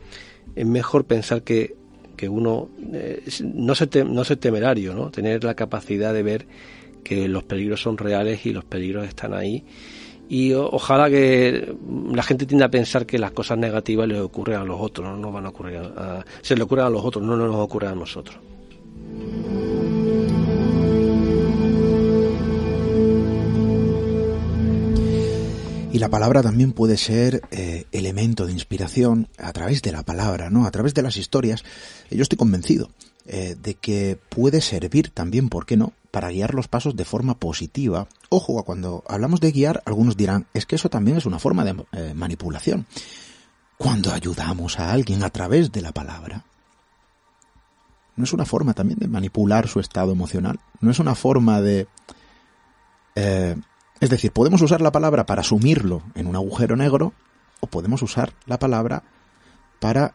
es 0.54 0.66
mejor 0.66 1.04
pensar 1.04 1.42
que, 1.42 1.76
que 2.16 2.28
uno 2.28 2.70
eh, 2.92 3.22
no, 3.42 3.74
se 3.74 4.04
no 4.04 4.24
ser 4.24 4.36
temerario, 4.36 4.94
¿no? 4.94 5.10
Tener 5.10 5.44
la 5.44 5.54
capacidad 5.54 6.14
de 6.14 6.22
ver 6.22 6.46
que 7.02 7.28
los 7.28 7.44
peligros 7.44 7.80
son 7.80 7.96
reales 7.96 8.44
y 8.46 8.52
los 8.52 8.64
peligros 8.64 9.06
están 9.06 9.34
ahí. 9.34 9.64
Y 10.28 10.52
ojalá 10.52 11.08
que 11.08 11.74
la 12.12 12.22
gente 12.22 12.44
tienda 12.44 12.66
a 12.66 12.70
pensar 12.70 13.06
que 13.06 13.18
las 13.18 13.30
cosas 13.30 13.56
negativas 13.56 14.06
le 14.06 14.20
ocurren 14.20 14.60
a 14.60 14.64
los 14.64 14.78
otros, 14.78 15.06
no 15.06 15.16
nos 15.16 15.32
van 15.32 15.46
a 15.46 15.48
ocurrir 15.48 15.78
a, 15.78 16.24
se 16.42 16.54
le 16.54 16.62
ocurren 16.64 16.86
a 16.86 16.90
los 16.90 17.02
otros, 17.02 17.24
no 17.24 17.34
nos 17.36 17.56
ocurren 17.56 17.92
a 17.92 17.94
nosotros. 17.94 18.38
Y 25.90 25.98
la 25.98 26.10
palabra 26.10 26.42
también 26.42 26.72
puede 26.72 26.98
ser 26.98 27.40
eh, 27.50 27.86
elemento 27.92 28.46
de 28.46 28.52
inspiración 28.52 29.28
a 29.38 29.52
través 29.54 29.80
de 29.80 29.90
la 29.90 30.02
palabra, 30.02 30.50
¿no? 30.50 30.66
A 30.66 30.70
través 30.70 30.92
de 30.92 31.00
las 31.00 31.16
historias. 31.16 31.64
Yo 32.10 32.22
estoy 32.22 32.36
convencido 32.36 32.90
eh, 33.26 33.56
de 33.60 33.74
que 33.74 34.18
puede 34.28 34.60
servir 34.60 35.08
también, 35.08 35.48
¿por 35.48 35.64
qué 35.64 35.78
no?, 35.78 35.94
para 36.18 36.32
guiar 36.32 36.52
los 36.52 36.66
pasos 36.66 36.96
de 36.96 37.04
forma 37.04 37.38
positiva. 37.38 38.08
Ojo, 38.28 38.60
cuando 38.64 39.04
hablamos 39.06 39.38
de 39.38 39.52
guiar, 39.52 39.84
algunos 39.86 40.16
dirán, 40.16 40.48
es 40.52 40.66
que 40.66 40.74
eso 40.74 40.90
también 40.90 41.16
es 41.16 41.26
una 41.26 41.38
forma 41.38 41.62
de 41.62 41.86
eh, 41.92 42.12
manipulación. 42.12 42.86
Cuando 43.76 44.12
ayudamos 44.12 44.80
a 44.80 44.90
alguien 44.90 45.22
a 45.22 45.30
través 45.30 45.70
de 45.70 45.80
la 45.80 45.92
palabra, 45.92 46.44
¿no 48.16 48.24
es 48.24 48.32
una 48.32 48.44
forma 48.44 48.74
también 48.74 48.98
de 48.98 49.06
manipular 49.06 49.68
su 49.68 49.78
estado 49.78 50.10
emocional? 50.10 50.58
¿No 50.80 50.90
es 50.90 50.98
una 50.98 51.14
forma 51.14 51.60
de... 51.60 51.86
Eh, 53.14 53.54
es 54.00 54.10
decir, 54.10 54.32
podemos 54.32 54.60
usar 54.60 54.80
la 54.80 54.90
palabra 54.90 55.24
para 55.24 55.44
sumirlo 55.44 56.02
en 56.16 56.26
un 56.26 56.34
agujero 56.34 56.74
negro 56.74 57.12
o 57.60 57.68
podemos 57.68 58.02
usar 58.02 58.32
la 58.46 58.58
palabra 58.58 59.04
para 59.78 60.14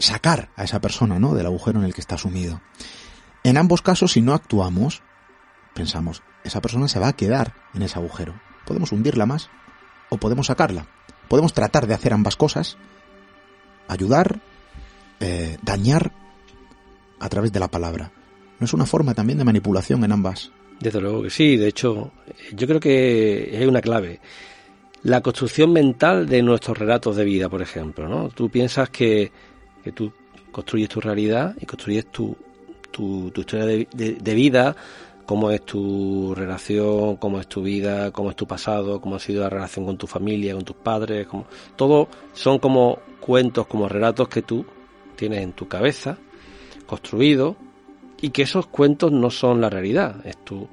sacar 0.00 0.48
a 0.56 0.64
esa 0.64 0.80
persona, 0.80 1.20
¿no? 1.20 1.32
Del 1.34 1.46
agujero 1.46 1.78
en 1.78 1.84
el 1.84 1.94
que 1.94 2.00
está 2.00 2.18
sumido. 2.18 2.60
En 3.44 3.56
ambos 3.56 3.82
casos, 3.82 4.10
si 4.10 4.20
no 4.20 4.34
actuamos, 4.34 5.02
pensamos, 5.74 6.22
esa 6.44 6.60
persona 6.60 6.88
se 6.88 6.98
va 6.98 7.08
a 7.08 7.12
quedar 7.14 7.54
en 7.74 7.82
ese 7.82 7.98
agujero. 7.98 8.34
Podemos 8.66 8.92
hundirla 8.92 9.26
más 9.26 9.50
o 10.10 10.18
podemos 10.18 10.46
sacarla. 10.46 10.86
Podemos 11.28 11.52
tratar 11.52 11.86
de 11.86 11.94
hacer 11.94 12.12
ambas 12.12 12.36
cosas, 12.36 12.76
ayudar, 13.88 14.40
eh, 15.20 15.56
dañar 15.62 16.12
a 17.20 17.28
través 17.28 17.52
de 17.52 17.60
la 17.60 17.68
palabra. 17.68 18.12
¿No 18.60 18.64
es 18.64 18.72
una 18.72 18.86
forma 18.86 19.14
también 19.14 19.38
de 19.38 19.44
manipulación 19.44 20.04
en 20.04 20.12
ambas? 20.12 20.52
Desde 20.80 21.00
luego 21.00 21.22
que 21.22 21.30
sí, 21.30 21.56
de 21.56 21.68
hecho, 21.68 22.12
yo 22.52 22.66
creo 22.66 22.80
que 22.80 23.56
hay 23.58 23.66
una 23.66 23.80
clave. 23.80 24.20
La 25.04 25.20
construcción 25.20 25.72
mental 25.72 26.28
de 26.28 26.42
nuestros 26.42 26.76
relatos 26.78 27.16
de 27.16 27.24
vida, 27.24 27.48
por 27.48 27.62
ejemplo, 27.62 28.08
¿no? 28.08 28.28
Tú 28.28 28.50
piensas 28.50 28.90
que 28.90 29.32
que 29.82 29.92
tú 29.92 30.12
construyes 30.50 30.88
tu 30.88 31.00
realidad 31.00 31.54
y 31.60 31.66
construyes 31.66 32.06
tu, 32.06 32.36
tu, 32.90 33.32
historia 33.34 33.66
de, 33.66 34.34
vida, 34.34 34.76
cómo 35.32 35.50
es 35.50 35.62
tu 35.62 36.34
relación, 36.34 37.16
cómo 37.16 37.40
es 37.40 37.46
tu 37.46 37.62
vida, 37.62 38.10
cómo 38.10 38.28
es 38.28 38.36
tu 38.36 38.46
pasado, 38.46 39.00
cómo 39.00 39.16
ha 39.16 39.18
sido 39.18 39.40
la 39.40 39.48
relación 39.48 39.86
con 39.86 39.96
tu 39.96 40.06
familia, 40.06 40.52
con 40.52 40.62
tus 40.62 40.76
padres, 40.76 41.26
como, 41.26 41.46
todo 41.74 42.06
son 42.34 42.58
como 42.58 42.98
cuentos, 43.18 43.66
como 43.66 43.88
relatos 43.88 44.28
que 44.28 44.42
tú 44.42 44.66
tienes 45.16 45.42
en 45.42 45.54
tu 45.54 45.68
cabeza, 45.68 46.18
construido, 46.84 47.56
y 48.20 48.28
que 48.28 48.42
esos 48.42 48.66
cuentos 48.66 49.10
no 49.10 49.30
son 49.30 49.62
la 49.62 49.70
realidad, 49.70 50.16
es 50.26 50.36
tu, 50.44 50.68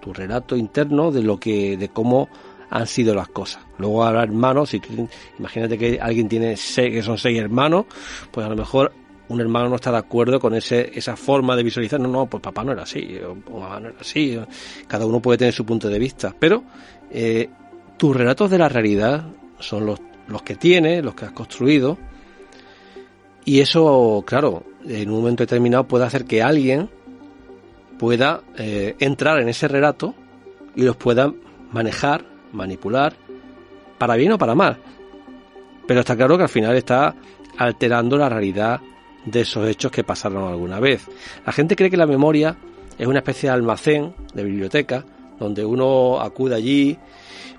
tu 0.00 0.14
relato 0.14 0.56
interno 0.56 1.10
de 1.10 1.22
lo 1.22 1.38
que, 1.38 1.76
de 1.76 1.90
cómo 1.90 2.30
han 2.70 2.86
sido 2.86 3.14
las 3.14 3.28
cosas. 3.28 3.62
Luego 3.76 4.04
habrá 4.04 4.22
hermanos, 4.22 4.70
si 4.70 4.80
imagínate 5.38 5.76
que 5.76 5.98
alguien 6.00 6.30
tiene 6.30 6.56
seis, 6.56 6.94
que 6.94 7.02
son 7.02 7.18
seis 7.18 7.38
hermanos, 7.38 7.84
pues 8.30 8.46
a 8.46 8.48
lo 8.48 8.56
mejor 8.56 8.90
un 9.28 9.40
hermano 9.40 9.68
no 9.68 9.76
está 9.76 9.90
de 9.90 9.98
acuerdo 9.98 10.40
con 10.40 10.54
ese, 10.54 10.90
esa 10.94 11.16
forma 11.16 11.54
de 11.56 11.62
visualizar, 11.62 12.00
no, 12.00 12.08
no, 12.08 12.26
pues 12.26 12.42
papá 12.42 12.64
no 12.64 12.72
era 12.72 12.82
así, 12.82 13.18
o, 13.18 13.58
mamá 13.58 13.80
no 13.80 13.88
era 13.88 14.00
así, 14.00 14.38
cada 14.86 15.06
uno 15.06 15.20
puede 15.20 15.38
tener 15.38 15.54
su 15.54 15.64
punto 15.64 15.88
de 15.88 15.98
vista, 15.98 16.34
pero 16.38 16.64
eh, 17.10 17.48
tus 17.96 18.16
relatos 18.16 18.50
de 18.50 18.58
la 18.58 18.68
realidad 18.68 19.24
son 19.58 19.86
los, 19.86 20.00
los 20.28 20.42
que 20.42 20.56
tienes, 20.56 21.04
los 21.04 21.14
que 21.14 21.26
has 21.26 21.32
construido, 21.32 21.98
y 23.44 23.60
eso, 23.60 24.22
claro, 24.26 24.64
en 24.86 25.10
un 25.10 25.20
momento 25.20 25.42
determinado 25.42 25.84
puede 25.84 26.04
hacer 26.04 26.24
que 26.24 26.42
alguien 26.42 26.90
pueda 27.98 28.42
eh, 28.56 28.94
entrar 28.98 29.40
en 29.40 29.48
ese 29.48 29.68
relato 29.68 30.14
y 30.76 30.82
los 30.82 30.96
pueda 30.96 31.32
manejar 31.72 32.24
manipular, 32.52 33.14
para 33.98 34.16
bien 34.16 34.32
o 34.32 34.38
para 34.38 34.54
mal. 34.54 34.78
Pero 35.86 36.00
está 36.00 36.16
claro 36.16 36.36
que 36.36 36.44
al 36.44 36.48
final 36.48 36.76
está 36.76 37.14
alterando 37.56 38.16
la 38.16 38.28
realidad 38.28 38.80
de 39.24 39.40
esos 39.40 39.68
hechos 39.68 39.92
que 39.92 40.04
pasaron 40.04 40.48
alguna 40.48 40.80
vez. 40.80 41.06
La 41.44 41.52
gente 41.52 41.76
cree 41.76 41.90
que 41.90 41.96
la 41.96 42.06
memoria 42.06 42.56
es 42.98 43.06
una 43.06 43.20
especie 43.20 43.48
de 43.48 43.54
almacén, 43.54 44.14
de 44.34 44.44
biblioteca, 44.44 45.04
donde 45.38 45.64
uno 45.64 46.20
acude 46.20 46.54
allí, 46.54 46.98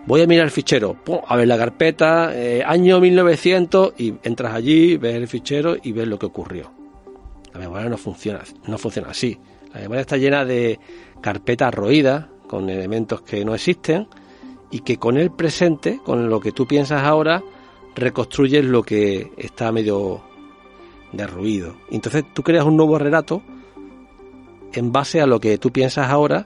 voy 0.06 0.22
a 0.22 0.28
mirar 0.28 0.46
el 0.46 0.52
fichero, 0.52 0.98
a 1.28 1.36
ver 1.36 1.48
la 1.48 1.58
carpeta, 1.58 2.32
eh, 2.36 2.64
año 2.66 3.00
1900, 3.00 3.94
y 3.98 4.14
entras 4.24 4.54
allí, 4.54 4.98
ves 4.98 5.16
el 5.16 5.28
fichero 5.28 5.78
y 5.82 5.92
ves 5.92 6.08
lo 6.08 6.20
que 6.20 6.26
ocurrió. 6.26 6.72
La 7.54 7.60
memoria 7.60 7.90
no 7.90 7.98
funciona, 7.98 8.42
no 8.68 8.78
funciona 8.78 9.10
así. 9.10 9.40
La 9.74 9.82
memoria 9.82 10.02
está 10.02 10.18
llena 10.18 10.46
de 10.46 10.80
carpetas 11.22 11.74
roídas, 11.74 12.26
con 12.48 12.70
elementos 12.70 13.22
que 13.22 13.46
no 13.46 13.56
existen, 13.56 14.08
y 14.72 14.80
que 14.80 14.98
con 14.98 15.18
el 15.18 15.32
presente, 15.32 16.00
con 16.04 16.30
lo 16.30 16.40
que 16.40 16.52
tú 16.52 16.68
piensas 16.68 17.04
ahora, 17.04 17.44
reconstruyes 17.96 18.66
lo 18.66 18.84
que 18.84 19.32
está 19.38 19.72
medio 19.72 20.22
derruido. 21.12 21.76
Entonces 21.90 22.24
tú 22.34 22.44
creas 22.44 22.66
un 22.66 22.78
nuevo 22.78 22.98
relato 22.98 23.42
en 24.74 24.92
base 24.92 25.22
a 25.22 25.26
lo 25.26 25.40
que 25.40 25.58
tú 25.58 25.72
piensas 25.72 26.10
ahora 26.10 26.46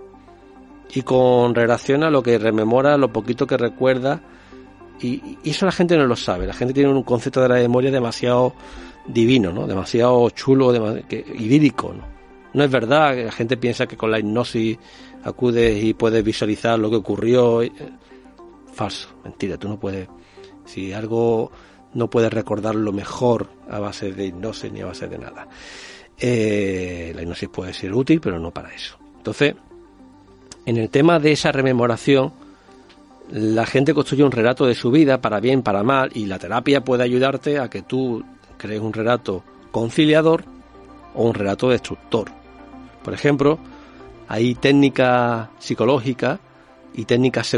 y 0.93 1.01
con 1.01 1.55
relación 1.55 2.03
a 2.03 2.09
lo 2.09 2.21
que 2.21 2.37
rememora, 2.37 2.97
lo 2.97 3.11
poquito 3.11 3.47
que 3.47 3.57
recuerda. 3.57 4.21
Y, 5.01 5.37
eso 5.43 5.65
la 5.65 5.71
gente 5.71 5.97
no 5.97 6.05
lo 6.05 6.15
sabe. 6.15 6.45
La 6.45 6.53
gente 6.53 6.73
tiene 6.73 6.89
un 6.89 7.03
concepto 7.03 7.41
de 7.41 7.49
la 7.49 7.55
memoria 7.55 7.91
demasiado 7.91 8.53
divino, 9.07 9.51
¿no? 9.51 9.67
Demasiado 9.67 10.29
chulo, 10.29 10.71
demasiado, 10.71 11.07
idílico, 11.35 11.93
¿no? 11.93 12.13
No 12.53 12.63
es 12.63 12.69
verdad, 12.69 13.17
la 13.17 13.31
gente 13.31 13.57
piensa 13.57 13.87
que 13.87 13.97
con 13.97 14.11
la 14.11 14.19
hipnosis 14.19 14.77
acudes 15.23 15.83
y 15.83 15.95
puedes 15.95 16.23
visualizar 16.23 16.77
lo 16.77 16.91
que 16.91 16.97
ocurrió. 16.97 17.61
Falso, 18.71 19.09
mentira, 19.23 19.57
tú 19.57 19.67
no 19.67 19.79
puedes, 19.79 20.07
si 20.63 20.93
algo 20.93 21.51
no 21.93 22.09
puedes 22.09 22.31
recordarlo 22.31 22.91
mejor 22.91 23.49
a 23.69 23.79
base 23.79 24.11
de 24.11 24.27
hipnosis 24.27 24.71
ni 24.71 24.81
a 24.81 24.87
base 24.87 25.07
de 25.07 25.17
nada. 25.17 25.47
Eh, 26.17 27.11
la 27.15 27.21
hipnosis 27.21 27.49
puede 27.49 27.73
ser 27.73 27.93
útil, 27.93 28.19
pero 28.19 28.39
no 28.39 28.51
para 28.51 28.73
eso. 28.73 28.97
Entonces, 29.17 29.55
en 30.65 30.77
el 30.77 30.89
tema 30.89 31.19
de 31.19 31.31
esa 31.31 31.51
rememoración, 31.51 32.33
la 33.31 33.65
gente 33.65 33.93
construye 33.93 34.23
un 34.23 34.31
relato 34.31 34.65
de 34.65 34.75
su 34.75 34.91
vida, 34.91 35.21
para 35.21 35.39
bien, 35.39 35.61
para 35.61 35.83
mal, 35.83 36.11
y 36.13 36.25
la 36.25 36.39
terapia 36.39 36.83
puede 36.83 37.03
ayudarte 37.03 37.59
a 37.59 37.69
que 37.69 37.81
tú 37.81 38.23
crees 38.57 38.81
un 38.81 38.93
relato 38.93 39.43
conciliador 39.71 40.43
o 41.15 41.23
un 41.23 41.33
relato 41.33 41.69
destructor. 41.69 42.29
Por 43.03 43.13
ejemplo, 43.13 43.59
hay 44.27 44.55
técnicas 44.55 45.49
psicológicas 45.59 46.39
y 46.93 47.05
técnicas 47.05 47.53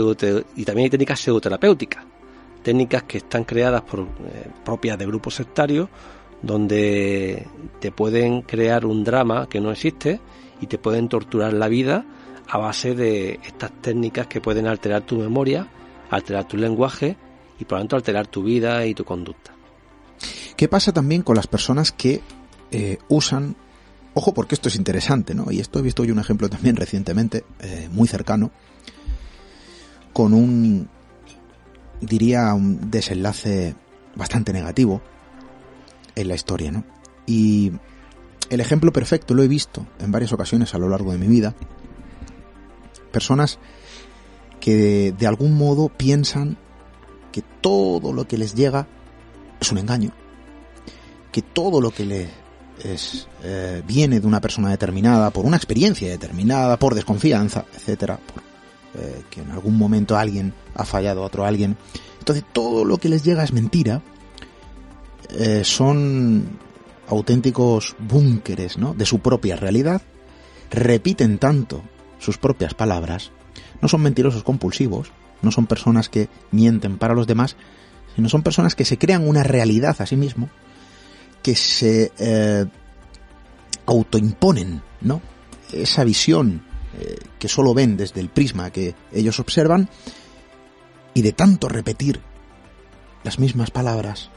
y 0.56 0.66
también 0.66 0.86
hay 0.86 0.90
técnicas 0.90 1.20
pseudoterapéuticas, 1.20 2.06
técnicas 2.66 3.04
que 3.04 3.20
están 3.20 3.44
creadas 3.44 3.84
por 3.84 4.00
eh, 4.00 4.50
propias 4.66 4.98
de 4.98 5.06
grupos 5.06 5.36
sectarios 5.36 5.88
donde 6.42 7.46
te 7.80 7.92
pueden 7.92 8.42
crear 8.42 8.88
un 8.88 9.04
drama 9.04 9.48
que 9.48 9.62
no 9.62 9.72
existe 9.72 10.20
y 10.60 10.66
te 10.66 10.80
pueden 10.80 11.08
torturar 11.08 11.54
la 11.54 11.68
vida 11.68 12.06
a 12.48 12.58
base 12.58 12.96
de 12.96 13.40
estas 13.46 13.72
técnicas 13.82 14.26
que 14.26 14.42
pueden 14.42 14.66
alterar 14.66 15.04
tu 15.04 15.18
memoria, 15.18 15.68
alterar 16.10 16.48
tu 16.48 16.58
lenguaje 16.58 17.16
y 17.60 17.66
por 17.66 17.78
lo 17.78 17.84
tanto 17.84 17.98
alterar 17.98 18.26
tu 18.28 18.42
vida 18.42 18.84
y 18.88 18.96
tu 18.96 19.06
conducta. 19.06 19.52
¿Qué 20.58 20.68
pasa 20.68 20.92
también 20.92 21.22
con 21.22 21.36
las 21.36 21.46
personas 21.46 21.92
que 21.92 22.22
eh, 22.72 22.98
usan, 23.10 23.56
ojo 24.16 24.34
porque 24.34 24.56
esto 24.56 24.70
es 24.70 24.76
interesante, 24.76 25.36
¿no? 25.36 25.52
Y 25.52 25.60
esto 25.60 25.78
he 25.78 25.84
visto 25.84 26.04
yo 26.04 26.14
un 26.14 26.20
ejemplo 26.20 26.50
también 26.50 26.76
recientemente, 26.76 27.44
eh, 27.60 27.90
muy 27.92 28.08
cercano, 28.08 28.50
con 30.14 30.34
un, 30.34 30.90
diría, 32.02 32.54
un 32.54 32.92
desenlace 32.92 33.76
bastante 34.16 34.54
negativo 34.54 35.02
en 36.16 36.28
la 36.28 36.36
historia, 36.36 36.72
¿no? 36.72 36.84
Y 37.26 37.72
el 38.50 38.60
ejemplo 38.60 38.94
perfecto 38.94 39.34
lo 39.34 39.44
he 39.44 39.48
visto 39.48 39.86
en 40.00 40.12
varias 40.12 40.34
ocasiones 40.34 40.74
a 40.74 40.78
lo 40.78 40.90
largo 40.90 41.12
de 41.12 41.18
mi 41.18 41.28
vida. 41.28 41.56
Personas 43.12 43.60
que 44.60 45.14
de, 45.18 45.28
algún 45.28 45.58
modo 45.58 45.90
piensan 45.90 46.58
que 47.32 47.42
todo 47.62 48.14
lo 48.14 48.28
que 48.28 48.38
les 48.38 48.56
llega 48.56 48.88
es 49.60 49.72
un 49.72 49.78
engaño, 49.78 50.12
que 51.32 51.42
todo 51.42 51.82
lo 51.82 51.92
que 51.92 52.06
les 52.06 53.28
eh, 53.44 53.82
viene 53.86 54.20
de 54.20 54.28
una 54.28 54.42
persona 54.42 54.70
determinada, 54.70 55.32
por 55.32 55.46
una 55.46 55.58
experiencia 55.58 56.10
determinada, 56.10 56.78
por 56.78 56.96
desconfianza, 56.96 57.66
etcétera, 57.74 58.20
eh, 58.98 59.24
que 59.30 59.42
en 59.42 59.52
algún 59.52 59.78
momento 59.78 60.18
alguien 60.18 60.54
ha 60.74 60.86
fallado 60.86 61.24
a 61.24 61.26
otro 61.26 61.46
alguien. 61.46 61.76
Entonces 62.20 62.46
todo 62.54 62.86
lo 62.86 62.98
que 62.98 63.10
les 63.10 63.24
llega 63.24 63.44
es 63.44 63.52
mentira. 63.52 64.02
Eh, 65.30 65.64
son 65.64 66.58
auténticos 67.08 67.96
búnkeres 68.00 68.78
¿no? 68.78 68.94
de 68.94 69.06
su 69.06 69.20
propia 69.20 69.56
realidad. 69.58 70.02
Repiten 70.72 71.40
tanto 71.40 71.84
sus 72.20 72.38
propias 72.38 72.74
palabras. 72.74 73.32
No 73.82 73.88
son 73.88 74.02
mentirosos 74.02 74.44
compulsivos. 74.44 75.12
No 75.42 75.52
son 75.52 75.68
personas 75.68 76.08
que 76.08 76.30
mienten 76.52 76.98
para 76.98 77.14
los 77.14 77.28
demás. 77.28 77.58
Sino 78.16 78.30
son 78.30 78.44
personas 78.44 78.76
que 78.76 78.86
se 78.86 78.98
crean 78.98 79.28
una 79.28 79.44
realidad 79.44 79.98
a 80.00 80.06
sí 80.06 80.16
mismo. 80.16 80.50
Que 81.44 81.56
se 81.56 82.14
eh, 82.18 82.66
autoimponen, 83.86 84.82
¿no? 85.02 85.22
Esa 85.72 86.04
visión 86.06 86.62
eh, 87.00 87.18
que 87.40 87.48
solo 87.48 87.74
ven 87.74 87.98
desde 87.98 88.22
el 88.22 88.30
prisma 88.30 88.72
que 88.72 88.96
ellos 89.12 89.40
observan 89.40 89.90
y 91.14 91.22
de 91.22 91.32
tanto 91.32 91.70
repetir 91.70 92.22
las 93.24 93.40
mismas 93.40 93.72
palabras 93.72 94.30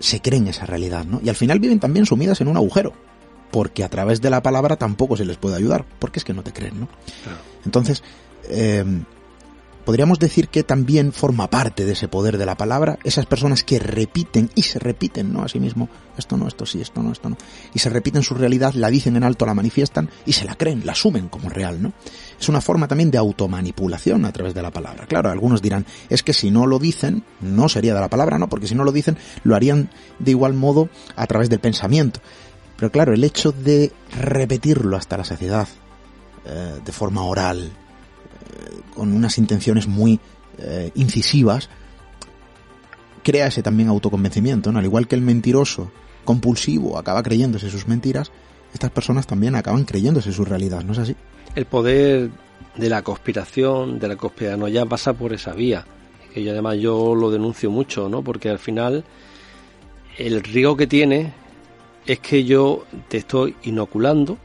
se 0.00 0.20
creen 0.20 0.46
esa 0.48 0.66
realidad, 0.66 1.04
¿no? 1.04 1.20
Y 1.22 1.28
al 1.28 1.36
final 1.36 1.58
viven 1.58 1.80
también 1.80 2.06
sumidas 2.06 2.40
en 2.40 2.48
un 2.48 2.56
agujero, 2.56 2.92
porque 3.50 3.82
a 3.82 3.88
través 3.88 4.20
de 4.20 4.30
la 4.30 4.42
palabra 4.42 4.76
tampoco 4.76 5.16
se 5.16 5.24
les 5.24 5.36
puede 5.36 5.56
ayudar, 5.56 5.84
porque 5.98 6.18
es 6.18 6.24
que 6.24 6.34
no 6.34 6.42
te 6.42 6.52
creen, 6.52 6.80
¿no? 6.80 6.88
Entonces, 7.64 8.02
eh, 8.44 8.84
podríamos 9.88 10.18
decir 10.18 10.48
que 10.48 10.64
también 10.64 11.14
forma 11.14 11.48
parte 11.48 11.86
de 11.86 11.92
ese 11.92 12.08
poder 12.08 12.36
de 12.36 12.44
la 12.44 12.58
palabra 12.58 12.98
esas 13.04 13.24
personas 13.24 13.64
que 13.64 13.78
repiten 13.78 14.50
y 14.54 14.64
se 14.64 14.78
repiten, 14.78 15.32
¿no? 15.32 15.42
A 15.42 15.48
sí 15.48 15.60
mismo, 15.60 15.88
esto 16.18 16.36
no, 16.36 16.46
esto 16.46 16.66
sí, 16.66 16.82
esto 16.82 17.02
no, 17.02 17.10
esto 17.10 17.30
no. 17.30 17.38
Y 17.72 17.78
se 17.78 17.88
repiten 17.88 18.22
su 18.22 18.34
realidad, 18.34 18.74
la 18.74 18.90
dicen 18.90 19.16
en 19.16 19.24
alto, 19.24 19.46
la 19.46 19.54
manifiestan 19.54 20.10
y 20.26 20.34
se 20.34 20.44
la 20.44 20.56
creen, 20.56 20.84
la 20.84 20.92
asumen 20.92 21.30
como 21.30 21.48
real, 21.48 21.80
¿no? 21.80 21.94
Es 22.38 22.50
una 22.50 22.60
forma 22.60 22.86
también 22.86 23.10
de 23.10 23.16
automanipulación 23.16 24.26
a 24.26 24.32
través 24.32 24.52
de 24.52 24.60
la 24.60 24.70
palabra. 24.70 25.06
Claro, 25.06 25.30
algunos 25.30 25.62
dirán, 25.62 25.86
es 26.10 26.22
que 26.22 26.34
si 26.34 26.50
no 26.50 26.66
lo 26.66 26.78
dicen, 26.78 27.24
no 27.40 27.70
sería 27.70 27.94
de 27.94 28.00
la 28.00 28.10
palabra, 28.10 28.36
¿no? 28.36 28.50
Porque 28.50 28.68
si 28.68 28.74
no 28.74 28.84
lo 28.84 28.92
dicen, 28.92 29.16
lo 29.42 29.56
harían 29.56 29.88
de 30.18 30.32
igual 30.32 30.52
modo 30.52 30.90
a 31.16 31.26
través 31.26 31.48
del 31.48 31.60
pensamiento. 31.60 32.20
Pero 32.76 32.92
claro, 32.92 33.14
el 33.14 33.24
hecho 33.24 33.52
de 33.52 33.90
repetirlo 34.20 34.98
hasta 34.98 35.16
la 35.16 35.24
saciedad, 35.24 35.66
eh, 36.44 36.78
de 36.84 36.92
forma 36.92 37.22
oral, 37.22 37.72
con 38.94 39.12
unas 39.12 39.38
intenciones 39.38 39.86
muy 39.86 40.20
eh, 40.58 40.90
incisivas, 40.94 41.68
crea 43.22 43.46
ese 43.46 43.62
también 43.62 43.88
autoconvencimiento, 43.88 44.72
¿no? 44.72 44.78
Al 44.78 44.84
igual 44.84 45.06
que 45.06 45.14
el 45.14 45.22
mentiroso 45.22 45.90
compulsivo 46.24 46.98
acaba 46.98 47.22
creyéndose 47.22 47.70
sus 47.70 47.86
mentiras, 47.86 48.32
estas 48.74 48.90
personas 48.90 49.26
también 49.26 49.54
acaban 49.54 49.84
creyéndose 49.84 50.32
su 50.32 50.44
realidad, 50.44 50.82
¿no 50.82 50.92
es 50.92 50.98
así? 50.98 51.16
El 51.54 51.64
poder 51.64 52.30
de 52.76 52.88
la 52.88 53.02
conspiración, 53.02 53.98
de 53.98 54.08
la 54.08 54.16
conspiranoia 54.16 54.86
pasa 54.86 55.12
por 55.12 55.32
esa 55.32 55.52
vía, 55.52 55.84
que 56.32 56.42
yo 56.42 56.52
además 56.52 56.76
yo 56.78 57.14
lo 57.14 57.30
denuncio 57.30 57.70
mucho, 57.70 58.08
¿no? 58.08 58.22
Porque 58.22 58.50
al 58.50 58.58
final 58.58 59.04
el 60.16 60.42
riesgo 60.42 60.76
que 60.76 60.86
tiene 60.86 61.32
es 62.06 62.20
que 62.20 62.44
yo 62.44 62.84
te 63.08 63.18
estoy 63.18 63.56
inoculando 63.62 64.38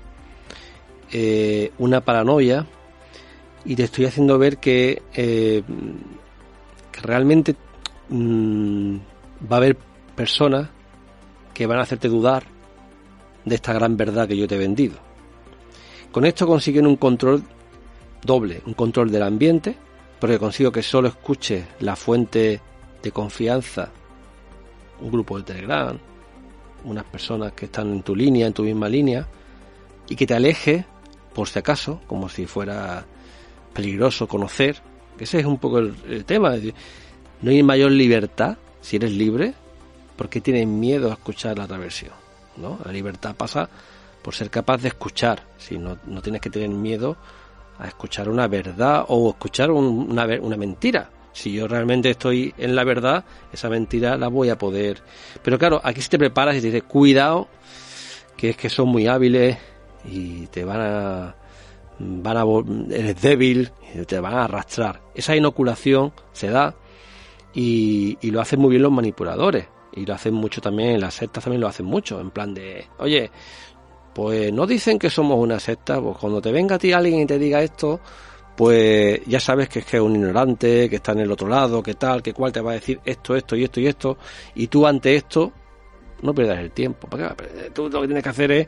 eh, 1.11 1.71
una 1.77 2.01
paranoia 2.01 2.65
y 3.65 3.75
te 3.75 3.83
estoy 3.83 4.05
haciendo 4.05 4.37
ver 4.37 4.57
que, 4.57 5.01
eh, 5.13 5.63
realmente 7.01 7.55
mm, 8.09 8.97
va 9.51 9.55
a 9.55 9.57
haber 9.57 9.77
personas 10.15 10.69
que 11.53 11.65
van 11.65 11.79
a 11.79 11.83
hacerte 11.83 12.07
dudar 12.07 12.43
de 13.45 13.55
esta 13.55 13.73
gran 13.73 13.97
verdad 13.97 14.27
que 14.27 14.37
yo 14.37 14.47
te 14.47 14.55
he 14.55 14.59
vendido. 14.59 14.95
Con 16.11 16.25
esto 16.25 16.47
consiguen 16.47 16.87
un 16.87 16.95
control 16.95 17.43
doble, 18.23 18.61
un 18.65 18.73
control 18.73 19.11
del 19.11 19.23
ambiente, 19.23 19.75
porque 20.19 20.39
consigo 20.39 20.71
que 20.71 20.83
solo 20.83 21.07
escuche 21.07 21.65
la 21.79 21.95
fuente 21.95 22.61
de 23.01 23.11
confianza, 23.11 23.91
un 25.01 25.11
grupo 25.11 25.37
de 25.37 25.43
Telegram, 25.43 25.97
unas 26.85 27.03
personas 27.05 27.53
que 27.53 27.65
están 27.65 27.91
en 27.91 28.03
tu 28.03 28.15
línea, 28.15 28.47
en 28.47 28.53
tu 28.53 28.63
misma 28.63 28.87
línea, 28.87 29.27
y 30.07 30.15
que 30.15 30.27
te 30.27 30.35
aleje, 30.35 30.85
por 31.33 31.47
si 31.49 31.59
acaso, 31.59 32.01
como 32.07 32.29
si 32.29 32.45
fuera 32.45 33.05
peligroso 33.73 34.27
conocer, 34.27 34.81
ese 35.19 35.39
es 35.39 35.45
un 35.45 35.57
poco 35.57 35.79
el, 35.79 36.25
tema. 36.25 36.55
No 37.41 37.51
hay 37.51 37.63
mayor 37.63 37.91
libertad 37.91 38.57
si 38.81 38.97
eres 38.97 39.11
libre, 39.11 39.53
porque 40.15 40.41
tienes 40.41 40.67
miedo 40.67 41.09
a 41.09 41.13
escuchar 41.13 41.57
la 41.57 41.65
otra 41.65 41.77
versión. 41.77 42.11
¿no? 42.57 42.79
La 42.85 42.91
libertad 42.91 43.35
pasa 43.35 43.69
por 44.21 44.33
ser 44.33 44.49
capaz 44.49 44.81
de 44.81 44.89
escuchar, 44.89 45.43
si 45.57 45.77
no, 45.77 45.97
no 46.05 46.21
tienes 46.21 46.41
que 46.41 46.49
tener 46.49 46.69
miedo 46.69 47.17
a 47.77 47.87
escuchar 47.87 48.29
una 48.29 48.47
verdad 48.47 49.05
o 49.07 49.29
escuchar 49.29 49.71
una, 49.71 50.25
una 50.39 50.57
mentira. 50.57 51.09
Si 51.33 51.51
yo 51.51 51.67
realmente 51.67 52.11
estoy 52.11 52.53
en 52.57 52.75
la 52.75 52.83
verdad, 52.83 53.25
esa 53.51 53.67
mentira 53.67 54.17
la 54.17 54.27
voy 54.27 54.49
a 54.49 54.57
poder. 54.57 55.01
Pero 55.41 55.57
claro, 55.57 55.81
aquí 55.83 55.99
si 55.99 56.09
te 56.09 56.19
preparas 56.19 56.55
y 56.55 56.61
te 56.61 56.67
dices, 56.67 56.83
cuidado, 56.83 57.47
que 58.37 58.51
es 58.51 58.57
que 58.57 58.69
son 58.69 58.89
muy 58.89 59.07
hábiles 59.07 59.57
y 60.05 60.47
te 60.47 60.63
van 60.63 60.81
a 60.81 61.35
van 61.99 62.37
a, 62.37 62.43
eres 62.89 63.21
débil, 63.21 63.71
te 64.07 64.19
van 64.19 64.33
a 64.33 64.43
arrastrar. 64.45 65.01
Esa 65.15 65.35
inoculación 65.35 66.13
se 66.31 66.49
da 66.49 66.75
y, 67.53 68.17
lo 68.31 68.41
hacen 68.41 68.59
muy 68.59 68.71
bien 68.71 68.83
los 68.83 68.91
manipuladores. 68.91 69.67
Y 69.95 70.05
lo 70.05 70.15
hacen 70.15 70.33
mucho 70.33 70.59
también, 70.59 70.99
las 70.99 71.13
sectas 71.13 71.43
también 71.43 71.61
lo 71.61 71.67
hacen 71.67 71.85
mucho, 71.85 72.19
en 72.19 72.31
plan 72.31 72.51
de, 72.51 72.87
oye, 72.97 73.29
pues 74.15 74.51
no 74.51 74.65
dicen 74.65 74.97
que 74.97 75.11
somos 75.11 75.37
una 75.37 75.59
secta, 75.59 76.01
pues 76.01 76.17
cuando 76.17 76.41
te 76.41 76.51
venga 76.51 76.75
a 76.75 76.79
ti 76.79 76.91
alguien 76.91 77.21
y 77.21 77.25
te 77.27 77.37
diga 77.37 77.61
esto, 77.61 77.99
pues 78.55 79.21
ya 79.27 79.39
sabes 79.39 79.69
que 79.69 79.79
es 79.79 79.85
que 79.85 79.97
es 79.97 80.03
un 80.03 80.15
ignorante, 80.15 80.89
que 80.89 80.95
está 80.95 81.11
en 81.11 81.19
el 81.19 81.31
otro 81.31 81.47
lado, 81.47 81.83
que 81.83 81.93
tal, 81.93 82.23
que 82.23 82.33
cual 82.33 82.51
te 82.51 82.61
va 82.61 82.71
a 82.71 82.75
decir 82.75 82.99
esto, 83.05 83.35
esto 83.35 83.55
y 83.55 83.65
esto 83.65 83.79
y 83.79 83.85
esto, 83.85 84.17
y 84.55 84.65
tú 84.65 84.87
ante 84.87 85.15
esto 85.15 85.53
no 86.23 86.33
pierdas 86.33 86.59
el 86.59 86.71
tiempo. 86.71 87.07
Tú 87.73 87.89
lo 87.89 88.01
que 88.01 88.07
tienes 88.07 88.23
que 88.23 88.29
hacer 88.29 88.51
es 88.51 88.67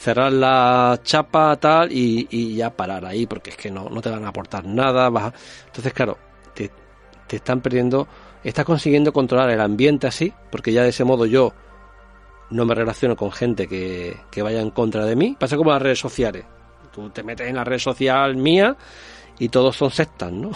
cerrar 0.00 0.32
la 0.32 0.98
chapa 1.02 1.54
tal 1.56 1.92
y, 1.92 2.54
ya 2.54 2.70
parar 2.70 3.04
ahí 3.04 3.26
porque 3.26 3.50
es 3.50 3.56
que 3.56 3.70
no, 3.70 3.90
no 3.90 4.00
te 4.00 4.08
van 4.08 4.24
a 4.24 4.28
aportar 4.28 4.64
nada. 4.64 5.10
Vas 5.10 5.34
Entonces, 5.66 5.92
claro, 5.92 6.16
te, 6.54 6.70
te 7.26 7.36
están 7.36 7.60
perdiendo, 7.60 8.08
estás 8.42 8.64
consiguiendo 8.64 9.12
controlar 9.12 9.50
el 9.50 9.60
ambiente 9.60 10.06
así, 10.06 10.32
porque 10.50 10.72
ya 10.72 10.82
de 10.82 10.88
ese 10.88 11.04
modo 11.04 11.26
yo 11.26 11.52
no 12.48 12.64
me 12.64 12.74
relaciono 12.74 13.14
con 13.14 13.30
gente 13.30 13.68
que, 13.68 14.16
que 14.30 14.42
vaya 14.42 14.62
en 14.62 14.70
contra 14.70 15.04
de 15.04 15.16
mí. 15.16 15.36
Pasa 15.38 15.58
como 15.58 15.70
las 15.70 15.82
redes 15.82 15.98
sociales. 15.98 16.46
Tú 16.92 17.10
te 17.10 17.22
metes 17.22 17.46
en 17.48 17.56
la 17.56 17.64
red 17.64 17.78
social 17.78 18.36
mía 18.36 18.76
y 19.38 19.50
todos 19.50 19.76
son 19.76 19.90
sectas, 19.90 20.32
¿no? 20.32 20.50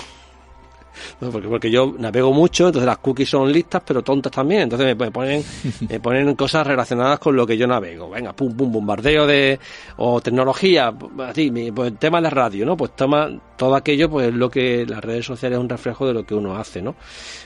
Porque, 1.19 1.49
porque 1.49 1.71
yo 1.71 1.95
navego 1.99 2.33
mucho, 2.33 2.67
entonces 2.67 2.87
las 2.87 2.99
cookies 2.99 3.29
son 3.29 3.53
listas, 3.53 3.83
pero 3.87 4.03
tontas 4.03 4.33
también. 4.33 4.63
Entonces 4.63 4.97
me, 4.97 5.11
ponen, 5.11 5.43
me 5.89 6.01
ponen 6.01 6.35
cosas 6.35 6.67
relacionadas 6.67 7.19
con 7.19 7.37
lo 7.37 7.47
que 7.47 7.57
yo 7.57 7.67
navego. 7.67 8.11
Venga, 8.11 8.33
pum, 8.33 8.57
pum, 8.57 8.73
bombardeo 8.73 9.27
de, 9.27 9.59
o 9.97 10.21
tecnología, 10.21 10.93
así, 11.21 11.53
pues 11.75 11.99
tema 11.99 12.21
de 12.21 12.31
radio, 12.31 12.67
¿no? 12.67 12.77
Pues 12.77 12.95
toma 12.97 13.29
todo 13.57 13.75
aquello, 13.77 14.09
pues 14.11 14.33
lo 14.33 14.51
que 14.51 14.85
las 14.87 15.03
redes 15.03 15.27
sociales 15.27 15.59
es 15.59 15.63
un 15.63 15.69
reflejo 15.69 16.07
de 16.07 16.15
lo 16.15 16.25
que 16.25 16.35
uno 16.35 16.57
hace, 16.57 16.83
¿no? 16.83 16.95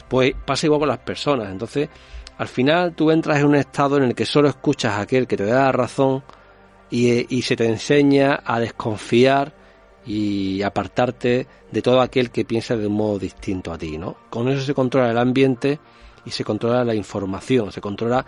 Pues 0.08 0.32
pasa 0.44 0.66
igual 0.66 0.80
con 0.80 0.88
las 0.88 0.98
personas. 0.98 1.50
Entonces, 1.50 1.88
Al 2.38 2.48
final 2.48 2.94
tú 2.94 3.10
entras 3.10 3.40
en 3.40 3.46
un 3.46 3.56
estado 3.56 3.96
en 3.96 4.04
el 4.04 4.14
que 4.14 4.24
solo 4.24 4.48
escuchas 4.48 4.92
a 4.94 5.00
aquel 5.00 5.26
que 5.26 5.36
te 5.36 5.44
da 5.44 5.64
la 5.64 5.72
razón 5.72 6.22
y, 6.88 7.36
y 7.36 7.42
se 7.42 7.56
te 7.56 7.66
enseña 7.66 8.40
a 8.44 8.60
desconfiar 8.60 9.52
y 10.08 10.62
apartarte 10.62 11.46
de 11.70 11.82
todo 11.82 12.00
aquel 12.00 12.30
que 12.30 12.46
piensa 12.46 12.74
de 12.76 12.86
un 12.86 12.94
modo 12.94 13.18
distinto 13.18 13.70
a 13.70 13.78
ti, 13.78 13.98
¿no? 13.98 14.16
Con 14.30 14.48
eso 14.48 14.62
se 14.62 14.72
controla 14.72 15.10
el 15.10 15.18
ambiente 15.18 15.78
y 16.24 16.30
se 16.30 16.44
controla 16.44 16.82
la 16.82 16.94
información, 16.94 17.70
se 17.70 17.82
controla 17.82 18.24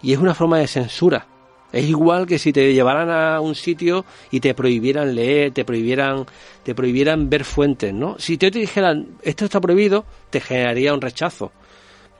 y 0.00 0.12
es 0.12 0.18
una 0.18 0.32
forma 0.32 0.58
de 0.58 0.68
censura. 0.68 1.26
Es 1.72 1.86
igual 1.86 2.24
que 2.26 2.38
si 2.38 2.52
te 2.52 2.72
llevaran 2.72 3.10
a 3.10 3.40
un 3.40 3.56
sitio 3.56 4.04
y 4.30 4.38
te 4.38 4.54
prohibieran 4.54 5.12
leer, 5.12 5.50
te 5.50 5.64
prohibieran, 5.64 6.24
te 6.62 6.72
prohibieran 6.72 7.28
ver 7.28 7.42
fuentes, 7.42 7.92
¿no? 7.92 8.14
Si 8.16 8.38
te 8.38 8.52
dijeran 8.52 9.18
esto 9.22 9.44
está 9.44 9.60
prohibido, 9.60 10.04
te 10.30 10.40
generaría 10.40 10.94
un 10.94 11.00
rechazo. 11.00 11.50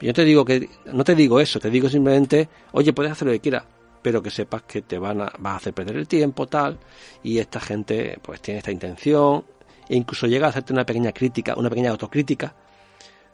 Yo 0.01 0.13
te 0.13 0.25
digo 0.25 0.43
que 0.43 0.67
no 0.91 1.05
te 1.05 1.15
digo 1.15 1.39
eso, 1.39 1.57
te 1.61 1.69
digo 1.69 1.87
simplemente, 1.87 2.49
oye, 2.73 2.91
puedes 2.91 3.13
hacer 3.13 3.27
lo 3.27 3.31
que 3.31 3.39
quieras, 3.39 3.63
pero 4.05 4.21
que 4.21 4.29
sepas 4.29 4.61
que 4.61 4.83
te 4.83 4.99
van 4.99 5.19
a, 5.19 5.33
vas 5.39 5.53
a 5.53 5.55
hacer 5.55 5.73
perder 5.73 5.95
el 5.95 6.07
tiempo, 6.07 6.45
tal, 6.45 6.77
y 7.23 7.39
esta 7.39 7.59
gente 7.59 8.19
pues 8.21 8.39
tiene 8.39 8.59
esta 8.59 8.69
intención, 8.69 9.43
e 9.89 9.95
incluso 9.95 10.27
llega 10.27 10.45
a 10.45 10.49
hacerte 10.51 10.73
una 10.73 10.85
pequeña 10.85 11.11
crítica, 11.11 11.55
una 11.57 11.71
pequeña 11.71 11.89
autocrítica. 11.89 12.53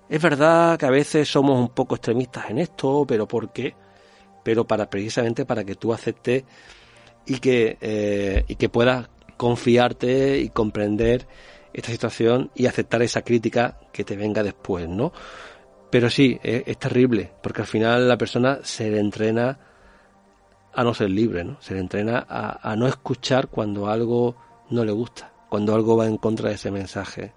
Es 0.08 0.22
verdad 0.22 0.80
que 0.80 0.86
a 0.86 0.90
veces 0.90 1.28
somos 1.28 1.60
un 1.60 1.76
poco 1.76 1.96
extremistas 1.96 2.50
en 2.52 2.60
esto, 2.60 3.04
pero 3.06 3.28
¿por 3.28 3.52
qué? 3.52 3.76
Pero 4.46 4.66
para 4.66 4.90
precisamente 4.90 5.44
para 5.44 5.66
que 5.66 5.76
tú 5.76 5.92
aceptes 5.92 6.46
y 7.26 7.40
que, 7.40 7.78
eh, 7.82 8.46
y 8.48 8.56
que 8.56 8.70
puedas 8.70 9.10
confiarte 9.36 10.40
y 10.40 10.52
comprender 10.52 11.28
esta 11.74 11.92
situación 11.92 12.50
y 12.56 12.68
aceptar 12.68 13.02
esa 13.02 13.24
crítica 13.24 13.78
que 13.92 14.06
te 14.06 14.16
venga 14.16 14.42
después, 14.42 14.88
¿no? 14.88 15.12
Pero 15.90 16.10
sí, 16.10 16.40
es, 16.42 16.64
es 16.66 16.78
terrible, 16.78 17.30
porque 17.44 17.60
al 17.60 17.68
final 17.68 18.08
la 18.08 18.18
persona 18.18 18.60
se 18.64 18.90
le 18.90 19.02
entrena 19.02 19.60
a 20.74 20.84
no 20.84 20.94
ser 20.94 21.10
libre, 21.10 21.44
¿no? 21.44 21.58
Se 21.62 21.74
le 21.74 21.80
entrena 21.80 22.26
a, 22.28 22.72
a, 22.72 22.76
no 22.76 22.88
escuchar 22.88 23.48
cuando 23.48 23.88
algo 23.88 24.36
no 24.70 24.86
le 24.86 24.92
gusta, 24.92 25.32
cuando 25.50 25.76
algo 25.76 25.98
va 25.98 26.08
en 26.08 26.18
contra 26.18 26.50
de 26.50 26.56
ese 26.56 26.72
mensaje. 26.72 27.34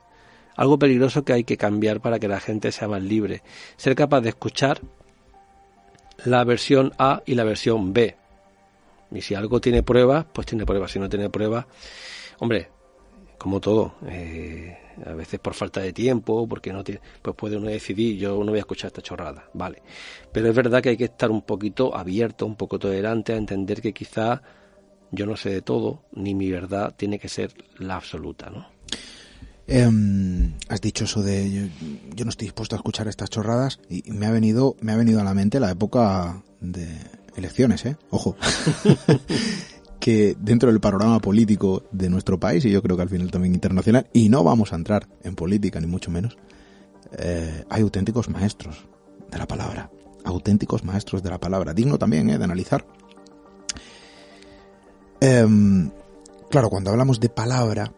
Algo 0.57 0.78
peligroso 0.78 1.24
que 1.24 1.32
hay 1.32 1.45
que 1.45 1.57
cambiar 1.57 2.01
para 2.01 2.18
que 2.18 2.28
la 2.28 2.39
gente 2.39 2.70
sea 2.70 2.87
más 2.87 3.03
libre. 3.03 3.43
Ser 3.76 3.97
capaz 3.97 4.20
de 4.20 4.28
escuchar 4.28 4.80
la 6.24 6.45
versión 6.45 6.93
A 6.99 7.22
y 7.26 7.35
la 7.35 7.45
versión 7.45 7.93
B. 7.93 8.16
Y 9.11 9.20
si 9.20 9.35
algo 9.35 9.61
tiene 9.61 9.82
pruebas, 9.82 10.26
pues 10.32 10.47
tiene 10.47 10.64
pruebas. 10.64 10.93
Si 10.93 10.99
no 10.99 11.09
tiene 11.09 11.28
pruebas, 11.28 11.66
hombre, 12.39 12.70
como 13.39 13.61
todo, 13.61 13.95
eh, 14.07 14.78
a 15.05 15.12
veces 15.14 15.40
por 15.40 15.55
falta 15.55 15.80
de 15.80 15.92
tiempo, 15.92 16.47
porque 16.49 16.72
no 16.72 16.84
tiene, 16.84 17.01
pues 17.22 17.36
puede 17.36 17.57
uno 17.57 17.68
decidir, 17.68 18.16
yo 18.16 18.38
no 18.45 18.51
voy 18.51 18.57
a 18.57 18.61
escuchar 18.61 18.88
esta 18.88 19.03
chorrada, 19.03 19.49
vale. 19.55 19.82
Pero 20.32 20.49
es 20.49 20.55
verdad 20.55 20.82
que 20.82 20.90
hay 20.90 20.97
que 20.97 21.05
estar 21.05 21.30
un 21.30 21.42
poquito 21.42 21.97
abierto, 21.97 22.47
un 22.47 22.57
poco 22.57 22.78
tolerante 22.78 23.32
a 23.32 23.36
entender 23.36 23.80
que 23.80 23.92
quizá 23.92 24.42
yo 25.11 25.26
no 25.26 25.36
sé 25.36 25.51
de 25.51 25.62
todo, 25.62 26.03
ni 26.12 26.34
mi 26.34 26.51
verdad 26.51 26.95
tiene 26.97 27.18
que 27.18 27.28
ser 27.28 27.53
la 27.78 27.97
absoluta, 27.97 28.51
¿no? 28.51 28.66
Eh, 29.66 29.88
has 30.68 30.80
dicho 30.82 31.05
eso 31.05 31.22
de 31.22 31.51
yo, 31.51 31.62
yo, 32.14 32.24
no 32.26 32.30
estoy 32.30 32.49
dispuesto 32.49 32.76
a 32.76 32.78
escuchar 32.78 33.09
estas 33.09 33.30
chorradas 33.30 33.80
y 33.88 34.03
me 34.11 34.26
ha 34.26 34.30
venido 34.30 34.76
me 34.82 34.92
ha 34.92 34.97
venido 34.97 35.22
a 35.22 35.24
la 35.24 35.32
mente 35.32 35.59
la 35.59 35.70
época 35.70 36.42
de 36.61 36.86
elecciones, 37.36 37.86
¿eh? 37.86 37.97
Ojo. 38.11 38.36
que 40.05 40.36
dentro 40.38 40.70
del 40.70 40.82
panorama 40.82 41.18
político 41.18 41.84
de 41.90 42.11
nuestro 42.11 42.38
país 42.38 42.62
y 42.66 42.70
yo 42.70 42.82
creo 42.82 42.94
que 42.94 43.05
al 43.05 43.09
final 43.09 43.30
también 43.30 43.55
internacional, 43.55 44.07
y 44.12 44.28
no 44.28 44.44
vamos 44.44 44.74
a 44.74 44.76
entrar 44.76 45.09
en 45.22 45.34
política 45.34 45.80
ni 45.80 45.86
mucho 45.86 46.11
menos, 46.11 46.36
eh, 47.16 47.64
hay 47.70 47.80
auténticos 47.80 48.28
maestros 48.28 48.84
de 49.30 49.38
la 49.38 49.46
palabra, 49.46 49.90
auténticos 50.22 50.84
maestros 50.84 51.22
de 51.22 51.30
la 51.30 51.40
palabra, 51.40 51.72
digno 51.72 51.96
también 51.96 52.28
eh, 52.28 52.36
de 52.36 52.44
analizar. 52.44 52.86
Eh, 55.22 55.46
claro, 56.50 56.68
cuando 56.68 56.90
hablamos 56.90 57.18
de 57.18 57.30
palabra, 57.30 57.90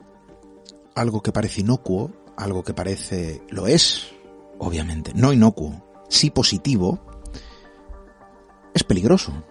algo 0.95 1.25
que 1.25 1.33
parece 1.33 1.63
inocuo, 1.63 2.13
algo 2.37 2.63
que 2.63 2.73
parece, 2.73 3.43
lo 3.49 3.67
es, 3.67 4.13
obviamente, 4.61 5.11
no 5.13 5.33
inocuo, 5.33 5.85
sí 6.09 6.31
positivo, 6.31 7.01
es 8.73 8.85
peligroso 8.85 9.43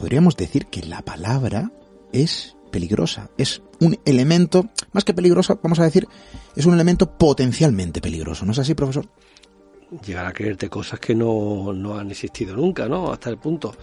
podríamos 0.00 0.34
decir 0.34 0.66
que 0.66 0.82
la 0.82 1.02
palabra 1.02 1.70
es 2.10 2.56
peligrosa, 2.72 3.30
es 3.36 3.62
un 3.80 3.98
elemento, 4.06 4.70
más 4.92 5.04
que 5.04 5.12
peligrosa, 5.12 5.58
vamos 5.62 5.78
a 5.78 5.84
decir, 5.84 6.08
es 6.56 6.64
un 6.64 6.72
elemento 6.72 7.18
potencialmente 7.18 8.00
peligroso, 8.00 8.46
¿no 8.46 8.52
es 8.52 8.58
así, 8.58 8.74
profesor? 8.74 9.06
Llegar 10.06 10.24
a 10.24 10.32
creerte 10.32 10.70
cosas 10.70 11.00
que 11.00 11.14
no, 11.14 11.74
no 11.74 11.98
han 11.98 12.10
existido 12.10 12.56
nunca, 12.56 12.88
¿no? 12.88 13.12
Hasta 13.12 13.28
el 13.28 13.36
punto. 13.36 13.74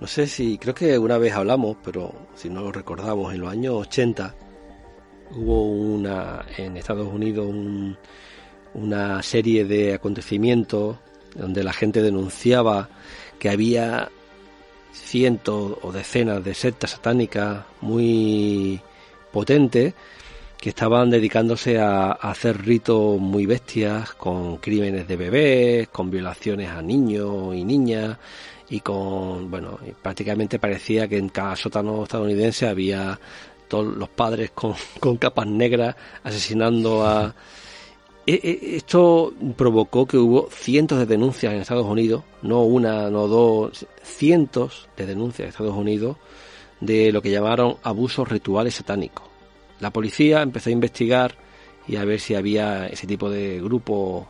No 0.00 0.06
sé 0.08 0.26
si, 0.26 0.58
creo 0.58 0.74
que 0.74 0.98
una 0.98 1.16
vez 1.16 1.32
hablamos, 1.32 1.76
pero 1.84 2.12
si 2.34 2.50
no 2.50 2.62
lo 2.62 2.72
recordamos, 2.72 3.32
en 3.32 3.42
los 3.42 3.52
años 3.52 3.74
80 3.74 4.34
hubo 5.36 5.70
una, 5.70 6.44
en 6.56 6.76
Estados 6.76 7.06
Unidos, 7.06 7.46
un, 7.46 7.96
una 8.74 9.22
serie 9.22 9.64
de 9.64 9.94
acontecimientos 9.94 10.96
donde 11.36 11.62
la 11.62 11.72
gente 11.72 12.02
denunciaba 12.02 12.88
que 13.38 13.48
había 13.48 14.10
cientos 14.92 15.78
o 15.82 15.92
decenas 15.92 16.44
de 16.44 16.54
sectas 16.54 16.90
satánicas 16.90 17.64
muy 17.80 18.80
potentes 19.32 19.94
que 20.60 20.68
estaban 20.68 21.10
dedicándose 21.10 21.80
a, 21.80 22.12
hacer 22.12 22.64
ritos 22.64 23.18
muy 23.18 23.46
bestias 23.46 24.14
con 24.14 24.58
crímenes 24.58 25.08
de 25.08 25.16
bebés, 25.16 25.88
con 25.88 26.10
violaciones 26.10 26.70
a 26.70 26.80
niños 26.80 27.54
y 27.54 27.64
niñas 27.64 28.16
y 28.70 28.80
con, 28.80 29.50
bueno, 29.50 29.78
prácticamente 30.00 30.58
parecía 30.60 31.08
que 31.08 31.18
en 31.18 31.30
cada 31.30 31.56
sótano 31.56 32.04
estadounidense 32.04 32.68
había 32.68 33.18
todos 33.66 33.96
los 33.96 34.08
padres 34.10 34.52
con, 34.52 34.74
con 35.00 35.16
capas 35.16 35.46
negras 35.48 35.96
asesinando 36.22 37.04
a, 37.04 37.34
esto 38.26 39.32
provocó 39.56 40.06
que 40.06 40.16
hubo 40.16 40.48
cientos 40.50 40.98
de 40.98 41.06
denuncias 41.06 41.52
en 41.52 41.60
Estados 41.60 41.86
Unidos, 41.86 42.22
no 42.42 42.62
una, 42.62 43.10
no 43.10 43.26
dos, 43.26 43.86
cientos 44.02 44.88
de 44.96 45.06
denuncias 45.06 45.46
en 45.46 45.48
Estados 45.50 45.76
Unidos 45.76 46.16
de 46.80 47.12
lo 47.12 47.22
que 47.22 47.30
llamaron 47.30 47.76
abusos 47.82 48.28
rituales 48.28 48.74
satánicos. 48.74 49.24
La 49.80 49.90
policía 49.90 50.42
empezó 50.42 50.70
a 50.70 50.72
investigar 50.72 51.34
y 51.88 51.96
a 51.96 52.04
ver 52.04 52.20
si 52.20 52.34
había 52.34 52.86
ese 52.86 53.06
tipo 53.06 53.28
de 53.30 53.60
grupos 53.60 54.26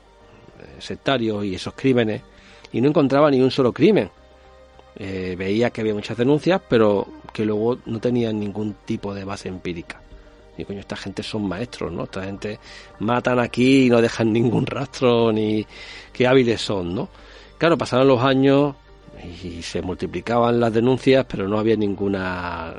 eh, 0.59 0.81
sectarios 0.81 1.45
y 1.45 1.55
esos 1.55 1.75
crímenes 1.75 2.23
y 2.73 2.81
no 2.81 2.89
encontraba 2.89 3.31
ni 3.31 3.41
un 3.41 3.51
solo 3.51 3.73
crimen. 3.73 4.11
Eh, 4.97 5.35
veía 5.39 5.71
que 5.71 5.81
había 5.81 5.95
muchas 5.95 6.19
denuncias, 6.19 6.61
pero 6.69 7.07
que 7.33 7.47
luego 7.47 7.79
no 7.87 7.99
tenían 7.99 8.39
ningún 8.39 8.75
tipo 8.85 9.15
de 9.15 9.25
base 9.25 9.49
empírica. 9.49 10.02
Y 10.63 10.65
coño, 10.65 10.81
esta 10.81 10.97
gente 10.97 11.25
son 11.25 11.49
maestros, 11.49 11.91
¿no? 11.91 12.05
Esta 12.05 12.23
gente 12.25 12.61
matan 13.01 13.41
aquí 13.41 13.87
y 13.87 13.91
no 13.91 14.01
dejan 14.01 14.33
ningún 14.33 14.65
rastro, 14.65 15.33
ni 15.33 15.67
qué 16.13 16.27
hábiles 16.27 16.61
son, 16.61 16.95
¿no? 16.95 17.09
Claro, 17.59 17.77
pasaron 17.77 18.07
los 18.09 18.23
años 18.23 18.77
y 19.43 19.63
se 19.63 19.83
multiplicaban 19.83 20.61
las 20.61 20.73
denuncias, 20.73 21.27
pero 21.29 21.49
no 21.49 21.59
había 21.59 21.77
ninguna... 21.77 22.75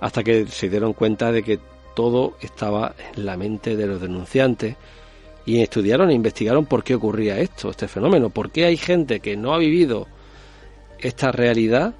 hasta 0.00 0.24
que 0.24 0.46
se 0.46 0.68
dieron 0.68 0.94
cuenta 0.94 1.30
de 1.30 1.42
que 1.42 1.60
todo 1.94 2.36
estaba 2.40 2.94
en 3.14 3.24
la 3.24 3.36
mente 3.36 3.76
de 3.76 3.86
los 3.86 4.00
denunciantes 4.00 4.76
y 5.46 5.60
estudiaron 5.60 6.10
e 6.10 6.14
investigaron 6.14 6.66
por 6.66 6.82
qué 6.84 6.94
ocurría 6.94 7.38
esto, 7.38 7.70
este 7.70 7.86
fenómeno, 7.86 8.30
por 8.30 8.50
qué 8.50 8.64
hay 8.64 8.76
gente 8.76 9.20
que 9.20 9.36
no 9.36 9.54
ha 9.54 9.58
vivido 9.58 10.06
esta 10.98 11.32
realidad 11.32 11.94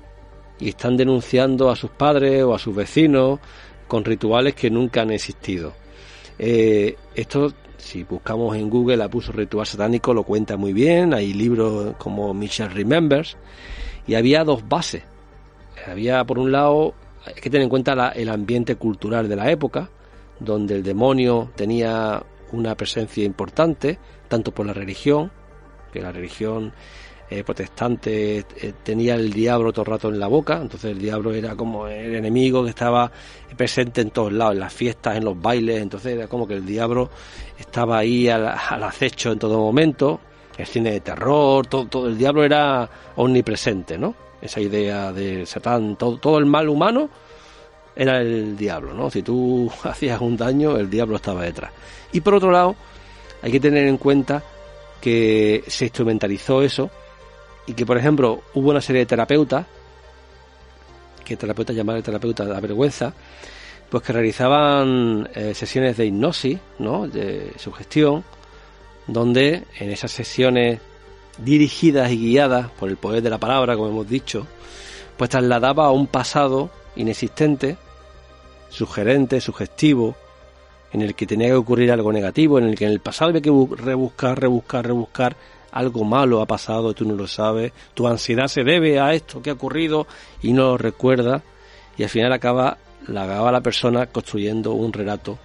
y 0.59 0.71
están 0.71 0.97
denunciando 0.97 1.71
a 1.71 1.77
sus 1.77 1.91
padres 1.91 2.43
o 2.43 2.55
a 2.55 2.59
sus 2.59 2.75
vecinos 2.75 3.41
con 3.89 4.05
rituales 4.05 4.55
que 4.55 4.71
nunca 4.71 5.03
han 5.03 5.11
existido. 5.11 5.75
Eh, 6.39 6.97
esto, 7.15 7.53
si 7.77 8.05
buscamos 8.05 8.57
en 8.57 8.69
Google 8.69 9.03
abuso 9.03 9.33
ritual 9.33 9.67
satánico, 9.67 10.13
lo 10.13 10.25
cuenta 10.25 10.57
muy 10.57 10.73
bien. 10.73 11.15
Hay 11.15 11.33
libros 11.33 11.95
como 11.99 12.33
Michelle 12.35 12.71
Remembers. 12.71 13.37
Y 14.07 14.15
había 14.15 14.45
dos 14.45 14.69
bases. 14.69 15.03
Había, 15.87 16.25
por 16.25 16.39
un 16.39 16.53
lado, 16.53 16.95
que 17.35 17.51
tener 17.51 17.63
en 17.63 17.69
cuenta 17.69 17.95
la, 17.95 18.09
el 18.11 18.29
ambiente 18.29 18.77
cultural 18.77 19.29
de 19.29 19.37
la 19.37 19.51
época, 19.51 19.91
donde 20.39 20.77
el 20.77 20.83
demonio 20.83 21.51
tenía 21.57 22.23
una 22.53 22.75
presencia 22.77 23.25
importante, 23.25 23.99
tanto 24.29 24.53
por 24.53 24.67
la 24.67 24.73
religión, 24.73 25.33
que 25.93 26.01
la 26.01 26.13
religión 26.13 26.73
eh, 27.29 27.43
protestante 27.43 28.39
eh, 28.39 28.73
tenía 28.85 29.17
el 29.17 29.33
diablo 29.33 29.73
todo 29.73 29.83
el 29.83 29.91
rato 29.91 30.09
en 30.11 30.21
la 30.21 30.29
boca, 30.29 30.61
entonces 30.63 30.93
el 30.93 30.99
diablo 30.99 31.35
era 31.35 31.57
como 31.57 31.89
el 31.89 32.15
enemigo 32.15 32.63
que 32.63 32.71
estaba 32.71 33.11
presente 33.57 34.01
en 34.01 34.11
todos 34.11 34.33
lados, 34.33 34.55
en 34.55 34.61
las 34.61 34.73
fiestas, 34.73 35.17
en 35.17 35.25
los 35.25 35.41
bailes, 35.41 35.83
entonces 35.83 36.15
era 36.15 36.29
como 36.29 36.47
que 36.47 36.55
el 36.55 36.65
diablo 36.65 37.11
estaba 37.59 37.99
ahí 37.99 38.29
al, 38.29 38.47
acecho 38.47 39.33
en 39.33 39.41
todo 39.41 39.59
momento, 39.59 40.21
el 40.57 40.67
cine 40.67 40.93
de 40.93 41.01
terror, 41.01 41.67
todo, 41.67 41.87
todo, 41.87 42.07
el 42.07 42.17
diablo 42.17 42.45
era 42.45 42.89
omnipresente, 43.17 43.99
¿no? 43.99 44.15
Esa 44.41 44.61
idea 44.61 45.13
de 45.13 45.45
Satán, 45.47 45.97
todo, 45.97 46.19
todo 46.19 46.39
el 46.39 46.47
mal 46.47 46.69
humano 46.69 47.11
era 47.97 48.21
el 48.21 48.57
diablo, 48.57 48.95
¿no? 48.95 49.11
Si 49.11 49.23
tú 49.23 49.69
hacías 49.83 50.21
un 50.21 50.37
daño, 50.37 50.77
el 50.77 50.89
diablo 50.89 51.17
estaba 51.17 51.43
detrás. 51.43 51.73
Y 52.13 52.21
por 52.21 52.35
otro 52.35 52.53
lado, 52.53 52.77
hay 53.43 53.51
que 53.51 53.59
tener 53.59 53.89
en 53.89 53.97
cuenta 53.97 54.45
que 55.01 55.65
se 55.67 55.87
instrumentalizó 55.87 56.63
eso 56.63 56.89
y 57.67 57.75
que, 57.75 57.85
por 57.85 57.99
ejemplo, 57.99 58.43
hubo 58.55 58.71
una 58.71 58.81
serie 58.81 59.01
de 59.01 59.07
terapeutas, 59.07 59.67
que 61.25 61.37
terapeutas 61.37 61.75
llamaban 61.75 62.03
terapeutas 62.03 62.47
de 62.47 62.53
la 62.53 62.61
vergüenza, 62.61 63.13
pues 63.91 64.03
que 64.03 64.13
realizaban 64.13 65.29
eh, 65.35 65.55
sesiones 65.55 65.97
de 65.97 66.07
hipnosis, 66.07 66.59
¿no? 66.79 67.09
de 67.09 67.53
sugestión, 67.57 68.25
donde 69.07 69.65
en 69.79 69.91
esas 69.91 70.11
sesiones 70.13 70.81
dirigidas 71.39 72.11
y 72.11 72.19
guiadas 72.19 72.71
por 72.71 72.89
el 72.89 72.97
poder 72.97 73.23
de 73.23 73.31
la 73.31 73.39
palabra, 73.39 73.77
como 73.77 73.89
hemos 73.89 74.09
dicho, 74.09 74.47
pues 75.17 75.31
trasladaba 75.31 75.87
a 75.87 75.91
un 75.91 76.07
pasado 76.07 76.71
inexistente, 76.97 77.77
sugerente, 78.69 79.41
sugestivo, 79.41 80.17
en 80.93 81.03
el 81.03 81.15
que 81.15 81.27
tenía 81.27 81.49
que 81.49 81.55
ocurrir 81.55 81.93
algo 81.93 82.13
negativo, 82.13 82.59
en 82.59 82.65
el 82.65 82.77
que 82.77 82.87
en 82.87 82.93
el 82.93 83.01
pasado 83.01 83.31
había 83.31 83.43
que 83.43 83.51
rebuscar, 83.51 84.41
rebuscar, 84.41 84.87
rebuscar, 84.87 85.37
algo 85.77 86.05
malo 86.05 86.41
ha 86.41 86.47
pasado, 86.47 86.95
tú 86.95 87.05
no 87.05 87.15
lo 87.15 87.27
sabes, 87.27 87.73
tu 87.93 88.09
ansiedad 88.09 88.49
se 88.49 88.65
debe 88.65 88.99
a 88.99 89.13
esto 89.13 89.43
que 89.43 89.51
ha 89.51 89.53
ocurrido 89.53 90.07
y 90.41 90.55
no 90.55 90.63
lo 90.63 90.79
recuerdas, 90.79 91.43
y 91.99 92.03
al 92.03 92.09
final 92.09 92.33
acaba 92.33 92.79
la 93.09 93.25
acaba 93.25 93.53
la 93.53 93.61
persona 93.61 94.07
construyendo 94.07 94.73
un 94.73 94.91
relato 94.91 95.39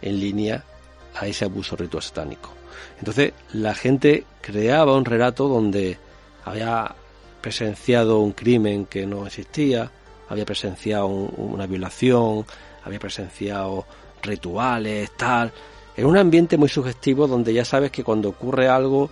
en 0.00 0.20
línea 0.20 0.64
a 1.16 1.26
ese 1.26 1.46
abuso 1.46 1.74
ritual 1.74 2.02
satánico. 2.02 2.50
Entonces 2.98 3.32
la 3.54 3.74
gente 3.74 4.24
creaba 4.40 4.96
un 4.96 5.04
relato 5.04 5.48
donde 5.48 5.98
había 6.44 6.94
presenciado 7.40 8.20
un 8.20 8.32
crimen 8.32 8.86
que 8.86 9.04
no 9.04 9.26
existía, 9.26 9.90
había 10.28 10.44
presenciado 10.44 11.08
una 11.08 11.66
violación, 11.66 12.46
había 12.84 13.00
presenciado 13.00 13.84
rituales, 14.22 15.10
tal. 15.16 15.52
En 15.96 16.06
un 16.06 16.16
ambiente 16.16 16.56
muy 16.56 16.68
sugestivo 16.68 17.26
donde 17.26 17.52
ya 17.52 17.64
sabes 17.64 17.90
que 17.90 18.04
cuando 18.04 18.28
ocurre 18.28 18.68
algo 18.68 19.10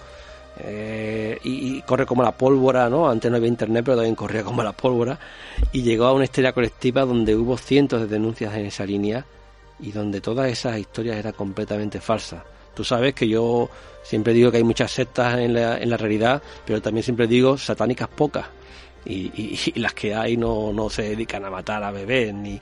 eh, 0.59 1.39
y, 1.43 1.83
corre 1.83 2.07
como 2.07 2.23
la 2.23 2.33
pólvora, 2.33 2.89
¿no? 2.89 3.09
Antes 3.09 3.31
no 3.31 3.37
había 3.37 3.49
internet, 3.49 3.85
pero 3.85 3.97
también 3.97 4.15
corría 4.15 4.45
como 4.45 4.63
la 4.63 4.73
pólvora. 4.73 5.19
Y 5.73 5.83
llegó 5.83 6.07
a 6.07 6.13
una 6.13 6.25
historia 6.25 6.53
colectiva 6.53 7.05
donde 7.05 7.35
hubo 7.35 7.57
cientos 7.57 8.01
de 8.01 8.07
denuncias 8.07 8.55
en 8.55 8.67
esa 8.67 8.87
línea 8.87 9.25
y 9.81 9.93
donde 9.93 10.21
todas 10.21 10.51
esas 10.51 10.79
historias 10.79 11.17
eran 11.17 11.33
completamente 11.33 12.01
falsas. 12.01 12.43
Tú 12.75 12.85
sabes 12.85 13.15
que 13.15 13.29
yo 13.29 13.69
siempre 14.03 14.33
digo 14.33 14.51
que 14.51 14.59
hay 14.59 14.65
muchas 14.65 14.91
sectas 14.91 15.39
en 15.39 15.55
la, 15.55 15.79
en 15.79 15.91
la 15.91 15.97
realidad, 15.97 16.43
pero 16.65 16.81
también 16.81 17.03
siempre 17.03 17.27
digo 17.27 17.57
satánicas 17.59 18.09
pocas. 18.09 18.47
Y, 19.07 19.73
las 19.79 19.93
que 19.93 20.15
hay 20.15 20.37
no, 20.37 20.73
no 20.73 20.89
se 20.89 21.03
dedican 21.03 21.45
a 21.45 21.51
matar 21.51 21.83
a 21.83 21.91
bebés 21.91 22.33
ni 22.33 22.59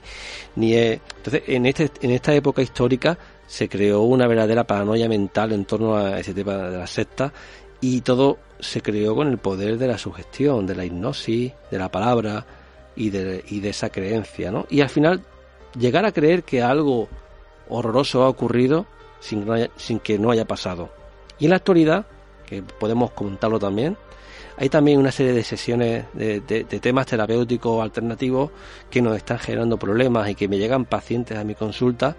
ni 0.57 0.75
entonces 0.75 1.43
en 1.47 1.65
este 1.65 1.89
en 2.01 2.11
esta 2.11 2.35
época 2.35 2.61
histórica 2.61 3.17
se 3.47 3.69
creó 3.69 4.01
una 4.01 4.27
verdadera 4.27 4.65
paranoia 4.65 5.07
mental 5.07 5.53
en 5.53 5.63
torno 5.63 5.95
a 5.95 6.19
ese 6.19 6.33
tema 6.33 6.57
de 6.57 6.77
las 6.77 6.89
sectas 6.89 7.31
y 7.83 7.99
todo 7.99 8.37
se 8.61 8.81
creó 8.81 9.13
con 9.13 9.27
el 9.27 9.39
poder 9.39 9.77
de 9.77 9.87
la 9.87 9.97
sugestión, 9.97 10.65
de 10.65 10.73
la 10.73 10.85
hipnosis, 10.85 11.51
de 11.69 11.77
la 11.77 11.91
palabra 11.91 12.45
y 12.95 13.09
de, 13.09 13.43
y 13.49 13.59
de 13.59 13.71
esa 13.71 13.89
creencia, 13.89 14.51
¿no? 14.53 14.65
Y 14.69 14.79
al 14.79 14.87
final 14.87 15.21
llegar 15.77 16.05
a 16.05 16.13
creer 16.13 16.43
que 16.43 16.61
algo 16.61 17.09
horroroso 17.67 18.23
ha 18.23 18.29
ocurrido 18.29 18.85
sin, 19.19 19.99
que 19.99 20.17
no 20.17 20.31
haya 20.31 20.45
pasado. 20.45 20.91
Y 21.39 21.43
en 21.43 21.49
la 21.49 21.57
actualidad, 21.57 22.05
que 22.45 22.63
podemos 22.63 23.11
comentarlo 23.11 23.59
también, 23.59 23.97
hay 24.55 24.69
también 24.69 24.97
una 24.97 25.11
serie 25.11 25.33
de 25.33 25.43
sesiones 25.43 26.05
de, 26.13 26.39
de, 26.39 26.63
temas 26.63 27.05
terapéuticos 27.05 27.83
alternativos 27.83 28.51
que 28.89 29.01
nos 29.01 29.17
están 29.17 29.39
generando 29.39 29.77
problemas 29.77 30.29
y 30.29 30.35
que 30.35 30.47
me 30.47 30.57
llegan 30.57 30.85
pacientes 30.85 31.37
a 31.37 31.43
mi 31.43 31.53
consulta 31.53 32.15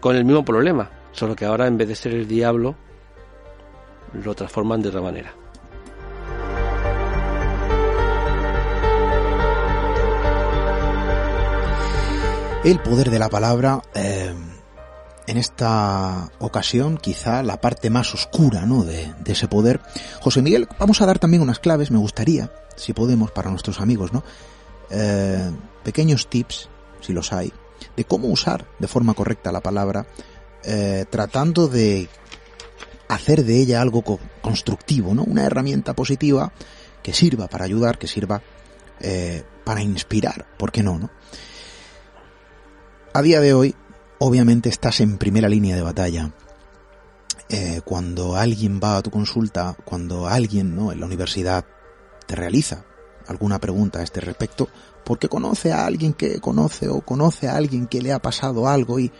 con 0.00 0.16
el 0.16 0.24
mismo 0.24 0.44
problema, 0.44 0.90
solo 1.12 1.36
que 1.36 1.44
ahora 1.44 1.68
en 1.68 1.78
vez 1.78 1.86
de 1.86 1.94
ser 1.94 2.12
el 2.12 2.26
diablo, 2.26 2.74
lo 4.22 4.34
transforman 4.34 4.82
de 4.82 4.88
otra 4.88 5.00
manera. 5.00 5.34
El 12.64 12.80
poder 12.80 13.10
de 13.10 13.18
la 13.18 13.28
palabra, 13.28 13.82
eh, 13.94 14.34
en 15.26 15.36
esta 15.36 16.30
ocasión, 16.38 16.96
quizá 16.96 17.42
la 17.42 17.60
parte 17.60 17.90
más 17.90 18.14
oscura 18.14 18.64
¿no? 18.64 18.84
de, 18.84 19.12
ese 19.26 19.48
poder. 19.48 19.80
José 20.20 20.40
Miguel, 20.40 20.66
vamos 20.78 21.02
a 21.02 21.06
dar 21.06 21.18
también 21.18 21.42
unas 21.42 21.58
claves, 21.58 21.90
me 21.90 21.98
gustaría, 21.98 22.50
si 22.76 22.94
podemos, 22.94 23.30
para 23.32 23.50
nuestros 23.50 23.80
amigos, 23.80 24.14
¿no? 24.14 24.24
Eh, 24.90 25.50
pequeños 25.82 26.28
tips, 26.28 26.70
si 27.00 27.12
los 27.12 27.34
hay, 27.34 27.52
de 27.96 28.04
cómo 28.04 28.28
usar 28.28 28.66
de 28.78 28.88
forma 28.88 29.12
correcta 29.12 29.52
la 29.52 29.60
palabra, 29.60 30.06
eh, 30.62 31.04
tratando 31.10 31.68
de 31.68 32.08
hacer 33.08 33.44
de 33.44 33.60
ella 33.60 33.80
algo 33.80 34.02
constructivo, 34.40 35.14
¿no? 35.14 35.24
Una 35.24 35.44
herramienta 35.44 35.94
positiva 35.94 36.52
que 37.02 37.12
sirva 37.12 37.48
para 37.48 37.64
ayudar, 37.64 37.98
que 37.98 38.06
sirva 38.06 38.42
eh, 39.00 39.44
para 39.64 39.82
inspirar, 39.82 40.46
¿por 40.56 40.72
qué 40.72 40.82
no, 40.82 40.98
no? 40.98 41.10
A 43.12 43.22
día 43.22 43.40
de 43.40 43.54
hoy, 43.54 43.74
obviamente 44.18 44.68
estás 44.68 45.00
en 45.00 45.18
primera 45.18 45.48
línea 45.48 45.76
de 45.76 45.82
batalla. 45.82 46.32
Eh, 47.48 47.82
cuando 47.84 48.36
alguien 48.36 48.80
va 48.82 48.96
a 48.96 49.02
tu 49.02 49.10
consulta, 49.10 49.76
cuando 49.84 50.26
alguien, 50.26 50.74
¿no? 50.74 50.90
En 50.90 51.00
la 51.00 51.06
universidad 51.06 51.64
te 52.26 52.34
realiza 52.34 52.84
alguna 53.28 53.60
pregunta 53.60 54.00
a 54.00 54.02
este 54.02 54.20
respecto, 54.20 54.68
porque 55.04 55.28
conoce 55.28 55.72
a 55.72 55.86
alguien 55.86 56.14
que 56.14 56.40
conoce 56.40 56.88
o 56.88 57.02
conoce 57.02 57.48
a 57.48 57.56
alguien 57.56 57.86
que 57.86 58.02
le 58.02 58.12
ha 58.12 58.18
pasado 58.18 58.68
algo 58.68 58.98
y 58.98 59.12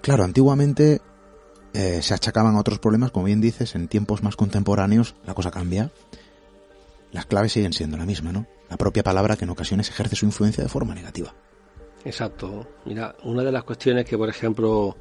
claro, 0.00 0.24
antiguamente 0.24 1.00
eh, 1.74 2.02
se 2.02 2.14
achacaban 2.14 2.54
a 2.56 2.60
otros 2.60 2.78
problemas, 2.78 3.10
como 3.10 3.26
bien 3.26 3.40
dices, 3.40 3.74
en 3.74 3.88
tiempos 3.88 4.22
más 4.22 4.36
contemporáneos 4.36 5.14
la 5.26 5.34
cosa 5.34 5.50
cambia. 5.50 5.90
Las 7.12 7.26
claves 7.26 7.52
siguen 7.52 7.72
siendo 7.72 7.96
la 7.96 8.06
misma, 8.06 8.32
¿no? 8.32 8.46
La 8.70 8.76
propia 8.76 9.02
palabra 9.02 9.36
que 9.36 9.44
en 9.44 9.50
ocasiones 9.50 9.88
ejerce 9.90 10.16
su 10.16 10.26
influencia 10.26 10.62
de 10.62 10.68
forma 10.68 10.94
negativa. 10.94 11.34
Exacto. 12.04 12.66
Mira, 12.84 13.14
una 13.22 13.42
de 13.42 13.52
las 13.52 13.64
cuestiones 13.64 14.04
que, 14.04 14.16
por 14.16 14.28
ejemplo, 14.28 14.96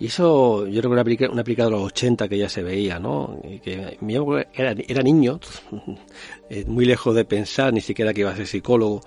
y 0.00 0.06
eso 0.06 0.66
yo 0.66 0.80
creo 0.80 1.04
que 1.04 1.28
una 1.28 1.40
aplicado 1.40 1.68
a 1.68 1.72
los 1.72 1.82
80 1.86 2.28
que 2.28 2.38
ya 2.38 2.48
se 2.48 2.62
veía, 2.62 3.00
¿no? 3.00 3.40
Que 3.62 3.98
era, 4.54 4.74
era 4.86 5.02
niño, 5.02 5.40
eh, 6.50 6.64
muy 6.66 6.84
lejos 6.84 7.14
de 7.14 7.24
pensar 7.24 7.72
ni 7.72 7.80
siquiera 7.80 8.14
que 8.14 8.20
iba 8.20 8.30
a 8.30 8.36
ser 8.36 8.46
psicólogo. 8.46 9.00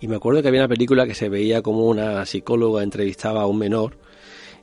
Y 0.00 0.06
me 0.06 0.16
acuerdo 0.16 0.42
que 0.42 0.48
había 0.48 0.60
una 0.60 0.68
película 0.68 1.06
que 1.06 1.14
se 1.14 1.28
veía 1.28 1.62
como 1.62 1.86
una 1.86 2.24
psicóloga 2.26 2.82
entrevistaba 2.82 3.42
a 3.42 3.46
un 3.46 3.58
menor 3.58 3.98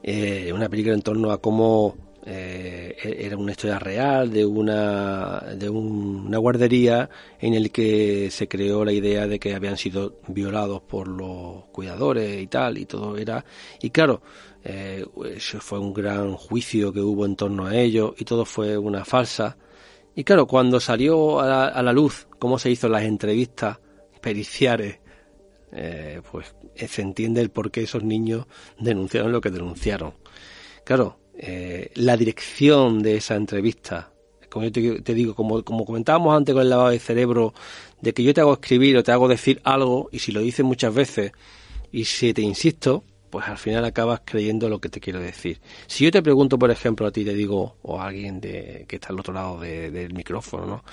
eh, 0.04 0.52
una 0.54 0.68
película 0.70 0.94
en 0.94 1.02
torno 1.02 1.32
a 1.32 1.40
cómo 1.40 1.96
eh, 2.26 2.96
e-, 3.02 3.26
era 3.26 3.38
una 3.38 3.52
historia 3.52 3.80
real 3.80 4.32
de 4.32 4.46
una 4.46 5.40
de 5.56 5.70
una 5.70 6.38
guardería 6.38 7.10
en 7.40 7.54
el 7.54 7.72
que 7.72 8.30
se 8.30 8.48
creó 8.48 8.84
la 8.84 8.92
idea 8.92 9.28
de 9.28 9.40
que 9.40 9.56
habían 9.56 9.78
sido 9.78 10.20
violados 10.28 10.82
por 10.82 11.08
los 11.08 11.66
cuidadores 11.72 12.42
y 12.42 12.48
tal 12.48 12.78
y 12.78 12.86
todo 12.86 13.18
era 13.18 13.44
y 13.82 13.90
claro 13.90 14.22
eh, 14.64 15.06
eso 15.36 15.60
fue 15.60 15.80
un 15.80 15.94
gran 15.94 16.34
juicio 16.36 16.94
que 16.94 17.02
hubo 17.02 17.26
en 17.26 17.36
torno 17.36 17.66
a 17.66 17.76
ello 17.76 18.14
y 18.18 18.26
todo 18.26 18.46
fue 18.46 18.78
una 18.78 19.06
falsa 19.06 19.58
y 20.16 20.24
claro 20.24 20.48
cuando 20.48 20.80
salió 20.80 21.40
a 21.40 21.48
la, 21.48 21.68
a 21.68 21.82
la 21.82 21.94
luz 21.94 22.28
cómo 22.40 22.60
se 22.60 22.70
hizo 22.72 22.88
las 22.90 23.04
entrevistas 23.04 23.80
periciales 24.22 25.00
eh, 25.76 26.22
pues 26.32 26.56
eh, 26.76 26.88
se 26.88 27.02
entiende 27.02 27.42
el 27.42 27.50
por 27.50 27.72
qué 27.72 27.82
esos 27.82 28.04
niños 28.04 28.46
denunciaron 28.80 29.32
lo 29.32 29.42
que 29.42 29.50
denunciaron. 29.50 30.14
Claro, 30.86 31.20
eh, 31.36 31.92
la 31.96 32.16
dirección 32.16 33.02
de 33.02 33.18
esa 33.18 33.36
entrevista, 33.36 34.12
como 34.50 34.66
yo 34.66 35.02
te, 35.02 35.14
digo, 35.14 35.34
como, 35.34 35.64
como 35.64 35.86
comentábamos 35.86 36.36
antes 36.36 36.54
con 36.54 36.62
el 36.62 36.70
lavado 36.70 36.90
de 36.90 37.00
cerebro, 37.00 37.54
de 38.02 38.14
que 38.14 38.24
yo 38.24 38.34
te 38.34 38.42
hago 38.42 38.54
escribir 38.54 38.98
o 38.98 39.04
te 39.04 39.12
hago 39.12 39.28
decir 39.28 39.62
algo 39.64 40.10
y 40.12 40.20
si 40.20 40.32
lo 40.32 40.42
dices 40.42 40.64
muchas 40.64 40.94
veces 40.94 41.32
y 41.92 42.06
si 42.06 42.34
te 42.34 42.42
insisto, 42.42 43.04
pues 43.32 43.48
al 43.48 43.58
final 43.58 43.84
acabas 43.84 44.22
creyendo 44.24 44.70
lo 44.70 44.80
que 44.80 44.90
te 44.90 45.00
quiero 45.00 45.20
decir. 45.20 45.60
Si 45.88 46.04
yo 46.04 46.12
te 46.12 46.22
pregunto, 46.22 46.60
por 46.60 46.70
ejemplo, 46.70 47.08
a 47.08 47.12
ti 47.12 47.26
te 47.26 47.34
digo, 47.34 47.78
o 47.82 48.00
a 48.00 48.08
alguien 48.08 48.40
de, 48.40 48.86
que 48.88 48.98
está 48.98 49.08
al 49.10 49.20
otro 49.20 49.34
lado 49.34 49.60
del 49.60 50.14
micrófono, 50.14 50.68
¿no? 50.68 50.84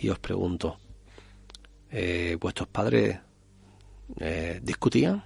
Y 0.00 0.08
os 0.08 0.18
pregunto, 0.18 0.78
eh, 1.90 2.38
¿vuestros 2.40 2.68
padres 2.68 3.18
eh, 4.18 4.60
discutían, 4.62 5.24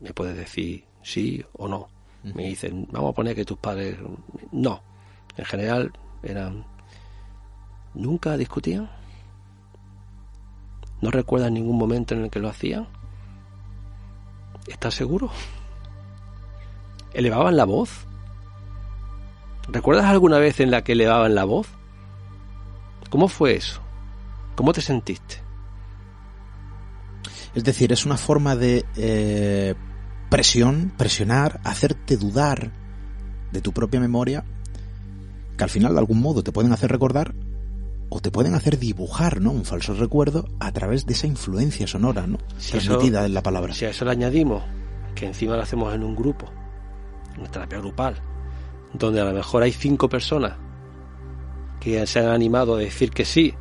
me 0.00 0.12
puedes 0.12 0.36
decir 0.36 0.84
sí 1.02 1.44
o 1.54 1.68
no. 1.68 1.88
Me 2.22 2.44
dicen, 2.44 2.88
vamos 2.90 3.12
a 3.12 3.14
poner 3.14 3.34
que 3.34 3.44
tus 3.44 3.58
padres 3.58 3.96
no. 4.52 4.82
En 5.36 5.44
general 5.44 5.92
eran 6.22 6.64
nunca 7.94 8.36
discutían. 8.36 8.90
¿No 11.00 11.10
recuerdas 11.10 11.52
ningún 11.52 11.78
momento 11.78 12.14
en 12.14 12.24
el 12.24 12.30
que 12.30 12.40
lo 12.40 12.48
hacían? 12.48 12.88
¿Estás 14.66 14.94
seguro? 14.94 15.30
¿Elevaban 17.14 17.56
la 17.56 17.64
voz? 17.64 18.06
¿Recuerdas 19.68 20.06
alguna 20.06 20.38
vez 20.38 20.60
en 20.60 20.70
la 20.70 20.82
que 20.82 20.92
elevaban 20.92 21.34
la 21.34 21.44
voz? 21.44 21.68
¿Cómo 23.10 23.28
fue 23.28 23.54
eso? 23.54 23.80
¿Cómo 24.56 24.72
te 24.72 24.80
sentiste? 24.80 25.47
Es 27.58 27.64
decir, 27.64 27.92
es 27.92 28.06
una 28.06 28.16
forma 28.16 28.54
de 28.54 28.84
eh, 28.94 29.74
presión, 30.30 30.92
presionar, 30.96 31.60
hacerte 31.64 32.16
dudar 32.16 32.70
de 33.50 33.60
tu 33.60 33.72
propia 33.72 33.98
memoria, 33.98 34.44
que 35.56 35.64
al 35.64 35.68
final 35.68 35.92
de 35.92 35.98
algún 35.98 36.20
modo 36.20 36.44
te 36.44 36.52
pueden 36.52 36.70
hacer 36.70 36.88
recordar, 36.88 37.34
o 38.10 38.20
te 38.20 38.30
pueden 38.30 38.54
hacer 38.54 38.78
dibujar, 38.78 39.40
¿no? 39.40 39.50
Un 39.50 39.64
falso 39.64 39.92
recuerdo 39.94 40.44
a 40.60 40.70
través 40.70 41.04
de 41.04 41.14
esa 41.14 41.26
influencia 41.26 41.88
sonora, 41.88 42.28
¿no? 42.28 42.38
Transmitida 42.70 43.26
en 43.26 43.34
la 43.34 43.42
palabra. 43.42 43.74
Si 43.74 43.86
a 43.86 43.90
eso 43.90 44.04
le 44.04 44.12
añadimos 44.12 44.62
que 45.16 45.26
encima 45.26 45.56
lo 45.56 45.62
hacemos 45.62 45.92
en 45.92 46.04
un 46.04 46.14
grupo, 46.14 46.46
en 47.34 47.40
una 47.40 47.50
terapia 47.50 47.78
grupal, 47.78 48.22
donde 48.92 49.20
a 49.20 49.24
lo 49.24 49.32
mejor 49.32 49.64
hay 49.64 49.72
cinco 49.72 50.08
personas 50.08 50.52
que 51.80 52.06
se 52.06 52.20
han 52.20 52.28
animado 52.28 52.76
a 52.76 52.78
decir 52.78 53.10
que 53.10 53.24
sí 53.24 53.52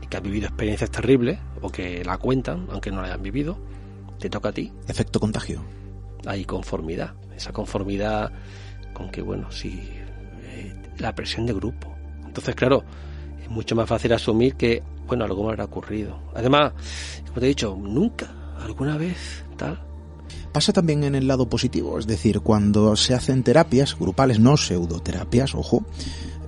y 0.00 0.06
que 0.06 0.16
han 0.16 0.22
vivido 0.22 0.46
experiencias 0.46 0.90
terribles 0.90 1.38
o 1.60 1.70
que 1.70 2.04
la 2.04 2.18
cuentan, 2.18 2.66
aunque 2.70 2.90
no 2.90 3.00
la 3.00 3.08
hayan 3.08 3.22
vivido, 3.22 3.58
te 4.18 4.28
toca 4.28 4.50
a 4.50 4.52
ti. 4.52 4.72
Efecto 4.88 5.20
contagio. 5.20 5.62
Hay 6.26 6.44
conformidad. 6.44 7.14
Esa 7.34 7.52
conformidad 7.52 8.30
con 8.92 9.10
que, 9.10 9.22
bueno, 9.22 9.50
sí, 9.50 9.88
eh, 10.42 10.74
la 10.98 11.14
presión 11.14 11.46
de 11.46 11.54
grupo. 11.54 11.94
Entonces, 12.26 12.54
claro, 12.54 12.84
es 13.42 13.50
mucho 13.50 13.74
más 13.74 13.88
fácil 13.88 14.12
asumir 14.12 14.54
que, 14.56 14.82
bueno, 15.06 15.24
algo 15.24 15.44
me 15.44 15.50
habrá 15.50 15.64
ocurrido. 15.64 16.20
Además, 16.34 16.72
como 17.26 17.40
te 17.40 17.46
he 17.46 17.48
dicho, 17.48 17.76
nunca, 17.80 18.54
alguna 18.60 18.96
vez, 18.96 19.44
tal. 19.56 19.82
Pasa 20.52 20.72
también 20.72 21.04
en 21.04 21.14
el 21.14 21.28
lado 21.28 21.48
positivo, 21.48 21.98
es 21.98 22.06
decir, 22.06 22.40
cuando 22.40 22.96
se 22.96 23.14
hacen 23.14 23.42
terapias 23.42 23.96
grupales, 23.98 24.40
no 24.40 24.56
pseudoterapias, 24.56 25.54
ojo, 25.54 25.84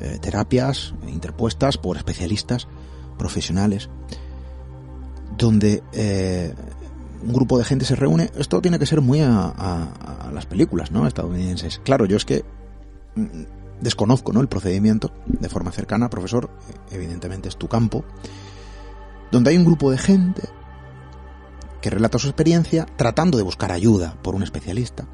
eh, 0.00 0.18
terapias 0.20 0.94
interpuestas 1.06 1.78
por 1.78 1.96
especialistas 1.96 2.66
profesionales, 3.16 3.88
donde 5.36 5.82
eh, 5.92 6.54
un 7.24 7.32
grupo 7.32 7.58
de 7.58 7.64
gente 7.64 7.84
se 7.84 7.96
reúne, 7.96 8.30
esto 8.36 8.60
tiene 8.60 8.78
que 8.78 8.86
ser 8.86 9.00
muy 9.00 9.20
a, 9.20 10.30
las 10.32 10.46
películas, 10.46 10.90
¿no? 10.90 11.06
Estadounidenses. 11.06 11.80
Claro, 11.84 12.06
yo 12.06 12.16
es 12.16 12.24
que 12.24 12.44
mm, 13.14 13.80
desconozco, 13.80 14.32
¿no? 14.32 14.40
El 14.40 14.48
procedimiento 14.48 15.12
de 15.26 15.48
forma 15.48 15.72
cercana, 15.72 16.08
profesor, 16.10 16.50
evidentemente 16.90 17.48
es 17.48 17.56
tu 17.56 17.68
campo, 17.68 18.04
donde 19.30 19.50
hay 19.50 19.56
un 19.56 19.64
grupo 19.64 19.90
de 19.90 19.98
gente 19.98 20.42
que 21.80 21.90
relata 21.90 22.18
su 22.18 22.28
experiencia 22.28 22.86
tratando 22.96 23.36
de 23.36 23.44
buscar 23.44 23.72
ayuda 23.72 24.16
por 24.22 24.34
un 24.34 24.42
especialista, 24.42 25.06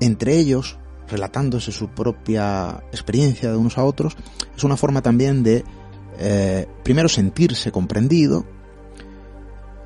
entre 0.00 0.36
ellos 0.38 0.78
relatándose 1.08 1.72
su 1.72 1.88
propia 1.88 2.84
experiencia 2.92 3.50
de 3.50 3.56
unos 3.56 3.76
a 3.76 3.84
otros, 3.84 4.16
es 4.56 4.64
una 4.64 4.76
forma 4.76 5.02
también 5.02 5.42
de, 5.42 5.64
eh, 6.18 6.66
primero, 6.84 7.08
sentirse 7.08 7.72
comprendido, 7.72 8.46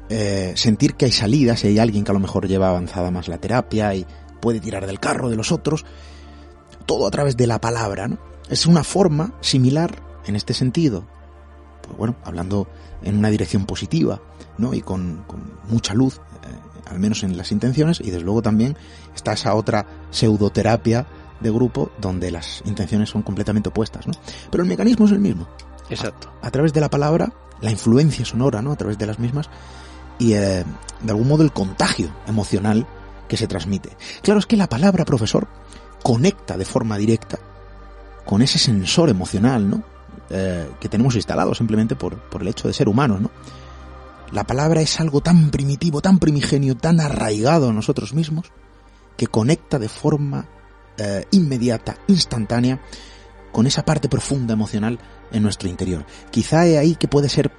eh, 0.08 0.52
sentir 0.56 0.94
que 0.94 1.06
hay 1.06 1.12
salidas, 1.12 1.60
si 1.60 1.68
hay 1.68 1.78
alguien 1.78 2.04
que 2.04 2.10
a 2.10 2.14
lo 2.14 2.20
mejor 2.20 2.46
lleva 2.46 2.68
avanzada 2.68 3.10
más 3.10 3.28
la 3.28 3.38
terapia 3.38 3.94
y 3.94 4.06
puede 4.40 4.60
tirar 4.60 4.86
del 4.86 5.00
carro 5.00 5.30
de 5.30 5.36
los 5.36 5.52
otros, 5.52 5.84
todo 6.86 7.06
a 7.06 7.10
través 7.10 7.36
de 7.36 7.46
la 7.46 7.60
palabra, 7.60 8.08
¿no? 8.08 8.18
Es 8.50 8.66
una 8.66 8.84
forma 8.84 9.32
similar 9.40 10.02
en 10.26 10.36
este 10.36 10.52
sentido, 10.52 11.06
pues 11.82 11.96
bueno, 11.96 12.16
hablando 12.24 12.68
en 13.02 13.16
una 13.16 13.30
dirección 13.30 13.64
positiva, 13.64 14.20
¿no? 14.58 14.74
Y 14.74 14.82
con, 14.82 15.24
mucha 15.68 15.94
luz, 15.94 16.16
eh, 16.16 16.90
al 16.90 16.98
menos 16.98 17.22
en 17.22 17.36
las 17.36 17.52
intenciones, 17.52 18.00
y 18.00 18.10
desde 18.10 18.24
luego 18.24 18.42
también 18.42 18.76
está 19.14 19.32
esa 19.32 19.54
otra 19.54 19.86
pseudoterapia 20.10 21.06
de 21.40 21.50
grupo 21.50 21.90
donde 21.98 22.30
las 22.30 22.62
intenciones 22.66 23.08
son 23.08 23.22
completamente 23.22 23.70
opuestas, 23.70 24.06
¿no? 24.06 24.12
Pero 24.50 24.62
el 24.62 24.68
mecanismo 24.68 25.06
es 25.06 25.12
el 25.12 25.20
mismo. 25.20 25.48
Exacto. 25.88 26.32
A, 26.42 26.50
través 26.50 26.72
de 26.72 26.80
la 26.80 26.90
palabra, 26.90 27.32
la 27.60 27.70
influencia 27.70 28.24
sonora, 28.24 28.62
¿no? 28.62 28.72
A 28.72 28.76
través 28.76 28.98
de 28.98 29.06
las 29.06 29.18
mismas 29.18 29.48
y 30.18 30.34
eh, 30.34 30.64
de 31.02 31.10
algún 31.10 31.28
modo 31.28 31.42
el 31.42 31.52
contagio 31.52 32.14
emocional 32.26 32.86
que 33.28 33.36
se 33.36 33.46
transmite. 33.46 33.96
Claro, 34.22 34.40
es 34.40 34.46
que 34.46 34.56
la 34.56 34.68
palabra 34.68 35.04
profesor 35.04 35.48
conecta 36.02 36.56
de 36.56 36.64
forma 36.64 36.98
directa 36.98 37.38
con 38.24 38.42
ese 38.42 38.58
sensor 38.58 39.08
emocional, 39.08 39.68
¿no? 39.68 39.82
Eh, 40.30 40.70
que 40.80 40.88
tenemos 40.88 41.16
instalado 41.16 41.54
simplemente 41.54 41.96
por, 41.96 42.18
por 42.18 42.42
el 42.42 42.48
hecho 42.48 42.68
de 42.68 42.74
ser 42.74 42.88
humanos, 42.88 43.20
¿no? 43.20 43.30
La 44.32 44.44
palabra 44.44 44.80
es 44.80 45.00
algo 45.00 45.20
tan 45.20 45.50
primitivo, 45.50 46.00
tan 46.00 46.18
primigenio, 46.18 46.76
tan 46.76 47.00
arraigado 47.00 47.70
a 47.70 47.72
nosotros 47.72 48.14
mismos, 48.14 48.50
que 49.16 49.26
conecta 49.26 49.78
de 49.78 49.88
forma 49.88 50.46
eh, 50.96 51.24
inmediata, 51.30 51.96
instantánea, 52.08 52.80
con 53.52 53.66
esa 53.66 53.84
parte 53.84 54.08
profunda 54.08 54.54
emocional 54.54 54.98
en 55.30 55.42
nuestro 55.42 55.68
interior. 55.68 56.04
Quizá 56.30 56.66
es 56.66 56.78
ahí 56.78 56.96
que 56.96 57.06
puede 57.06 57.28
ser 57.28 57.52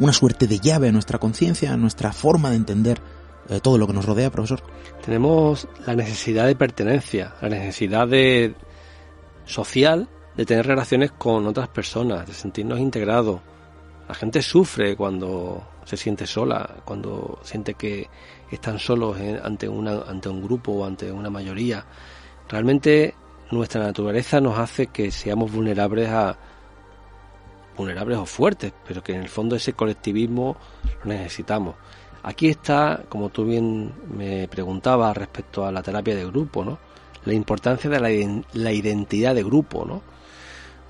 una 0.00 0.12
suerte 0.12 0.46
de 0.46 0.58
llave 0.58 0.88
a 0.88 0.92
nuestra 0.92 1.18
conciencia, 1.18 1.72
a 1.72 1.76
nuestra 1.76 2.12
forma 2.12 2.50
de 2.50 2.56
entender 2.56 3.00
eh, 3.48 3.60
todo 3.60 3.78
lo 3.78 3.86
que 3.86 3.92
nos 3.92 4.06
rodea, 4.06 4.30
profesor. 4.30 4.62
Tenemos 5.04 5.68
la 5.86 5.94
necesidad 5.94 6.46
de 6.46 6.56
pertenencia, 6.56 7.34
la 7.42 7.50
necesidad 7.50 8.08
de 8.08 8.54
social, 9.44 10.08
de 10.36 10.46
tener 10.46 10.66
relaciones 10.66 11.12
con 11.12 11.46
otras 11.46 11.68
personas, 11.68 12.26
de 12.26 12.32
sentirnos 12.32 12.80
integrados. 12.80 13.40
La 14.08 14.14
gente 14.14 14.40
sufre 14.42 14.96
cuando 14.96 15.62
se 15.84 15.96
siente 15.96 16.26
sola, 16.26 16.76
cuando 16.84 17.38
siente 17.42 17.74
que 17.74 18.08
están 18.50 18.78
solos 18.78 19.18
ante, 19.42 19.68
ante 19.68 20.28
un 20.28 20.42
grupo 20.42 20.72
o 20.72 20.86
ante 20.86 21.12
una 21.12 21.28
mayoría. 21.28 21.84
Realmente 22.48 23.14
nuestra 23.50 23.82
naturaleza 23.82 24.40
nos 24.40 24.58
hace 24.58 24.86
que 24.86 25.10
seamos 25.10 25.52
vulnerables 25.52 26.08
a, 26.08 26.38
vulnerables 27.76 28.18
o 28.18 28.26
fuertes, 28.26 28.72
pero 28.86 29.02
que 29.02 29.14
en 29.14 29.22
el 29.22 29.28
fondo 29.28 29.56
ese 29.56 29.72
colectivismo 29.72 30.56
lo 31.04 31.12
necesitamos. 31.12 31.76
Aquí 32.22 32.48
está, 32.48 33.04
como 33.08 33.30
tú 33.30 33.44
bien 33.44 33.92
me 34.14 34.46
preguntabas 34.48 35.16
respecto 35.16 35.64
a 35.64 35.72
la 35.72 35.82
terapia 35.82 36.14
de 36.14 36.26
grupo, 36.26 36.64
¿no? 36.64 36.78
La 37.24 37.32
importancia 37.32 37.88
de 37.88 38.00
la, 38.00 38.72
identidad 38.72 39.34
de 39.34 39.42
grupo, 39.42 39.84
¿no? 39.86 40.02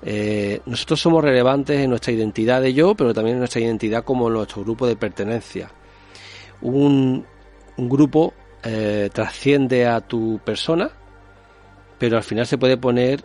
Eh, 0.03 0.61
nosotros 0.65 0.99
somos 0.99 1.23
relevantes 1.23 1.79
en 1.79 1.89
nuestra 1.89 2.11
identidad 2.11 2.61
de 2.61 2.73
yo, 2.73 2.95
pero 2.95 3.13
también 3.13 3.35
en 3.35 3.39
nuestra 3.39 3.61
identidad 3.61 4.03
como 4.03 4.29
nuestro 4.29 4.63
grupo 4.63 4.87
de 4.87 4.95
pertenencia. 4.95 5.71
Un, 6.61 7.25
grupo 7.77 8.33
eh, 8.63 9.09
trasciende 9.13 9.87
a 9.87 10.01
tu 10.01 10.39
persona, 10.43 10.91
pero 11.97 12.17
al 12.17 12.23
final 12.23 12.45
se 12.45 12.57
puede 12.57 12.77
poner 12.77 13.23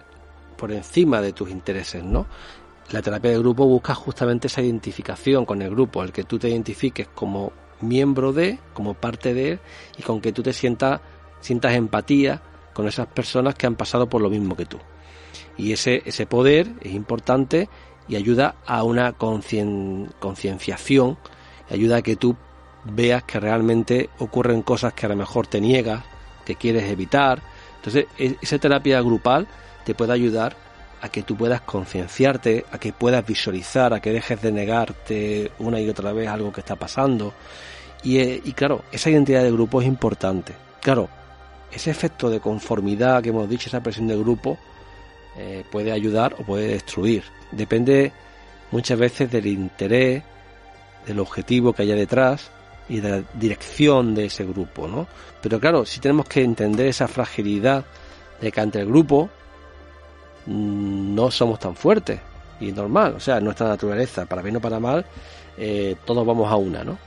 por 0.57 0.71
encima 0.71 1.21
de 1.21 1.33
tus 1.33 1.51
intereses, 1.51 2.03
¿no? 2.05 2.27
La 2.91 3.03
terapia 3.03 3.33
de 3.33 3.39
grupo 3.39 3.67
busca 3.67 3.95
justamente 3.95 4.47
esa 4.47 4.63
identificación 4.63 5.45
con 5.45 5.63
el 5.63 5.71
grupo, 5.71 6.03
el 6.03 6.13
que 6.13 6.25
tú 6.25 6.39
te 6.39 6.49
identifiques 6.49 7.09
como 7.09 7.53
miembro 7.81 8.33
de, 8.33 8.59
como 8.73 8.95
parte 8.95 9.35
de, 9.35 9.59
y 9.99 10.03
con 10.03 10.21
que 10.21 10.33
tú 10.33 10.43
te 10.43 10.53
sientas, 10.53 11.01
sientas 11.41 11.75
empatía 11.75 12.43
con 12.73 12.87
esas 12.87 13.07
personas 13.09 13.55
que 13.55 13.67
han 13.67 13.75
pasado 13.75 14.09
por 14.09 14.21
lo 14.21 14.31
mismo 14.31 14.57
que 14.57 14.67
tú. 14.67 14.79
Y 15.57 15.73
ese, 15.73 16.03
ese 16.05 16.27
poder 16.27 16.73
es 16.81 16.93
importante 16.93 17.69
y 18.09 18.17
ayuda 18.17 18.57
a 18.67 18.83
una 18.85 19.15
concienciación, 19.15 21.19
ayuda 21.69 21.97
a 21.97 22.03
que 22.03 22.17
tú 22.17 22.37
veas 22.85 23.25
que 23.25 23.41
realmente 23.41 24.11
ocurren 24.19 24.63
cosas 24.63 24.93
que 24.93 25.07
a 25.07 25.09
lo 25.09 25.17
mejor 25.17 25.47
te 25.47 25.61
niegas, 25.61 26.05
que 26.45 26.55
quieres 26.55 26.85
evitar. 26.85 27.43
Entonces, 27.77 28.07
e-, 28.19 28.37
esa 28.41 28.59
terapia 28.59 29.01
grupal 29.01 29.49
te 29.85 29.95
puede 29.95 30.13
ayudar 30.13 30.66
a 31.01 31.09
que 31.09 31.23
tú 31.23 31.37
puedas 31.37 31.61
concienciarte, 31.61 32.65
a 32.73 32.79
que 32.79 32.93
puedas 32.93 33.25
visualizar, 33.27 33.93
a 33.93 34.01
que 34.01 34.13
dejes 34.13 34.41
de 34.43 34.53
negarte 34.53 35.53
una 35.59 35.81
y 35.81 35.89
otra 35.89 36.13
vez 36.13 36.29
algo 36.29 36.53
que 36.53 36.61
está 36.61 36.77
pasando. 36.77 37.35
Y, 38.03 38.19
eh, 38.19 38.43
claro, 38.55 38.85
esa 38.93 39.11
identidad 39.11 39.43
de 39.43 39.53
grupo 39.53 39.81
es 39.81 39.87
importante. 39.87 40.55
Claro, 40.81 41.09
ese 41.71 41.91
efecto 41.91 42.31
de 42.31 42.41
conformidad 42.41 43.23
que 43.23 43.31
hemos 43.31 43.49
dicho, 43.49 43.69
esa 43.69 43.83
presión 43.83 44.07
de 44.07 44.17
grupo, 44.17 44.59
eh, 45.37 45.65
puede 45.71 45.93
ayudar 45.93 46.35
o 46.39 46.45
puede 46.45 46.69
destruir. 46.69 47.25
Depende 47.53 48.13
muchas 48.71 48.99
veces 48.99 49.31
del 49.31 49.47
interés, 49.47 50.23
del 51.07 51.21
objetivo 51.21 51.73
que 51.73 51.83
haya 51.83 51.95
detrás 51.95 52.51
y 52.89 53.01
de 53.01 53.11
la 53.11 53.23
dirección 53.35 54.15
de 54.15 54.27
ese 54.27 54.45
grupo, 54.45 54.89
¿no? 54.89 55.07
Pero 55.43 55.61
claro, 55.61 55.85
si 55.85 56.01
tenemos 56.01 56.27
que 56.27 56.43
entender 56.43 56.87
esa 56.87 57.09
fragilidad 57.09 57.85
de 58.41 58.53
que 58.53 58.61
ante 58.61 58.81
el 58.81 58.87
grupo 58.87 59.31
no 60.47 61.31
somos 61.31 61.59
tan 61.59 61.75
fuertes 61.75 62.21
y 62.61 62.73
normal, 62.73 63.15
o 63.17 63.21
sea, 63.21 63.41
nuestra 63.41 63.69
naturaleza, 63.69 64.27
para 64.27 64.43
bien 64.43 64.57
o 64.57 64.61
para 64.61 64.81
mal, 64.81 65.05
eh, 65.59 65.97
todos 66.05 66.27
vamos 66.27 66.51
a 66.51 66.57
una, 66.57 66.85
¿no? 66.85 66.99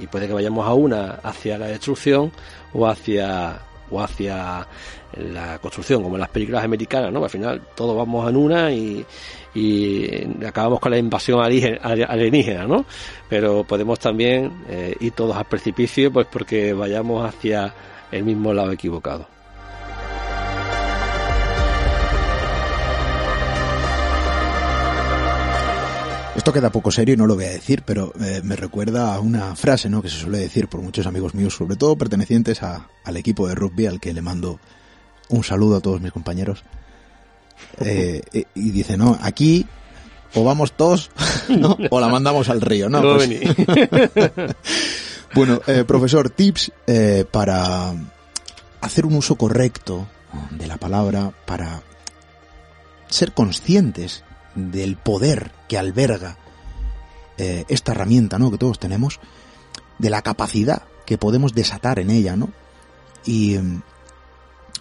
Y, 0.00 0.06
puede 0.06 0.26
que 0.26 0.32
vayamos 0.32 0.66
a 0.66 0.72
una 0.72 1.20
hacia 1.22 1.58
la 1.58 1.66
destrucción 1.66 2.32
o 2.72 2.86
hacia 2.86 3.60
o 3.90 4.00
hacia 4.00 4.66
la 5.16 5.58
construcción, 5.58 6.02
como 6.02 6.16
en 6.16 6.20
las 6.20 6.30
películas 6.30 6.64
americanas, 6.64 7.12
¿no? 7.12 7.22
Al 7.22 7.30
final 7.30 7.60
todos 7.74 7.96
vamos 7.96 8.28
en 8.28 8.36
una 8.36 8.72
y, 8.72 9.04
acabamos 10.46 10.80
con 10.80 10.92
la 10.92 10.98
invasión 10.98 11.40
alienígena, 11.40 12.66
¿no? 12.66 12.86
Pero 13.28 13.64
podemos 13.64 13.98
también 13.98 14.64
eh, 14.68 14.96
ir 15.00 15.12
todos 15.12 15.36
al 15.36 15.44
precipicio, 15.44 16.12
pues 16.12 16.26
porque 16.30 16.72
vayamos 16.72 17.28
hacia 17.28 17.74
el 18.10 18.24
mismo 18.24 18.54
lado 18.54 18.72
equivocado. 18.72 19.39
Esto 26.40 26.54
queda 26.54 26.72
poco 26.72 26.90
serio 26.90 27.12
y 27.12 27.18
no 27.18 27.26
lo 27.26 27.34
voy 27.34 27.44
a 27.44 27.50
decir, 27.50 27.82
pero 27.84 28.14
eh, 28.18 28.40
me 28.42 28.56
recuerda 28.56 29.14
a 29.14 29.20
una 29.20 29.54
frase 29.54 29.90
¿no? 29.90 30.00
que 30.00 30.08
se 30.08 30.16
suele 30.16 30.38
decir 30.38 30.68
por 30.68 30.80
muchos 30.80 31.06
amigos 31.06 31.34
míos, 31.34 31.54
sobre 31.54 31.76
todo 31.76 31.96
pertenecientes 31.96 32.62
al 32.62 33.16
equipo 33.18 33.46
de 33.46 33.54
rugby 33.54 33.84
al 33.84 34.00
que 34.00 34.14
le 34.14 34.22
mando 34.22 34.58
un 35.28 35.44
saludo 35.44 35.76
a 35.76 35.80
todos 35.80 36.00
mis 36.00 36.12
compañeros. 36.12 36.64
Eh, 37.80 38.22
y 38.54 38.70
dice, 38.70 38.96
no, 38.96 39.18
aquí 39.20 39.66
o 40.32 40.42
vamos 40.42 40.72
todos, 40.72 41.10
¿no? 41.50 41.76
o 41.90 42.00
la 42.00 42.08
mandamos 42.08 42.48
al 42.48 42.62
río, 42.62 42.88
¿no? 42.88 43.02
Luego 43.02 43.18
Pues- 43.18 44.56
bueno, 45.34 45.60
eh, 45.66 45.84
profesor, 45.86 46.30
tips 46.30 46.72
eh, 46.86 47.26
para 47.30 47.92
hacer 48.80 49.04
un 49.04 49.14
uso 49.14 49.34
correcto 49.34 50.08
de 50.52 50.66
la 50.66 50.78
palabra, 50.78 51.34
para 51.44 51.82
ser 53.08 53.32
conscientes 53.32 54.24
del 54.60 54.96
poder 54.96 55.52
que 55.68 55.78
alberga 55.78 56.36
eh, 57.38 57.64
esta 57.68 57.92
herramienta, 57.92 58.38
¿no? 58.38 58.50
Que 58.50 58.58
todos 58.58 58.78
tenemos, 58.78 59.20
de 59.98 60.10
la 60.10 60.22
capacidad 60.22 60.82
que 61.06 61.18
podemos 61.18 61.54
desatar 61.54 61.98
en 61.98 62.10
ella, 62.10 62.36
¿no? 62.36 62.50
Y 63.24 63.56
mm, 63.58 63.82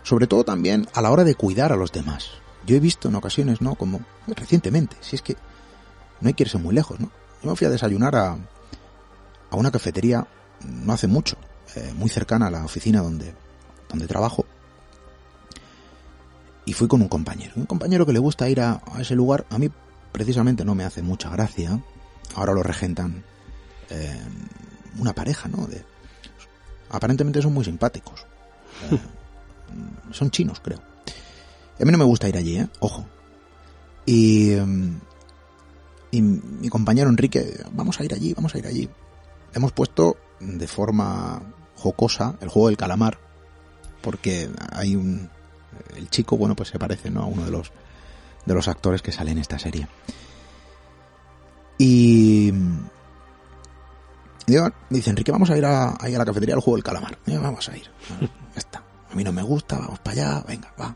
sobre 0.03 0.27
todo 0.27 0.43
también 0.43 0.87
a 0.93 1.01
la 1.01 1.11
hora 1.11 1.23
de 1.23 1.35
cuidar 1.35 1.71
a 1.71 1.77
los 1.77 1.91
demás. 1.91 2.31
Yo 2.65 2.75
he 2.75 2.79
visto 2.79 3.07
en 3.07 3.15
ocasiones, 3.15 3.61
¿no? 3.61 3.75
Como 3.75 4.01
recientemente, 4.27 4.97
si 5.01 5.15
es 5.15 5.21
que 5.21 5.35
no 6.19 6.27
hay 6.27 6.33
que 6.33 6.43
irse 6.43 6.57
muy 6.57 6.75
lejos, 6.75 6.99
¿no? 6.99 7.11
Yo 7.41 7.49
me 7.49 7.55
fui 7.55 7.67
a 7.67 7.69
desayunar 7.69 8.15
a, 8.15 8.37
a 9.49 9.55
una 9.55 9.71
cafetería 9.71 10.27
no 10.65 10.93
hace 10.93 11.07
mucho, 11.07 11.37
eh, 11.75 11.93
muy 11.95 12.09
cercana 12.09 12.47
a 12.47 12.51
la 12.51 12.65
oficina 12.65 13.01
donde, 13.01 13.33
donde 13.87 14.07
trabajo. 14.07 14.45
Y 16.69 16.73
fui 16.73 16.87
con 16.87 17.01
un 17.01 17.07
compañero. 17.07 17.53
Un 17.55 17.65
compañero 17.65 18.05
que 18.05 18.13
le 18.13 18.19
gusta 18.19 18.47
ir 18.47 18.61
a, 18.61 18.79
ese 18.99 19.15
lugar. 19.15 19.43
A 19.49 19.57
mí 19.57 19.71
precisamente 20.11 20.63
no 20.63 20.75
me 20.75 20.83
hace 20.83 21.01
mucha 21.01 21.27
gracia. 21.31 21.81
Ahora 22.35 22.53
lo 22.53 22.61
regentan 22.61 23.23
eh, 23.89 24.21
una 24.99 25.13
pareja, 25.13 25.49
¿no? 25.49 25.65
De, 25.65 25.83
aparentemente 26.91 27.41
son 27.41 27.55
muy 27.55 27.65
simpáticos. 27.65 28.23
Eh, 28.91 28.99
son 30.11 30.29
chinos, 30.29 30.59
creo. 30.59 30.77
A 30.77 31.85
mí 31.85 31.91
no 31.91 31.97
me 31.97 32.03
gusta 32.03 32.29
ir 32.29 32.37
allí, 32.37 32.59
¿eh? 32.59 32.67
Ojo. 32.81 33.03
Y, 34.05 34.51
mm, 34.51 34.99
y 36.11 36.21
mi 36.21 36.69
compañero 36.69 37.09
Enrique, 37.09 37.63
vamos 37.71 37.99
a 37.99 38.05
ir 38.05 38.13
allí, 38.13 38.31
vamos 38.35 38.53
a 38.53 38.59
ir 38.59 38.67
allí. 38.67 38.87
Hemos 39.55 39.71
puesto 39.71 40.17
de 40.39 40.67
forma 40.67 41.41
jocosa 41.75 42.35
el 42.41 42.49
juego 42.49 42.67
del 42.67 42.77
calamar, 42.77 43.17
porque 44.03 44.51
hay 44.71 44.95
un... 44.95 45.31
El 45.95 46.09
chico, 46.09 46.37
bueno, 46.37 46.55
pues 46.55 46.69
se 46.69 46.79
parece, 46.79 47.09
¿no? 47.09 47.23
A 47.23 47.25
uno 47.25 47.45
de 47.45 47.51
los, 47.51 47.71
de 48.45 48.53
los 48.53 48.67
actores 48.67 49.01
que 49.01 49.11
sale 49.11 49.31
en 49.31 49.37
esta 49.39 49.59
serie. 49.59 49.87
Y... 51.77 52.51
digo, 54.45 54.69
dice 54.89 55.09
Enrique, 55.09 55.31
vamos 55.31 55.49
a 55.49 55.57
ir 55.57 55.65
a, 55.65 55.95
ahí 55.99 56.13
a 56.13 56.17
la 56.17 56.25
cafetería 56.25 56.55
al 56.55 56.61
juego 56.61 56.77
del 56.77 56.83
calamar. 56.83 57.17
Yo, 57.25 57.41
vamos 57.41 57.67
a 57.69 57.77
ir. 57.77 57.89
Ya 58.53 58.57
está. 58.57 58.83
A 59.11 59.15
mí 59.15 59.23
no 59.23 59.31
me 59.31 59.43
gusta, 59.43 59.77
vamos 59.77 59.99
para 59.99 60.13
allá, 60.21 60.43
venga, 60.47 60.73
va. 60.79 60.93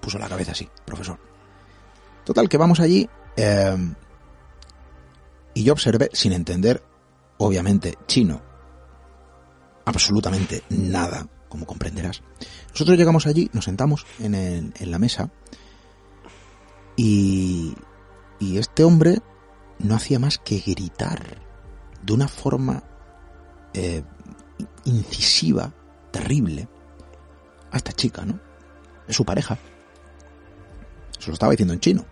Puso 0.00 0.18
la 0.18 0.28
cabeza 0.28 0.52
así, 0.52 0.68
profesor. 0.84 1.18
Total, 2.24 2.48
que 2.48 2.56
vamos 2.56 2.80
allí. 2.80 3.08
eh, 3.36 3.94
y 5.54 5.64
yo 5.64 5.72
observé, 5.72 6.10
sin 6.12 6.32
entender, 6.32 6.82
obviamente, 7.38 7.96
chino. 8.06 8.40
Absolutamente 9.84 10.62
nada, 10.68 11.26
como 11.48 11.66
comprenderás. 11.66 12.22
Nosotros 12.72 12.96
llegamos 12.96 13.26
allí, 13.26 13.50
nos 13.52 13.64
sentamos 13.64 14.06
en, 14.20 14.34
el- 14.34 14.72
en 14.78 14.90
la 14.90 14.98
mesa. 14.98 15.30
Y, 16.96 17.74
y 18.38 18.58
este 18.58 18.84
hombre 18.84 19.18
no 19.78 19.94
hacía 19.94 20.18
más 20.18 20.38
que 20.38 20.58
gritar 20.58 21.38
de 22.02 22.12
una 22.12 22.28
forma 22.28 22.82
eh, 23.74 24.02
incisiva, 24.84 25.72
terrible, 26.10 26.68
a 27.70 27.76
esta 27.76 27.92
chica, 27.92 28.24
¿no? 28.24 28.38
Es 29.06 29.16
su 29.16 29.24
pareja. 29.24 29.58
Se 31.18 31.28
lo 31.28 31.34
estaba 31.34 31.52
diciendo 31.52 31.74
en 31.74 31.80
chino. 31.80 32.04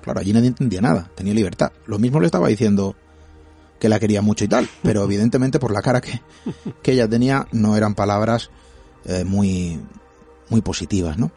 Claro, 0.00 0.20
allí 0.20 0.32
nadie 0.32 0.48
entendía 0.48 0.80
nada, 0.80 1.10
tenía 1.14 1.34
libertad. 1.34 1.72
Lo 1.86 1.98
mismo 1.98 2.20
le 2.20 2.26
estaba 2.26 2.48
diciendo 2.48 2.96
que 3.78 3.88
la 3.90 3.98
quería 3.98 4.22
mucho 4.22 4.44
y 4.44 4.48
tal, 4.48 4.68
pero 4.82 5.04
evidentemente 5.04 5.58
por 5.58 5.72
la 5.72 5.82
cara 5.82 6.00
que, 6.00 6.22
que 6.82 6.92
ella 6.92 7.08
tenía 7.08 7.46
no 7.52 7.76
eran 7.76 7.94
palabras 7.94 8.50
eh, 9.04 9.24
muy, 9.24 9.80
muy 10.48 10.60
positivas, 10.60 11.18
¿no? 11.18 11.30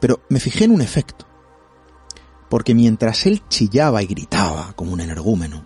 Pero 0.00 0.20
me 0.28 0.40
fijé 0.40 0.64
en 0.64 0.72
un 0.72 0.82
efecto, 0.82 1.26
porque 2.48 2.74
mientras 2.74 3.26
él 3.26 3.42
chillaba 3.48 4.02
y 4.02 4.06
gritaba 4.06 4.72
como 4.74 4.92
un 4.92 5.00
energúmeno, 5.00 5.64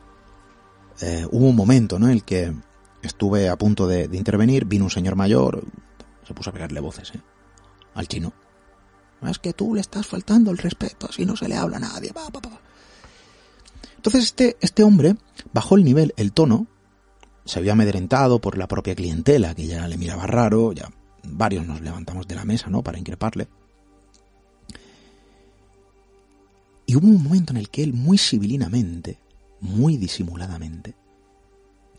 eh, 1.01 1.27
hubo 1.31 1.47
un 1.47 1.57
momento, 1.57 1.99
¿no? 1.99 2.07
En 2.07 2.13
el 2.13 2.25
que 2.25 2.55
estuve 3.03 3.49
a 3.49 3.57
punto 3.57 3.87
de, 3.87 4.05
intervenir, 4.13 4.65
vino 4.65 4.85
un 4.85 4.91
señor 4.91 5.17
mayor, 5.17 5.65
se 6.27 6.35
puso 6.35 6.51
a 6.51 6.53
pegarle 6.53 6.81
voces, 6.81 7.13
¿eh? 7.15 7.21
Al 7.95 8.07
chino. 8.07 8.33
Es 9.23 9.39
que 9.39 9.53
tú 9.53 9.75
le 9.75 9.81
estás 9.81 10.07
faltando 10.07 10.51
el 10.51 10.59
respeto, 10.59 11.09
así 11.09 11.27
no 11.27 11.37
se 11.37 11.49
le 11.49 11.57
habla 11.57 11.79
a 11.79 11.81
nadie. 11.81 12.13
pa, 12.13 12.31
pa, 12.31 12.41
pa, 12.41 12.51
pa". 12.51 12.61
Entonces 13.97 14.25
este, 14.25 14.57
este 14.61 14.85
hombre 14.85 15.17
bajó 15.53 15.75
el 15.75 15.85
nivel, 15.85 16.15
el 16.17 16.33
tono, 16.33 16.69
se 17.49 17.59
había 17.59 17.73
amedrentado 17.73 18.43
por 18.43 18.59
la 18.59 18.69
propia 18.69 18.95
clientela, 18.95 19.55
que 19.55 19.67
ya 19.67 19.89
le 19.89 19.97
miraba 19.97 20.27
raro, 20.27 20.75
ya 20.75 20.91
varios 21.25 21.67
nos 21.67 21.81
levantamos 21.81 22.29
de 22.29 22.35
la 22.35 22.45
mesa, 22.45 22.69
¿no? 22.69 22.83
Para 22.83 22.99
increparle. 22.99 23.49
Y 26.85 26.95
hubo 26.95 27.07
un 27.07 27.23
momento 27.23 27.55
en 27.55 27.57
el 27.57 27.71
que 27.71 27.83
él, 27.83 27.95
muy 27.95 28.19
civilinamente, 28.19 29.19
muy 29.63 29.97
disimuladamente, 29.97 30.95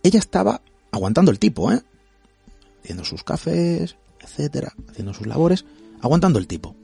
ella 0.03 0.19
estaba 0.19 0.61
aguantando 0.91 1.31
el 1.31 1.39
tipo, 1.39 1.71
¿eh? 1.71 1.81
Haciendo 2.83 3.03
sus 3.03 3.23
cafés, 3.23 3.97
etcétera, 4.19 4.71
haciendo 4.87 5.15
sus 5.15 5.25
labores, 5.25 5.65
aguantando 5.99 6.37
el 6.37 6.45
tipo. 6.45 6.75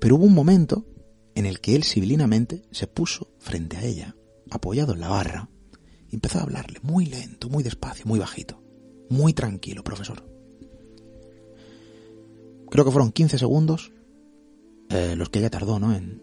Pero 0.00 0.16
hubo 0.16 0.24
un 0.24 0.34
momento 0.34 0.86
en 1.34 1.44
el 1.44 1.60
que 1.60 1.76
él 1.76 1.84
civilinamente 1.84 2.62
se 2.70 2.86
puso 2.86 3.28
frente 3.38 3.76
a 3.76 3.84
ella, 3.84 4.16
apoyado 4.48 4.94
en 4.94 5.00
la 5.00 5.08
barra, 5.08 5.50
y 6.10 6.16
empezó 6.16 6.38
a 6.38 6.42
hablarle 6.42 6.78
muy 6.82 7.06
lento, 7.06 7.48
muy 7.48 7.62
despacio, 7.62 8.04
muy 8.06 8.18
bajito. 8.18 8.60
Muy 9.08 9.32
tranquilo, 9.32 9.82
profesor. 9.82 10.24
Creo 12.70 12.84
que 12.84 12.90
fueron 12.90 13.12
15 13.12 13.38
segundos 13.38 13.92
eh, 14.88 15.14
los 15.16 15.30
que 15.30 15.40
ella 15.40 15.50
tardó, 15.50 15.78
¿no? 15.78 15.94
En, 15.94 16.22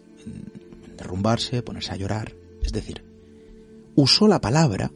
derrumbarse, 0.96 1.62
ponerse 1.62 1.92
a 1.92 1.96
llorar. 1.96 2.34
Es 2.62 2.72
decir, 2.72 3.04
usó 3.94 4.26
la 4.26 4.40
palabra 4.40 4.90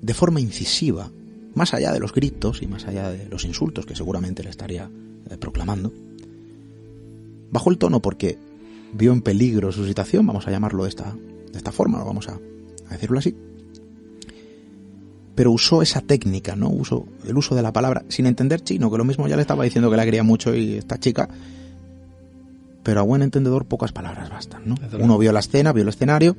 de 0.00 0.14
forma 0.14 0.40
incisiva, 0.40 1.10
más 1.54 1.74
allá 1.74 1.92
de 1.92 2.00
los 2.00 2.12
gritos 2.12 2.62
y 2.62 2.66
más 2.66 2.86
allá 2.86 3.10
de 3.10 3.28
los 3.28 3.44
insultos 3.44 3.86
que 3.86 3.96
seguramente 3.96 4.42
le 4.42 4.50
estaría 4.50 4.90
eh, 5.30 5.36
proclamando. 5.38 5.92
Bajó 7.50 7.70
el 7.70 7.78
tono 7.78 8.00
porque 8.00 8.38
vio 8.92 9.12
en 9.12 9.22
peligro 9.22 9.72
su 9.72 9.86
situación, 9.86 10.26
vamos 10.26 10.46
a 10.46 10.50
llamarlo 10.50 10.84
de 10.84 10.90
esta, 10.90 11.16
de 11.50 11.56
esta 11.56 11.72
forma, 11.72 11.98
¿no? 11.98 12.04
vamos 12.04 12.28
a, 12.28 12.38
a 12.92 12.96
decirlo 12.96 13.18
así. 13.18 13.34
Pero 15.34 15.50
usó 15.50 15.82
esa 15.82 16.00
técnica, 16.00 16.56
¿no? 16.56 16.68
Usó 16.68 17.06
el 17.26 17.36
uso 17.36 17.54
de 17.54 17.62
la 17.62 17.72
palabra 17.72 18.04
sin 18.08 18.26
entender 18.26 18.62
chino, 18.62 18.90
que 18.90 18.98
lo 18.98 19.04
mismo 19.04 19.26
ya 19.28 19.36
le 19.36 19.42
estaba 19.42 19.64
diciendo 19.64 19.90
que 19.90 19.96
la 19.96 20.04
quería 20.04 20.22
mucho 20.22 20.54
y 20.54 20.74
esta 20.74 20.98
chica. 20.98 21.28
Pero 22.82 23.00
a 23.00 23.02
buen 23.02 23.22
entendedor 23.22 23.64
pocas 23.64 23.92
palabras 23.92 24.28
bastan, 24.28 24.62
¿no? 24.66 24.74
Uno 24.98 25.16
vio 25.18 25.32
la 25.32 25.40
escena, 25.40 25.72
vio 25.72 25.82
el 25.82 25.88
escenario 25.88 26.36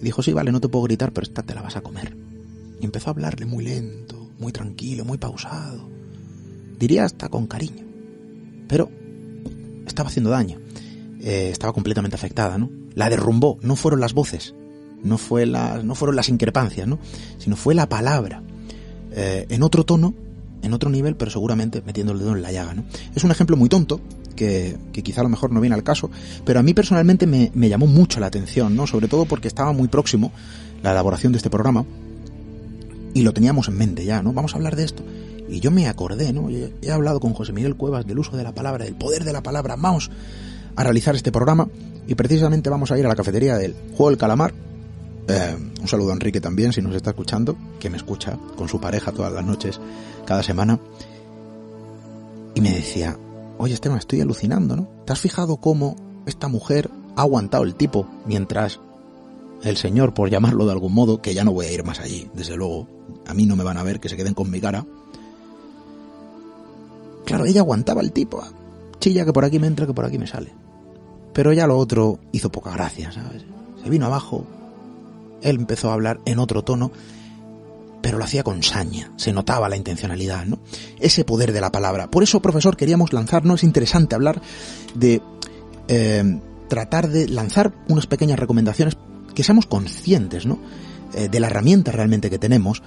y 0.00 0.04
dijo, 0.04 0.22
sí, 0.22 0.32
vale, 0.32 0.50
no 0.50 0.60
te 0.60 0.68
puedo 0.68 0.84
gritar, 0.84 1.12
pero 1.12 1.26
esta 1.26 1.42
te 1.42 1.54
la 1.54 1.62
vas 1.62 1.76
a 1.76 1.82
comer. 1.82 2.16
Y 2.80 2.84
empezó 2.84 3.10
a 3.10 3.12
hablarle 3.12 3.46
muy 3.46 3.64
lento, 3.64 4.30
muy 4.38 4.52
tranquilo, 4.52 5.04
muy 5.04 5.18
pausado. 5.18 5.88
Diría 6.78 7.04
hasta 7.04 7.28
con 7.28 7.46
cariño. 7.46 7.84
Pero 8.66 8.90
estaba 9.86 10.08
haciendo 10.08 10.30
daño. 10.30 10.58
Eh, 11.20 11.50
estaba 11.50 11.72
completamente 11.72 12.16
afectada, 12.16 12.58
¿no? 12.58 12.70
La 12.94 13.08
derrumbó, 13.08 13.58
no 13.62 13.76
fueron 13.76 14.00
las 14.00 14.12
voces, 14.14 14.54
no, 15.02 15.18
fue 15.18 15.46
la, 15.46 15.82
no 15.82 15.94
fueron 15.94 16.16
las 16.16 16.28
increpancias, 16.28 16.86
¿no? 16.86 16.98
Sino 17.38 17.56
fue 17.56 17.74
la 17.74 17.88
palabra. 17.88 18.42
Eh, 19.12 19.46
en 19.48 19.62
otro 19.62 19.84
tono, 19.84 20.14
en 20.62 20.72
otro 20.72 20.90
nivel, 20.90 21.16
pero 21.16 21.30
seguramente 21.30 21.82
metiendo 21.84 22.12
el 22.12 22.18
dedo 22.18 22.34
en 22.34 22.42
la 22.42 22.52
llaga, 22.52 22.74
¿no? 22.74 22.84
Es 23.14 23.24
un 23.24 23.30
ejemplo 23.30 23.56
muy 23.56 23.68
tonto, 23.68 24.00
que, 24.36 24.78
que 24.92 25.02
quizá 25.02 25.20
a 25.20 25.24
lo 25.24 25.30
mejor 25.30 25.52
no 25.52 25.60
viene 25.60 25.74
al 25.74 25.82
caso, 25.82 26.10
pero 26.44 26.60
a 26.60 26.62
mí 26.62 26.72
personalmente 26.74 27.26
me, 27.26 27.50
me 27.54 27.68
llamó 27.68 27.86
mucho 27.86 28.20
la 28.20 28.26
atención, 28.26 28.74
¿no? 28.74 28.86
Sobre 28.86 29.08
todo 29.08 29.24
porque 29.26 29.48
estaba 29.48 29.72
muy 29.72 29.88
próximo 29.88 30.32
la 30.82 30.92
elaboración 30.92 31.32
de 31.32 31.36
este 31.38 31.50
programa 31.50 31.84
y 33.14 33.22
lo 33.22 33.32
teníamos 33.32 33.68
en 33.68 33.76
mente 33.76 34.04
ya, 34.04 34.22
¿no? 34.22 34.32
Vamos 34.32 34.54
a 34.54 34.56
hablar 34.56 34.76
de 34.76 34.84
esto. 34.84 35.02
Y 35.48 35.60
yo 35.60 35.70
me 35.70 35.86
acordé, 35.86 36.32
¿no? 36.32 36.48
He, 36.48 36.90
hablado 36.90 37.20
con 37.20 37.34
José 37.34 37.52
Miguel 37.52 37.76
Cuevas 37.76 38.06
del 38.06 38.18
uso 38.18 38.36
de 38.36 38.42
la 38.42 38.54
palabra, 38.54 38.84
del 38.84 38.94
poder 38.94 39.24
de 39.24 39.32
la 39.32 39.42
palabra. 39.42 39.76
Vamos 39.76 40.10
a 40.76 40.82
realizar 40.82 41.14
este 41.14 41.30
programa 41.30 41.68
y 42.06 42.14
precisamente 42.14 42.70
vamos 42.70 42.90
a 42.90 42.98
ir 42.98 43.04
a 43.04 43.08
la 43.08 43.16
cafetería 43.16 43.56
del 43.56 43.74
Juego 43.90 44.10
del 44.10 44.18
Calamar. 44.18 44.54
Eh, 45.28 45.56
un 45.80 45.88
saludo 45.88 46.10
a 46.10 46.14
Enrique 46.14 46.40
también, 46.40 46.72
si 46.72 46.82
nos 46.82 46.94
está 46.94 47.10
escuchando, 47.10 47.56
que 47.78 47.90
me 47.90 47.96
escucha 47.96 48.38
con 48.56 48.68
su 48.68 48.80
pareja 48.80 49.12
todas 49.12 49.32
las 49.32 49.44
noches, 49.44 49.80
cada 50.24 50.42
semana. 50.42 50.78
Y 52.54 52.60
me 52.60 52.72
decía, 52.72 53.16
oye 53.58 53.74
Esteban, 53.74 53.98
estoy 53.98 54.20
alucinando, 54.20 54.76
¿no? 54.76 54.88
¿Te 55.06 55.12
has 55.12 55.20
fijado 55.20 55.56
cómo 55.56 55.96
esta 56.26 56.48
mujer 56.48 56.90
ha 57.16 57.22
aguantado 57.22 57.64
el 57.64 57.74
tipo 57.74 58.06
mientras 58.26 58.80
el 59.62 59.76
señor, 59.76 60.12
por 60.12 60.28
llamarlo 60.28 60.66
de 60.66 60.72
algún 60.72 60.92
modo, 60.92 61.22
que 61.22 61.34
ya 61.34 61.44
no 61.44 61.52
voy 61.52 61.66
a 61.66 61.72
ir 61.72 61.84
más 61.84 62.00
allí, 62.00 62.28
desde 62.34 62.56
luego, 62.56 62.88
a 63.26 63.34
mí 63.34 63.46
no 63.46 63.54
me 63.54 63.64
van 63.64 63.78
a 63.78 63.84
ver, 63.84 64.00
que 64.00 64.08
se 64.08 64.16
queden 64.16 64.34
con 64.34 64.50
mi 64.50 64.60
cara. 64.60 64.84
Claro, 67.24 67.44
ella 67.44 67.60
aguantaba 67.60 68.00
el 68.00 68.12
tipo, 68.12 68.42
chilla 68.98 69.24
que 69.24 69.32
por 69.32 69.44
aquí 69.44 69.60
me 69.60 69.68
entra, 69.68 69.86
que 69.86 69.94
por 69.94 70.04
aquí 70.04 70.18
me 70.18 70.26
sale. 70.26 70.52
Pero 71.32 71.52
ya 71.52 71.66
lo 71.66 71.78
otro 71.78 72.18
hizo 72.32 72.50
poca 72.50 72.72
gracia, 72.72 73.12
¿sabes? 73.12 73.44
Se 73.82 73.88
vino 73.88 74.06
abajo, 74.06 74.44
él 75.42 75.56
empezó 75.56 75.90
a 75.90 75.94
hablar 75.94 76.20
en 76.24 76.38
otro 76.38 76.62
tono, 76.62 76.92
pero 78.02 78.18
lo 78.18 78.24
hacía 78.24 78.42
con 78.42 78.62
saña, 78.62 79.12
se 79.16 79.32
notaba 79.32 79.68
la 79.68 79.76
intencionalidad, 79.76 80.44
¿no? 80.44 80.58
Ese 80.98 81.24
poder 81.24 81.52
de 81.52 81.60
la 81.60 81.70
palabra. 81.70 82.10
Por 82.10 82.22
eso, 82.22 82.42
profesor, 82.42 82.76
queríamos 82.76 83.12
lanzarnos, 83.12 83.60
es 83.60 83.64
interesante 83.64 84.14
hablar 84.14 84.42
de 84.94 85.22
eh, 85.88 86.40
tratar 86.68 87.08
de 87.08 87.28
lanzar 87.28 87.72
unas 87.88 88.06
pequeñas 88.06 88.38
recomendaciones 88.38 88.96
que 89.34 89.44
seamos 89.44 89.66
conscientes, 89.66 90.46
¿no? 90.46 90.58
Eh, 91.14 91.28
de 91.28 91.40
la 91.40 91.46
herramienta 91.46 91.92
realmente 91.92 92.28
que 92.28 92.38
tenemos. 92.38 92.82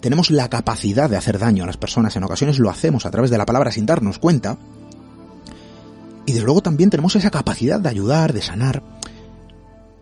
Tenemos 0.00 0.30
la 0.30 0.48
capacidad 0.48 1.10
de 1.10 1.16
hacer 1.16 1.38
daño 1.38 1.64
a 1.64 1.66
las 1.66 1.76
personas, 1.76 2.14
en 2.16 2.24
ocasiones 2.24 2.58
lo 2.58 2.70
hacemos 2.70 3.06
a 3.06 3.10
través 3.10 3.30
de 3.30 3.38
la 3.38 3.46
palabra 3.46 3.72
sin 3.72 3.84
darnos 3.84 4.18
cuenta. 4.18 4.56
Y 6.24 6.32
desde 6.32 6.44
luego 6.44 6.62
también 6.62 6.90
tenemos 6.90 7.16
esa 7.16 7.30
capacidad 7.30 7.80
de 7.80 7.88
ayudar, 7.88 8.32
de 8.32 8.42
sanar 8.42 8.82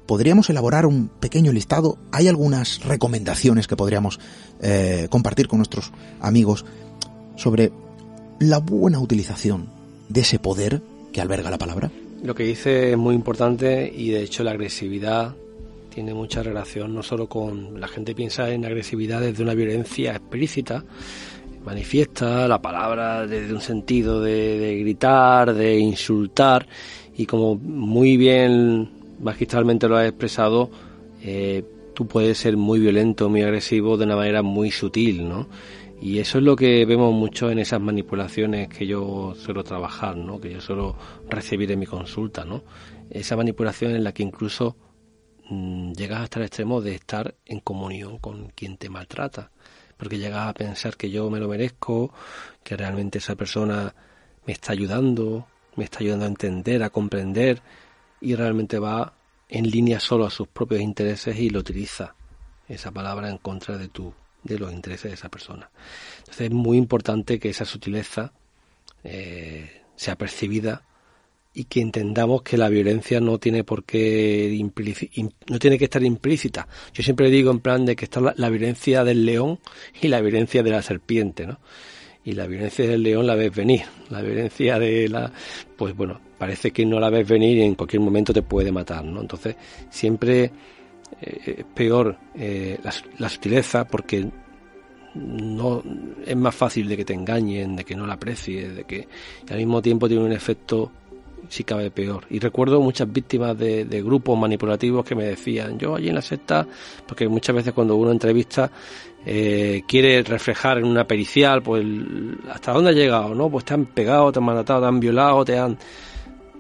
podríamos 0.09 0.49
elaborar 0.49 0.87
un 0.87 1.09
pequeño 1.09 1.53
listado. 1.53 1.99
Hay 2.13 2.29
algunas 2.29 2.83
recomendaciones 2.83 3.69
que 3.69 3.77
podríamos 3.77 4.19
eh, 4.61 5.07
compartir 5.11 5.49
con 5.49 5.59
nuestros 5.59 5.93
amigos 6.21 6.65
sobre 7.37 7.71
la 8.41 8.59
buena 8.59 9.01
utilización 9.01 9.69
de 10.09 10.23
ese 10.23 10.39
poder 10.39 10.81
que 11.13 11.21
alberga 11.21 11.51
la 11.51 11.59
palabra. 11.59 11.91
Lo 12.23 12.35
que 12.35 12.45
dice 12.45 12.93
es 12.93 12.97
muy 12.97 13.15
importante 13.15 13.93
y 13.95 14.09
de 14.09 14.23
hecho 14.23 14.43
la 14.43 14.53
agresividad 14.53 15.37
tiene 15.93 16.15
mucha 16.15 16.43
relación 16.43 16.95
no 16.95 17.03
solo 17.03 17.29
con 17.29 17.79
la 17.79 17.87
gente 17.87 18.15
piensa 18.15 18.51
en 18.51 18.65
agresividad 18.65 19.21
desde 19.21 19.43
una 19.43 19.55
violencia 19.55 20.13
explícita, 20.13 20.85
manifiesta 21.67 22.49
la 22.49 22.63
palabra 22.63 23.27
desde 23.27 23.53
un 23.53 23.61
sentido 23.61 24.23
de, 24.23 24.59
de 24.59 24.79
gritar, 24.79 25.53
de 25.53 25.79
insultar 25.79 26.67
y 27.15 27.27
como 27.27 27.57
muy 27.57 28.17
bien 28.17 28.98
magistralmente 29.21 29.89
lo 29.89 29.97
has 29.97 30.09
expresado, 30.09 30.71
eh, 31.23 31.65
tú 31.95 32.07
puedes 32.07 32.39
ser 32.39 32.57
muy 32.57 32.79
violento, 32.79 33.29
muy 33.29 33.43
agresivo 33.43 33.97
de 33.97 34.05
una 34.05 34.17
manera 34.17 34.43
muy 34.43 34.71
sutil, 34.71 35.29
¿no? 35.29 35.49
Y 36.01 36.21
eso 36.21 36.39
es 36.39 36.45
lo 36.45 36.55
que 36.55 36.85
vemos 36.85 37.13
mucho 37.13 37.51
en 37.51 37.59
esas 37.59 37.81
manipulaciones 37.81 38.69
que 38.69 38.87
yo 38.87 39.35
suelo 39.35 39.65
trabajar, 39.65 40.17
¿no? 40.17 40.41
Que 40.41 40.53
yo 40.53 40.61
suelo 40.61 40.97
recibir 41.29 41.73
en 41.73 41.81
mi 41.81 41.87
consulta, 41.87 42.45
¿no? 42.45 42.63
Esa 43.11 43.37
manipulación 43.37 43.97
en 43.97 44.05
la 44.05 44.13
que 44.13 44.23
incluso 44.23 44.77
mm, 45.51 45.93
llegas 45.93 46.21
hasta 46.21 46.39
el 46.39 46.47
extremo 46.47 46.81
de 46.81 46.95
estar 46.95 47.35
en 47.47 47.59
comunión 47.61 48.19
con 48.19 48.51
quien 48.51 48.77
te 48.77 48.89
maltrata, 48.89 49.51
porque 49.97 50.19
llegas 50.19 50.47
a 50.47 50.55
pensar 50.55 50.97
que 50.97 51.11
yo 51.11 51.29
me 51.31 51.41
lo 51.41 51.49
merezco, 51.49 52.13
que 52.63 52.77
realmente 52.77 53.19
esa 53.19 53.35
persona 53.35 53.93
me 54.47 54.53
está 54.53 54.73
ayudando, 54.73 55.47
me 55.75 55.83
está 55.85 55.99
ayudando 55.99 56.27
a 56.27 56.29
entender, 56.29 56.85
a 56.85 56.91
comprender, 56.91 57.61
y 58.21 58.35
realmente 58.35 58.79
va 58.79 59.15
en 59.49 59.71
línea 59.71 60.01
solo 60.01 60.27
a 60.27 60.31
sus 60.31 60.49
propios 60.49 60.81
intereses 60.81 61.39
y 61.39 61.51
lo 61.51 61.61
utiliza 61.61 62.15
esa 62.69 62.91
palabra 62.91 63.31
en 63.31 63.39
contra 63.39 63.79
de 63.79 63.89
tu 63.89 64.13
de 64.43 64.59
los 64.59 64.73
intereses 64.73 65.11
de 65.11 65.15
esa 65.15 65.29
persona. 65.29 65.71
Entonces 66.19 66.47
es 66.47 66.51
muy 66.51 66.79
importante 66.79 67.39
que 67.39 67.51
esa 67.51 67.65
sutileza 67.65 68.33
eh, 69.05 69.83
sea 69.97 70.17
percibida 70.17 70.83
y 71.55 71.65
que 71.65 71.81
entendamos 71.81 72.43
que 72.43 72.57
la 72.57 72.69
violencia 72.69 73.21
no 73.21 73.39
tiene 73.39 73.65
por 73.65 73.85
qué 73.85 74.65
no 75.49 75.59
tiene 75.59 75.79
que 75.79 75.85
estar 75.85 76.03
implícita. 76.03 76.69
Yo 76.93 77.03
siempre 77.03 77.31
digo 77.31 77.51
en 77.51 77.61
plan 77.61 77.85
de 77.85 77.97
que 77.97 78.05
está 78.05 78.21
la, 78.21 78.35
la, 78.37 78.49
violencia 78.49 79.03
del 79.03 79.27
león 79.27 79.59
y 80.01 80.09
la 80.09 80.21
violencia 80.21 80.63
de 80.63 80.71
la 80.71 80.83
serpiente, 80.83 81.47
¿no? 81.47 81.59
Y 82.25 82.33
la 82.33 82.47
violencia 82.47 82.87
del 82.87 83.03
león 83.03 83.27
la 83.27 83.35
ves 83.35 83.55
venir, 83.55 83.83
la 84.11 84.21
violencia 84.21 84.79
de 84.79 85.09
la 85.09 85.33
pues 85.77 85.97
bueno, 85.97 86.21
parece 86.39 86.71
que 86.71 86.87
no 86.87 87.01
la 87.01 87.11
ves 87.11 87.29
venir 87.29 87.59
y 87.59 87.63
en 87.63 87.75
cualquier 87.75 88.01
momento 88.01 88.33
te 88.33 88.43
puede 88.43 88.73
matar, 88.73 89.05
¿no? 89.05 89.21
Entonces, 89.21 89.57
siempre 89.91 90.51
eh, 91.21 91.55
es 91.59 91.65
peor 91.75 92.17
eh, 92.35 92.79
la, 93.19 93.29
sutileza 93.29 93.87
porque 93.87 94.29
no 95.15 95.83
es 96.25 96.37
más 96.37 96.55
fácil 96.55 96.89
de 96.89 96.97
que 96.97 97.05
te 97.05 97.15
engañen, 97.15 97.77
de 97.77 97.85
que 97.85 97.97
no 97.97 98.07
la 98.07 98.15
aprecies, 98.15 98.77
de 98.77 98.85
que 98.85 99.09
al 99.51 99.57
mismo 99.57 99.83
tiempo 99.83 100.07
tiene 100.07 100.25
un 100.25 100.33
efecto 100.33 100.93
si 101.49 101.65
cabe 101.65 101.91
peor. 101.91 102.27
Y 102.31 102.39
recuerdo 102.39 102.81
muchas 102.81 103.11
víctimas 103.11 103.59
de, 103.59 103.85
grupos 104.03 104.39
manipulativos 104.39 105.05
que 105.05 105.15
me 105.15 105.25
decían, 105.25 105.79
yo 105.79 105.97
allí 105.97 106.09
en 106.09 106.15
la 106.15 106.23
secta, 106.23 106.67
porque 107.07 107.29
muchas 107.29 107.57
veces 107.57 107.73
cuando 107.73 107.97
uno 107.97 108.13
entrevista 108.13 108.71
eh, 109.25 109.83
quiere 109.89 110.23
reflejar 110.23 110.79
en 110.79 110.85
una 110.85 111.07
pericial, 111.07 111.63
pues 111.63 111.85
hasta 112.51 112.73
dónde 112.73 112.91
ha 112.91 112.93
llegado, 112.95 113.35
¿no? 113.35 113.51
Pues 113.51 113.65
te 113.65 113.75
han 113.75 113.87
pegado, 113.87 114.31
te 114.31 114.39
han 114.39 114.45
matado, 114.45 114.83
te 114.83 114.87
han 114.87 115.01
violado, 115.01 115.45
te 115.45 115.59
han 115.59 115.79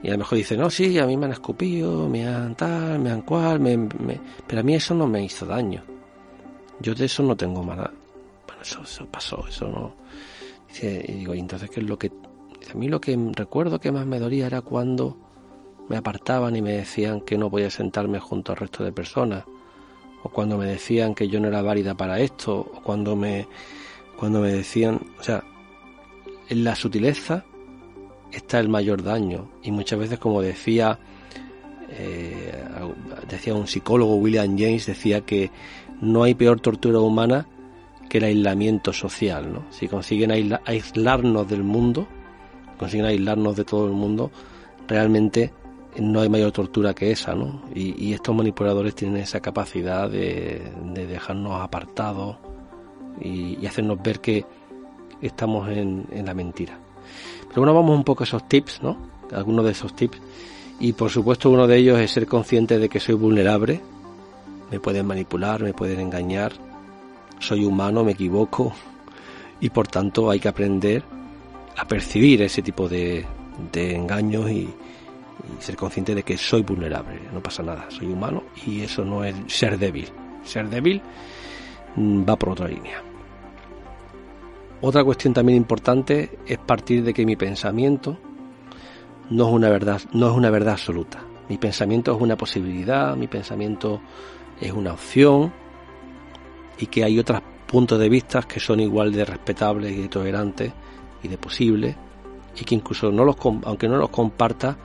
y 0.02 0.08
a 0.08 0.12
lo 0.12 0.18
mejor 0.18 0.38
dice, 0.38 0.56
no, 0.56 0.70
sí, 0.70 0.98
a 0.98 1.06
mí 1.06 1.16
me 1.16 1.26
han 1.26 1.32
escupido, 1.32 2.08
me 2.08 2.26
han 2.26 2.54
tal, 2.54 3.00
me 3.00 3.10
han 3.10 3.22
cual, 3.22 3.58
me, 3.58 3.88
pero 4.46 4.60
a 4.60 4.62
mí 4.62 4.74
eso 4.74 4.94
no 4.94 5.08
me 5.08 5.24
hizo 5.24 5.44
daño. 5.44 5.82
Yo 6.80 6.94
de 6.94 7.06
eso 7.06 7.22
no 7.24 7.36
tengo 7.36 7.64
nada. 7.64 7.92
Bueno, 8.46 8.62
eso, 8.62 9.06
pasó, 9.06 9.44
eso 9.48 9.66
no. 9.66 9.94
Y 10.80 11.12
digo, 11.12 11.34
¿y 11.34 11.40
entonces 11.40 11.68
qué 11.70 11.80
es 11.80 11.86
lo 11.86 11.98
que.? 11.98 12.12
A 12.70 12.74
mí 12.74 12.88
lo 12.88 13.00
que 13.00 13.18
recuerdo 13.34 13.80
que 13.80 13.90
más 13.90 14.06
me 14.06 14.20
dolía 14.20 14.46
era 14.46 14.60
cuando 14.60 15.16
me 15.88 15.96
apartaban 15.96 16.54
y 16.54 16.62
me 16.62 16.72
decían 16.72 17.22
que 17.22 17.38
no 17.38 17.50
podía 17.50 17.70
sentarme 17.70 18.20
junto 18.20 18.52
al 18.52 18.58
resto 18.58 18.84
de 18.84 18.92
personas. 18.92 19.44
O 20.22 20.28
cuando 20.28 20.58
me 20.58 20.66
decían 20.66 21.14
que 21.14 21.28
yo 21.28 21.40
no 21.40 21.48
era 21.48 21.62
válida 21.62 21.94
para 21.94 22.20
esto. 22.20 22.58
O 22.58 22.82
cuando 22.82 23.16
me, 23.16 23.48
cuando 24.16 24.40
me 24.40 24.52
decían. 24.52 25.00
O 25.18 25.22
sea, 25.22 25.42
en 26.48 26.62
la 26.62 26.76
sutileza 26.76 27.44
está 28.32 28.60
el 28.60 28.68
mayor 28.68 29.02
daño. 29.02 29.48
Y 29.62 29.70
muchas 29.70 29.98
veces, 29.98 30.18
como 30.18 30.42
decía, 30.42 30.98
eh, 31.90 32.64
decía 33.28 33.54
un 33.54 33.66
psicólogo, 33.66 34.16
William 34.16 34.56
James, 34.58 34.86
decía 34.86 35.22
que 35.22 35.50
no 36.00 36.22
hay 36.22 36.34
peor 36.34 36.60
tortura 36.60 37.00
humana 37.00 37.46
que 38.08 38.18
el 38.18 38.24
aislamiento 38.24 38.92
social. 38.92 39.52
¿no? 39.52 39.64
Si 39.70 39.88
consiguen 39.88 40.30
aislarnos 40.64 41.48
del 41.48 41.62
mundo, 41.62 42.06
consiguen 42.78 43.06
aislarnos 43.06 43.56
de 43.56 43.64
todo 43.64 43.86
el 43.86 43.92
mundo, 43.92 44.30
realmente 44.86 45.52
no 45.98 46.20
hay 46.20 46.28
mayor 46.28 46.52
tortura 46.52 46.94
que 46.94 47.10
esa, 47.10 47.34
¿no? 47.34 47.62
Y, 47.74 48.12
estos 48.12 48.34
manipuladores 48.34 48.94
tienen 48.94 49.16
esa 49.16 49.40
capacidad 49.40 50.08
de, 50.08 50.62
dejarnos 50.94 51.60
apartados 51.60 52.36
y, 53.20 53.66
hacernos 53.66 54.00
ver 54.00 54.20
que 54.20 54.44
estamos 55.20 55.68
en 55.70 56.24
la 56.24 56.34
mentira. 56.34 56.78
Pero 57.48 57.62
bueno, 57.62 57.74
vamos 57.74 57.96
un 57.96 58.04
poco 58.04 58.24
a 58.24 58.26
esos 58.26 58.48
tips, 58.48 58.82
¿no? 58.82 58.96
Algunos 59.32 59.64
de 59.64 59.72
esos 59.72 59.94
tips. 59.94 60.18
Y 60.80 60.92
por 60.92 61.10
supuesto 61.10 61.50
uno 61.50 61.66
de 61.66 61.76
ellos 61.76 61.98
es 61.98 62.10
ser 62.10 62.26
consciente 62.26 62.78
de 62.78 62.88
que 62.88 63.00
soy 63.00 63.14
vulnerable. 63.14 63.80
Me 64.70 64.78
pueden 64.80 65.06
manipular, 65.06 65.62
me 65.62 65.72
pueden 65.72 66.00
engañar. 66.00 66.52
Soy 67.40 67.64
humano, 67.64 68.04
me 68.04 68.12
equivoco. 68.12 68.72
Y 69.60 69.70
por 69.70 69.88
tanto 69.88 70.30
hay 70.30 70.38
que 70.38 70.48
aprender 70.48 71.02
a 71.76 71.86
percibir 71.86 72.42
ese 72.42 72.62
tipo 72.62 72.88
de, 72.88 73.26
engaños 73.74 74.50
y, 74.50 74.68
y 74.68 75.62
ser 75.62 75.76
consciente 75.76 76.14
de 76.14 76.22
que 76.22 76.36
soy 76.36 76.62
vulnerable. 76.62 77.20
No 77.32 77.42
pasa 77.42 77.62
nada, 77.62 77.86
soy 77.88 78.06
humano 78.06 78.44
y 78.66 78.82
eso 78.82 79.04
no 79.04 79.24
es 79.24 79.34
ser 79.48 79.78
débil. 79.78 80.08
Ser 80.44 80.68
débil 80.68 81.00
mm, 81.96 82.28
va 82.28 82.36
por 82.36 82.50
otra 82.50 82.68
línea. 82.68 83.02
Otra 84.80 85.02
cuestión 85.02 85.34
también 85.34 85.56
importante 85.56 86.38
es 86.46 86.56
partir 86.58 87.02
de 87.02 87.12
que 87.12 87.26
mi 87.26 87.34
pensamiento 87.34 88.16
no 89.28 89.48
es 89.48 89.52
una 89.52 89.70
verdad, 89.70 90.00
no 90.12 90.30
es 90.30 90.36
una 90.36 90.50
verdad 90.50 90.74
absoluta. 90.74 91.20
Mi 91.48 91.58
pensamiento 91.58 92.14
es 92.14 92.22
una 92.22 92.36
posibilidad, 92.36 93.16
mi 93.16 93.26
pensamiento 93.26 94.00
es 94.60 94.70
una 94.70 94.92
opción 94.92 95.52
y 96.78 96.86
que 96.86 97.02
hay 97.02 97.18
otros 97.18 97.40
puntos 97.66 97.98
de 97.98 98.08
vista 98.08 98.42
que 98.42 98.60
son 98.60 98.78
igual 98.78 99.10
de 99.10 99.24
respetables 99.24 99.92
y 99.92 100.02
de 100.02 100.08
tolerantes 100.08 100.72
y 101.24 101.28
de 101.28 101.38
posibles 101.38 101.96
y 102.56 102.64
que 102.64 102.76
incluso 102.76 103.10
no 103.10 103.24
los 103.24 103.36
aunque 103.64 103.88
no 103.88 103.96
los 103.96 104.10
comparta 104.10 104.76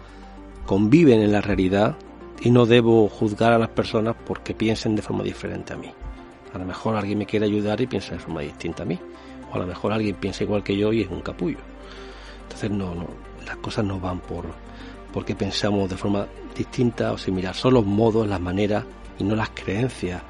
conviven 0.65 1.21
en 1.21 1.31
la 1.31 1.41
realidad 1.41 1.97
y 2.41 2.49
no 2.49 2.65
debo 2.65 3.07
juzgar 3.09 3.53
a 3.53 3.59
las 3.59 3.69
personas 3.69 4.15
porque 4.25 4.55
piensen 4.55 4.95
de 4.95 5.03
forma 5.03 5.23
diferente 5.23 5.73
a 5.73 5.77
mí. 5.77 5.91
A 6.51 6.57
lo 6.57 6.65
mejor 6.65 6.95
alguien 6.95 7.19
me 7.19 7.27
quiere 7.27 7.45
ayudar 7.45 7.79
y 7.79 7.85
piensa 7.85 8.13
de 8.13 8.19
forma 8.19 8.41
distinta 8.41 8.81
a 8.81 8.85
mí 8.87 8.99
a 9.53 9.57
lo 9.57 9.67
mejor 9.67 9.93
alguien 9.93 10.15
piensa 10.15 10.43
igual 10.43 10.63
que 10.63 10.75
yo 10.75 10.91
y 10.91 11.01
es 11.01 11.09
un 11.09 11.21
capullo. 11.21 11.59
Entonces 12.43 12.71
no, 12.71 12.95
no 12.95 13.07
las 13.45 13.57
cosas 13.57 13.85
no 13.85 13.99
van 13.99 14.19
por 14.19 14.45
porque 15.13 15.35
pensamos 15.35 15.89
de 15.89 15.95
forma 15.95 16.27
distinta 16.57 17.11
o 17.11 17.17
similar, 17.17 17.53
son 17.53 17.75
los 17.75 17.85
modos, 17.85 18.27
las 18.27 18.41
maneras 18.41 18.83
y 19.19 19.23
no 19.23 19.35
las 19.35 19.51
creencias 19.51 20.21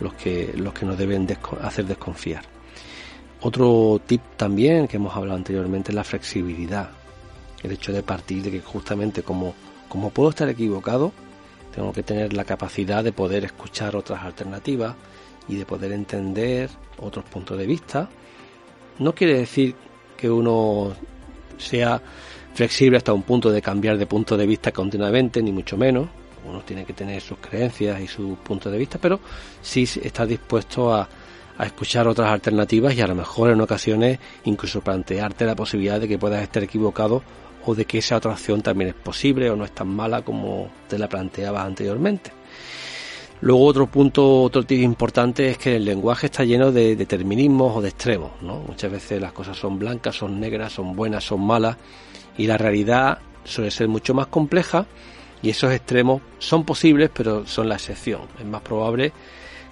los 0.00 0.14
que, 0.14 0.52
los 0.56 0.72
que 0.72 0.86
nos 0.86 0.96
deben 0.96 1.26
hacer 1.60 1.86
desconfiar. 1.86 2.44
Otro 3.40 4.00
tip 4.06 4.22
también 4.36 4.86
que 4.86 4.96
hemos 4.96 5.14
hablado 5.16 5.36
anteriormente 5.36 5.90
es 5.90 5.96
la 5.96 6.04
flexibilidad. 6.04 6.90
El 7.62 7.72
hecho 7.72 7.92
de 7.92 8.02
partir 8.02 8.42
de 8.42 8.52
que 8.52 8.60
justamente 8.60 9.22
como, 9.22 9.54
como 9.88 10.10
puedo 10.10 10.30
estar 10.30 10.48
equivocado, 10.48 11.12
tengo 11.74 11.92
que 11.92 12.04
tener 12.04 12.32
la 12.32 12.44
capacidad 12.44 13.02
de 13.02 13.12
poder 13.12 13.44
escuchar 13.44 13.96
otras 13.96 14.22
alternativas 14.22 14.94
y 15.48 15.56
de 15.56 15.66
poder 15.66 15.92
entender 15.92 16.70
otros 17.00 17.24
puntos 17.24 17.58
de 17.58 17.66
vista 17.66 18.08
no 18.98 19.14
quiere 19.14 19.38
decir 19.38 19.74
que 20.16 20.30
uno 20.30 20.94
sea 21.56 22.00
flexible 22.54 22.98
hasta 22.98 23.12
un 23.12 23.22
punto 23.22 23.50
de 23.50 23.62
cambiar 23.62 23.98
de 23.98 24.06
punto 24.06 24.36
de 24.36 24.46
vista 24.46 24.72
continuamente, 24.72 25.42
ni 25.42 25.52
mucho 25.52 25.76
menos. 25.76 26.08
Uno 26.44 26.60
tiene 26.60 26.84
que 26.84 26.92
tener 26.92 27.20
sus 27.20 27.38
creencias 27.38 28.00
y 28.00 28.06
su 28.06 28.36
punto 28.36 28.70
de 28.70 28.78
vista, 28.78 28.98
pero 29.00 29.20
sí 29.60 29.88
está 30.02 30.24
dispuesto 30.24 30.94
a, 30.94 31.08
a 31.58 31.66
escuchar 31.66 32.06
otras 32.06 32.30
alternativas 32.30 32.94
y 32.94 33.00
a 33.00 33.06
lo 33.06 33.14
mejor 33.14 33.50
en 33.50 33.60
ocasiones 33.60 34.18
incluso 34.44 34.80
plantearte 34.80 35.44
la 35.44 35.56
posibilidad 35.56 36.00
de 36.00 36.08
que 36.08 36.18
puedas 36.18 36.42
estar 36.42 36.62
equivocado 36.62 37.22
o 37.66 37.74
de 37.74 37.84
que 37.84 37.98
esa 37.98 38.16
otra 38.16 38.32
opción 38.32 38.62
también 38.62 38.90
es 38.90 38.94
posible 38.94 39.50
o 39.50 39.56
no 39.56 39.64
es 39.64 39.72
tan 39.72 39.88
mala 39.88 40.22
como 40.22 40.70
te 40.88 40.98
la 40.98 41.08
planteabas 41.08 41.66
anteriormente. 41.66 42.30
Luego 43.40 43.64
otro 43.66 43.86
punto, 43.86 44.42
otro 44.42 44.64
tip 44.64 44.82
importante 44.82 45.50
es 45.50 45.58
que 45.58 45.76
el 45.76 45.84
lenguaje 45.84 46.26
está 46.26 46.44
lleno 46.44 46.72
de 46.72 46.96
determinismos 46.96 47.76
o 47.76 47.80
de 47.80 47.90
extremos. 47.90 48.32
Muchas 48.42 48.90
veces 48.90 49.20
las 49.20 49.32
cosas 49.32 49.56
son 49.56 49.78
blancas, 49.78 50.16
son 50.16 50.40
negras, 50.40 50.72
son 50.72 50.96
buenas, 50.96 51.22
son 51.22 51.46
malas 51.46 51.76
y 52.36 52.46
la 52.46 52.58
realidad 52.58 53.18
suele 53.44 53.70
ser 53.70 53.86
mucho 53.86 54.12
más 54.12 54.26
compleja 54.26 54.86
y 55.40 55.50
esos 55.50 55.72
extremos 55.72 56.20
son 56.38 56.64
posibles 56.64 57.10
pero 57.14 57.46
son 57.46 57.68
la 57.68 57.76
excepción. 57.76 58.22
Es 58.40 58.44
más 58.44 58.62
probable 58.62 59.12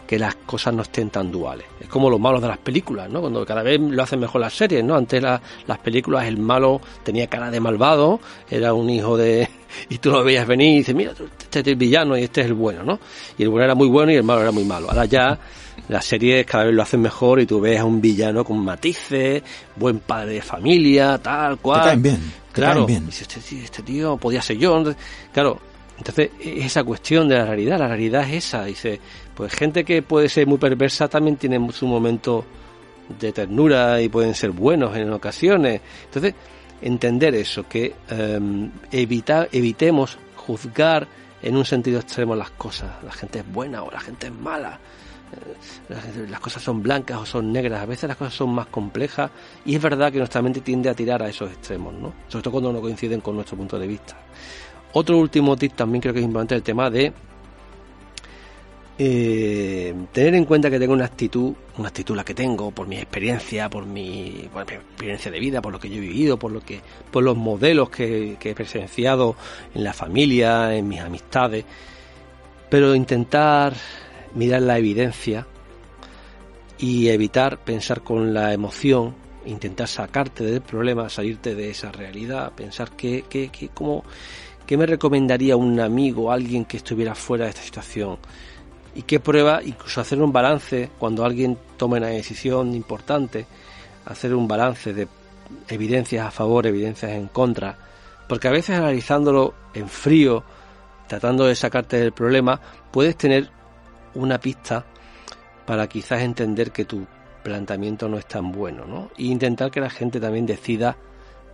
que 0.06 0.18
las 0.18 0.34
cosas 0.36 0.72
no 0.74 0.82
estén 0.82 1.10
tan 1.10 1.30
duales. 1.30 1.66
Es 1.80 1.88
como 1.88 2.08
los 2.08 2.20
malos 2.20 2.40
de 2.40 2.48
las 2.48 2.58
películas, 2.58 3.10
¿no? 3.10 3.20
Cuando 3.20 3.44
cada 3.44 3.62
vez 3.62 3.80
lo 3.80 4.02
hacen 4.02 4.20
mejor 4.20 4.40
las 4.40 4.54
series, 4.54 4.84
¿no? 4.84 4.94
Antes 4.94 5.22
las 5.22 5.78
películas 5.82 6.26
el 6.26 6.38
malo 6.38 6.80
tenía 7.02 7.26
cara 7.26 7.50
de 7.50 7.60
malvado, 7.60 8.20
era 8.50 8.72
un 8.72 8.88
hijo 8.88 9.16
de... 9.16 9.48
y 9.90 9.98
tú 9.98 10.10
lo 10.10 10.22
veías 10.24 10.46
venir 10.46 10.74
y 10.74 10.78
dices, 10.78 10.94
mira, 10.94 11.12
este 11.12 11.60
es 11.60 11.66
el 11.66 11.76
villano 11.76 12.16
y 12.16 12.22
este 12.22 12.42
es 12.42 12.46
el 12.46 12.54
bueno, 12.54 12.82
¿no? 12.84 12.98
Y 13.36 13.42
el 13.42 13.48
bueno 13.48 13.64
era 13.64 13.74
muy 13.74 13.88
bueno 13.88 14.12
y 14.12 14.16
el 14.16 14.24
malo 14.24 14.42
era 14.42 14.52
muy 14.52 14.64
malo. 14.64 14.88
Ahora 14.88 15.04
ya 15.04 15.38
las 15.88 16.04
series 16.04 16.46
cada 16.46 16.64
vez 16.64 16.74
lo 16.74 16.82
hacen 16.82 17.00
mejor 17.00 17.40
y 17.40 17.46
tú 17.46 17.60
ves 17.60 17.80
a 17.80 17.84
un 17.84 18.00
villano 18.00 18.44
con 18.44 18.58
matices, 18.58 19.42
buen 19.74 20.00
padre 20.00 20.34
de 20.34 20.42
familia, 20.42 21.18
tal 21.18 21.58
cual. 21.58 21.80
Te 21.80 21.86
caen 21.86 22.02
bien. 22.02 22.32
claro. 22.52 22.86
bien. 22.86 23.08
Este, 23.08 23.38
este 23.38 23.82
tío 23.82 24.16
podía 24.16 24.42
ser 24.42 24.56
yo. 24.56 24.82
Claro, 25.32 25.60
entonces, 25.98 26.30
esa 26.40 26.84
cuestión 26.84 27.28
de 27.28 27.36
la 27.36 27.46
realidad, 27.46 27.78
la 27.78 27.88
realidad 27.88 28.22
es 28.28 28.44
esa. 28.44 28.64
Dice, 28.64 29.00
pues 29.34 29.52
gente 29.54 29.84
que 29.84 30.02
puede 30.02 30.28
ser 30.28 30.46
muy 30.46 30.58
perversa 30.58 31.08
también 31.08 31.36
tiene 31.36 31.72
su 31.72 31.86
momento 31.86 32.44
de 33.18 33.32
ternura 33.32 34.00
y 34.00 34.08
pueden 34.08 34.34
ser 34.34 34.50
buenos 34.50 34.94
en 34.96 35.10
ocasiones. 35.12 35.80
Entonces, 36.04 36.34
entender 36.82 37.34
eso, 37.34 37.66
que 37.68 37.94
em, 38.10 38.70
evitemos 38.92 40.18
juzgar 40.34 41.08
en 41.42 41.56
un 41.56 41.64
sentido 41.64 42.00
extremo 42.00 42.34
las 42.34 42.50
cosas. 42.50 43.02
La 43.02 43.12
gente 43.12 43.38
es 43.38 43.52
buena 43.52 43.82
o 43.82 43.90
la 43.90 44.00
gente 44.00 44.26
es 44.26 44.32
mala. 44.32 44.78
Eh, 45.32 46.26
las 46.28 46.40
cosas 46.40 46.62
son 46.62 46.82
blancas 46.82 47.18
o 47.18 47.26
son 47.26 47.52
negras, 47.52 47.82
a 47.82 47.86
veces 47.86 48.06
las 48.06 48.16
cosas 48.16 48.34
son 48.34 48.50
más 48.50 48.66
complejas 48.66 49.30
y 49.64 49.74
es 49.74 49.82
verdad 49.82 50.12
que 50.12 50.18
nuestra 50.18 50.40
mente 50.40 50.60
tiende 50.60 50.88
a 50.88 50.94
tirar 50.94 51.20
a 51.22 51.28
esos 51.28 51.50
extremos, 51.50 51.94
¿no? 51.94 52.12
Sobre 52.28 52.44
todo 52.44 52.52
cuando 52.52 52.72
no 52.72 52.80
coinciden 52.80 53.20
con 53.20 53.34
nuestro 53.34 53.56
punto 53.56 53.76
de 53.76 53.88
vista. 53.88 54.16
Otro 54.92 55.18
último 55.18 55.56
tip 55.56 55.74
también 55.74 56.00
creo 56.00 56.14
que 56.14 56.20
es 56.20 56.24
importante 56.24 56.54
el 56.54 56.62
tema 56.62 56.90
de 56.90 57.12
eh, 58.98 59.94
tener 60.10 60.34
en 60.34 60.46
cuenta 60.46 60.70
que 60.70 60.78
tengo 60.78 60.94
una 60.94 61.04
actitud, 61.04 61.52
una 61.76 61.88
actitud 61.88 62.16
la 62.16 62.24
que 62.24 62.32
tengo 62.32 62.70
por 62.70 62.88
mi 62.88 62.96
experiencia, 62.96 63.68
por 63.68 63.84
mi, 63.84 64.48
experiencia 64.56 65.30
de 65.30 65.38
vida, 65.38 65.60
por 65.60 65.72
lo 65.72 65.78
que 65.78 65.90
yo 65.90 65.96
he 65.96 66.00
vivido, 66.00 66.38
por 66.38 66.50
lo 66.50 66.60
que, 66.60 66.80
por 67.10 67.22
los 67.22 67.36
modelos 67.36 67.90
que, 67.90 68.38
he 68.42 68.54
presenciado 68.54 69.36
en 69.74 69.84
la 69.84 69.92
familia, 69.92 70.74
en 70.74 70.88
mis 70.88 71.00
amistades, 71.00 71.66
pero 72.70 72.94
intentar 72.94 73.74
mirar 74.34 74.62
la 74.62 74.78
evidencia 74.78 75.46
y 76.78 77.08
evitar 77.08 77.58
pensar 77.58 78.02
con 78.02 78.32
la 78.32 78.54
emoción, 78.54 79.14
intentar 79.44 79.88
sacarte 79.88 80.42
del 80.42 80.62
problema, 80.62 81.10
salirte 81.10 81.54
de 81.54 81.68
esa 81.68 81.92
realidad, 81.92 82.52
pensar 82.52 82.92
que, 82.92 83.24
que, 83.28 83.50
que 83.50 83.68
cómo, 83.68 84.04
¿Qué 84.66 84.76
me 84.76 84.84
recomendaría 84.84 85.56
un 85.56 85.78
amigo, 85.78 86.32
alguien 86.32 86.64
que 86.64 86.78
estuviera 86.78 87.14
fuera 87.14 87.44
de 87.44 87.50
esta 87.50 87.62
situación? 87.62 88.18
¿Y 88.96 89.02
qué 89.02 89.20
prueba, 89.20 89.62
incluso 89.62 90.00
hacer 90.00 90.20
un 90.20 90.32
balance 90.32 90.90
cuando 90.98 91.24
alguien 91.24 91.56
tome 91.76 91.98
una 91.98 92.08
decisión 92.08 92.74
importante, 92.74 93.46
hacer 94.06 94.34
un 94.34 94.48
balance 94.48 94.92
de 94.92 95.06
evidencias 95.68 96.26
a 96.26 96.32
favor, 96.32 96.66
evidencias 96.66 97.12
en 97.12 97.28
contra? 97.28 97.78
Porque 98.28 98.48
a 98.48 98.50
veces 98.50 98.76
analizándolo 98.76 99.54
en 99.72 99.88
frío, 99.88 100.42
tratando 101.06 101.44
de 101.44 101.54
sacarte 101.54 101.98
del 101.98 102.10
problema, 102.10 102.60
puedes 102.90 103.16
tener 103.16 103.48
una 104.14 104.40
pista 104.40 104.84
para 105.64 105.86
quizás 105.86 106.22
entender 106.22 106.72
que 106.72 106.86
tu 106.86 107.06
planteamiento 107.44 108.08
no 108.08 108.18
es 108.18 108.26
tan 108.26 108.50
bueno, 108.50 108.84
¿no? 108.84 109.10
E 109.16 109.26
intentar 109.26 109.70
que 109.70 109.80
la 109.80 109.90
gente 109.90 110.18
también 110.18 110.44
decida 110.44 110.96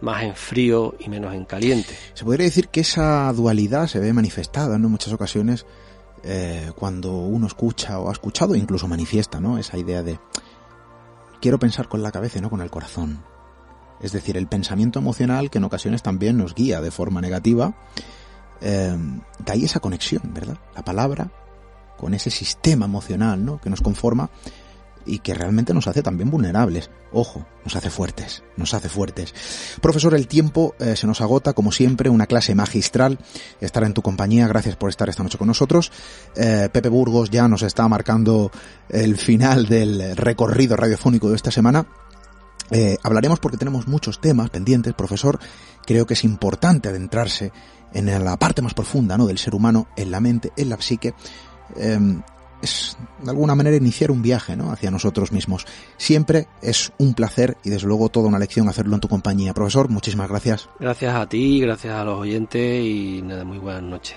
más 0.02 0.24
en 0.24 0.34
frío 0.34 0.94
y 0.98 1.08
menos 1.08 1.32
en 1.34 1.44
caliente. 1.44 1.96
Se 2.12 2.24
podría 2.24 2.44
decir 2.44 2.68
que 2.68 2.80
esa 2.80 3.32
dualidad 3.32 3.86
se 3.86 4.00
ve 4.00 4.12
manifestada 4.12 4.76
en 4.76 4.82
muchas 4.82 5.12
ocasiones 5.12 5.64
eh, 6.24 6.70
cuando 6.76 7.12
uno 7.12 7.46
escucha 7.46 7.98
o 7.98 8.08
ha 8.08 8.12
escuchado, 8.12 8.54
incluso 8.54 8.86
manifiesta, 8.88 9.40
¿no? 9.40 9.58
Esa 9.58 9.78
idea 9.78 10.02
de 10.02 10.18
quiero 11.40 11.58
pensar 11.58 11.88
con 11.88 12.02
la 12.02 12.12
cabeza 12.12 12.38
y 12.38 12.40
no 12.42 12.50
con 12.50 12.60
el 12.60 12.70
corazón. 12.70 13.24
Es 14.00 14.12
decir, 14.12 14.36
el 14.36 14.48
pensamiento 14.48 14.98
emocional 14.98 15.50
que 15.50 15.58
en 15.58 15.64
ocasiones 15.64 16.02
también 16.02 16.36
nos 16.36 16.54
guía 16.54 16.80
de 16.80 16.90
forma 16.90 17.20
negativa. 17.20 17.74
Eh, 18.60 18.96
de 19.38 19.52
ahí 19.52 19.64
esa 19.64 19.80
conexión, 19.80 20.22
¿verdad? 20.34 20.58
La 20.74 20.84
palabra 20.84 21.30
con 21.96 22.14
ese 22.14 22.30
sistema 22.30 22.86
emocional, 22.86 23.44
¿no? 23.44 23.60
Que 23.60 23.70
nos 23.70 23.80
conforma 23.80 24.30
y 25.06 25.18
que 25.18 25.34
realmente 25.34 25.74
nos 25.74 25.86
hace 25.86 26.02
también 26.02 26.30
vulnerables. 26.30 26.90
Ojo, 27.12 27.46
nos 27.64 27.76
hace 27.76 27.90
fuertes, 27.90 28.42
nos 28.56 28.74
hace 28.74 28.88
fuertes. 28.88 29.34
Profesor, 29.80 30.14
el 30.14 30.26
tiempo 30.26 30.74
eh, 30.78 30.96
se 30.96 31.06
nos 31.06 31.20
agota, 31.20 31.52
como 31.52 31.72
siempre, 31.72 32.10
una 32.10 32.26
clase 32.26 32.54
magistral. 32.54 33.18
Estar 33.60 33.84
en 33.84 33.94
tu 33.94 34.02
compañía, 34.02 34.48
gracias 34.48 34.76
por 34.76 34.88
estar 34.88 35.08
esta 35.08 35.22
noche 35.22 35.38
con 35.38 35.48
nosotros. 35.48 35.92
Eh, 36.36 36.68
Pepe 36.72 36.88
Burgos 36.88 37.30
ya 37.30 37.48
nos 37.48 37.62
está 37.62 37.86
marcando 37.88 38.50
el 38.88 39.16
final 39.16 39.66
del 39.66 40.16
recorrido 40.16 40.76
radiofónico 40.76 41.28
de 41.28 41.36
esta 41.36 41.50
semana. 41.50 41.86
Eh, 42.70 42.96
hablaremos 43.02 43.38
porque 43.38 43.58
tenemos 43.58 43.86
muchos 43.86 44.20
temas 44.20 44.50
pendientes, 44.50 44.94
profesor. 44.94 45.38
Creo 45.84 46.06
que 46.06 46.14
es 46.14 46.24
importante 46.24 46.88
adentrarse 46.88 47.52
en 47.92 48.24
la 48.24 48.36
parte 48.38 48.62
más 48.62 48.72
profunda 48.72 49.18
¿no? 49.18 49.26
del 49.26 49.38
ser 49.38 49.54
humano, 49.54 49.88
en 49.96 50.10
la 50.10 50.20
mente, 50.20 50.52
en 50.56 50.70
la 50.70 50.80
psique 50.80 51.14
es 52.62 52.96
de 53.22 53.30
alguna 53.30 53.54
manera 53.54 53.76
iniciar 53.76 54.10
un 54.10 54.22
viaje 54.22 54.56
¿no? 54.56 54.70
hacia 54.72 54.90
nosotros 54.90 55.32
mismos. 55.32 55.66
Siempre 55.96 56.46
es 56.62 56.92
un 56.98 57.14
placer 57.14 57.56
y 57.64 57.70
desde 57.70 57.86
luego 57.86 58.08
toda 58.08 58.28
una 58.28 58.38
lección 58.38 58.68
hacerlo 58.68 58.94
en 58.94 59.00
tu 59.00 59.08
compañía. 59.08 59.52
Profesor, 59.52 59.88
muchísimas 59.88 60.28
gracias. 60.28 60.68
Gracias 60.78 61.14
a 61.14 61.28
ti, 61.28 61.60
gracias 61.60 61.94
a 61.94 62.04
los 62.04 62.20
oyentes 62.20 62.84
y 62.84 63.22
nada, 63.22 63.44
muy 63.44 63.58
buenas 63.58 63.82
noches. 63.82 64.16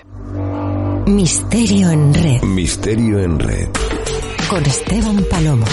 Misterio 1.06 1.90
en 1.90 2.14
red. 2.14 2.42
Misterio 2.42 3.18
en 3.20 3.38
red. 3.38 3.68
Con 4.48 4.64
Esteban 4.64 5.24
Palomo. 5.30 5.66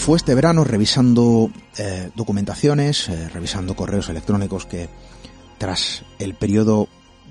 Fue 0.00 0.16
este 0.16 0.34
verano 0.34 0.64
revisando 0.64 1.50
eh, 1.76 2.10
documentaciones, 2.16 3.10
eh, 3.10 3.28
revisando 3.28 3.76
correos 3.76 4.08
electrónicos 4.08 4.64
que 4.64 4.88
tras 5.58 6.04
el 6.18 6.34
periodo, 6.34 6.88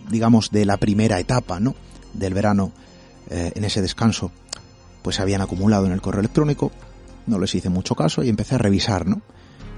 digamos, 0.08 0.52
de 0.52 0.66
la 0.66 0.78
primera 0.78 1.20
etapa, 1.20 1.60
¿no? 1.60 1.74
Del 2.14 2.36
verano, 2.36 2.72
eh, 3.32 3.54
en 3.56 3.66
ese 3.66 3.82
descanso, 3.82 4.32
pues 5.02 5.16
se 5.16 5.24
habían 5.24 5.41
acumulado 5.41 5.88
en 5.88 5.94
el 5.94 6.02
correo 6.02 6.20
electrónico. 6.20 6.72
No 7.26 7.40
les 7.40 7.56
hice 7.56 7.70
mucho 7.70 7.96
caso 7.96 8.24
y 8.24 8.30
empecé 8.30 8.54
a 8.54 8.60
revisar, 8.60 9.08
¿no? 9.08 9.24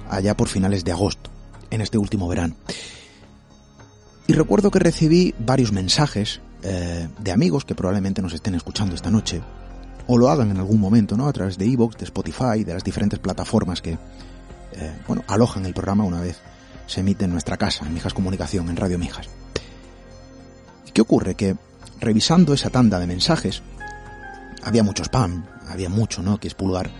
Allá 0.09 0.35
por 0.35 0.49
finales 0.49 0.83
de 0.83 0.91
agosto, 0.91 1.29
en 1.69 1.79
este 1.79 1.97
último 1.97 2.27
verano. 2.27 2.55
Y 4.27 4.33
recuerdo 4.33 4.69
que 4.69 4.79
recibí 4.79 5.33
varios 5.39 5.71
mensajes 5.71 6.41
de 6.61 7.31
amigos 7.31 7.65
que 7.65 7.73
probablemente 7.73 8.21
nos 8.21 8.33
estén 8.33 8.53
escuchando 8.53 8.93
esta 8.93 9.09
noche, 9.09 9.41
o 10.07 10.17
lo 10.17 10.29
hagan 10.29 10.51
en 10.51 10.57
algún 10.57 10.79
momento, 10.79 11.17
¿no? 11.17 11.27
A 11.27 11.33
través 11.33 11.57
de 11.57 11.65
Evox, 11.65 11.97
de 11.97 12.05
Spotify, 12.05 12.63
de 12.63 12.73
las 12.73 12.83
diferentes 12.83 13.19
plataformas 13.19 13.81
que, 13.81 13.93
eh, 13.93 14.99
bueno, 15.07 15.23
alojan 15.27 15.65
el 15.65 15.73
programa 15.73 16.03
una 16.03 16.21
vez 16.21 16.39
se 16.87 16.99
emite 16.99 17.25
en 17.25 17.31
nuestra 17.31 17.57
casa, 17.57 17.85
en 17.85 17.93
Mijas 17.93 18.13
Comunicación, 18.13 18.69
en 18.69 18.75
Radio 18.75 18.99
Mijas. 18.99 19.29
¿Qué 20.93 21.01
ocurre? 21.01 21.35
Que 21.35 21.55
revisando 22.01 22.53
esa 22.53 22.69
tanda 22.69 22.99
de 22.99 23.07
mensajes, 23.07 23.61
había 24.63 24.83
mucho 24.83 25.03
spam, 25.03 25.45
había 25.69 25.89
mucho, 25.89 26.21
¿no? 26.21 26.37
Que 26.37 26.47
expulgar 26.47 26.91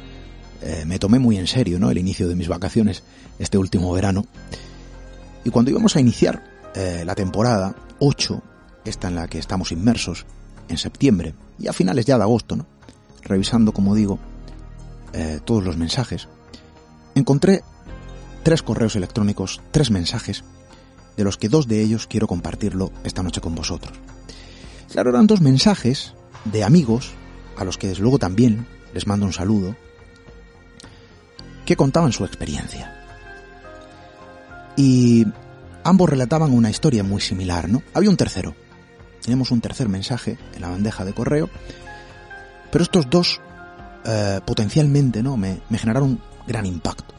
eh, 0.62 0.84
me 0.86 1.00
tomé 1.00 1.18
muy 1.18 1.38
en 1.38 1.48
serio 1.48 1.80
¿no? 1.80 1.90
el 1.90 1.98
inicio 1.98 2.28
de 2.28 2.36
mis 2.36 2.48
vacaciones 2.48 3.04
este 3.40 3.58
último 3.58 3.92
verano. 3.94 4.26
Y 5.44 5.50
cuando 5.50 5.72
íbamos 5.72 5.96
a 5.96 6.00
iniciar 6.00 6.44
eh, 6.76 7.04
la 7.06 7.16
temporada 7.16 7.76
8, 8.00 8.42
esta 8.86 9.08
en 9.08 9.16
la 9.16 9.28
que 9.28 9.40
estamos 9.40 9.72
inmersos, 9.72 10.26
en 10.68 10.78
septiembre 10.78 11.34
y 11.60 11.68
a 11.68 11.74
finales 11.74 12.06
ya 12.06 12.18
de 12.18 12.24
agosto, 12.24 12.56
¿no? 12.56 12.66
Revisando, 13.24 13.72
como 13.72 13.96
digo, 13.96 14.20
eh, 15.14 15.40
todos 15.44 15.64
los 15.64 15.78
mensajes, 15.78 16.28
encontré 17.16 17.64
tres 18.44 18.64
correos 18.64 18.96
electrónicos, 18.96 19.62
tres 19.72 19.92
mensajes, 19.92 20.44
de 21.18 21.24
los 21.24 21.38
que 21.38 21.50
dos 21.50 21.68
de 21.68 21.82
ellos 21.82 22.08
quiero 22.08 22.28
compartirlo 22.28 22.92
esta 23.04 23.24
noche 23.24 23.42
con 23.42 23.56
vosotros. 23.56 23.98
Claro, 24.92 25.10
eran 25.10 25.28
dos 25.28 25.42
mensajes 25.42 26.14
de 26.46 26.64
amigos, 26.64 27.12
a 27.58 27.64
los 27.64 27.78
que 27.78 27.88
desde 27.88 28.02
luego 28.02 28.20
también 28.20 28.68
les 28.94 29.08
mando 29.08 29.26
un 29.26 29.34
saludo, 29.34 29.76
que 31.66 31.76
contaban 31.76 32.12
su 32.12 32.26
experiencia. 32.26 32.98
Y 34.76 35.28
ambos 35.84 36.10
relataban 36.10 36.54
una 36.54 36.70
historia 36.70 37.04
muy 37.04 37.22
similar, 37.22 37.70
¿no? 37.70 37.84
Había 37.94 38.10
un 38.10 38.18
tercero. 38.18 38.56
Tenemos 39.22 39.52
un 39.52 39.62
tercer 39.62 39.88
mensaje 39.88 40.38
en 40.56 40.62
la 40.62 40.70
bandeja 40.70 41.06
de 41.06 41.14
correo, 41.14 41.50
pero 42.72 42.84
estos 42.84 43.10
dos 43.10 43.42
eh, 44.06 44.40
potencialmente, 44.46 45.22
¿no? 45.22 45.38
Me, 45.38 45.62
me 45.70 45.78
generaron 45.78 46.20
gran 46.48 46.66
impacto. 46.66 47.14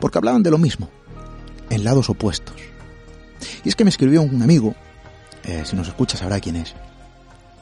Porque 0.00 0.18
hablaban 0.18 0.42
de 0.42 0.50
lo 0.50 0.58
mismo, 0.58 0.88
en 1.68 1.84
lados 1.84 2.10
opuestos. 2.10 2.56
Y 3.64 3.68
es 3.68 3.76
que 3.76 3.84
me 3.84 3.90
escribió 3.90 4.22
un 4.22 4.42
amigo, 4.42 4.74
eh, 5.44 5.62
si 5.64 5.76
nos 5.76 5.88
escucha 5.88 6.16
sabrá 6.16 6.40
quién 6.40 6.56
es, 6.56 6.74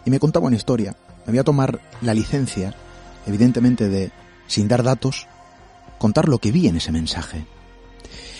y 0.04 0.10
me 0.10 0.20
contaba 0.20 0.46
una 0.46 0.56
historia. 0.56 0.96
Me 1.26 1.32
voy 1.32 1.38
a 1.40 1.44
tomar 1.44 1.80
la 2.00 2.14
licencia, 2.14 2.74
evidentemente, 3.26 3.88
de, 3.88 4.10
sin 4.46 4.68
dar 4.68 4.82
datos, 4.82 5.26
contar 5.98 6.28
lo 6.28 6.38
que 6.38 6.52
vi 6.52 6.68
en 6.68 6.76
ese 6.76 6.92
mensaje. 6.92 7.44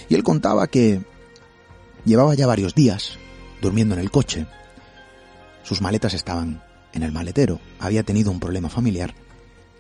Y 0.09 0.15
él 0.15 0.23
contaba 0.23 0.67
que 0.69 1.03
llevaba 2.05 2.35
ya 2.35 2.47
varios 2.47 2.75
días 2.75 3.19
durmiendo 3.61 3.95
en 3.95 4.01
el 4.01 4.11
coche. 4.11 4.47
Sus 5.63 5.83
maletas 5.83 6.15
estaban 6.15 6.63
en 6.93 7.03
el 7.03 7.13
maletero, 7.13 7.61
había 7.79 8.03
tenido 8.03 8.31
un 8.31 8.41
problema 8.41 8.69
familiar 8.69 9.15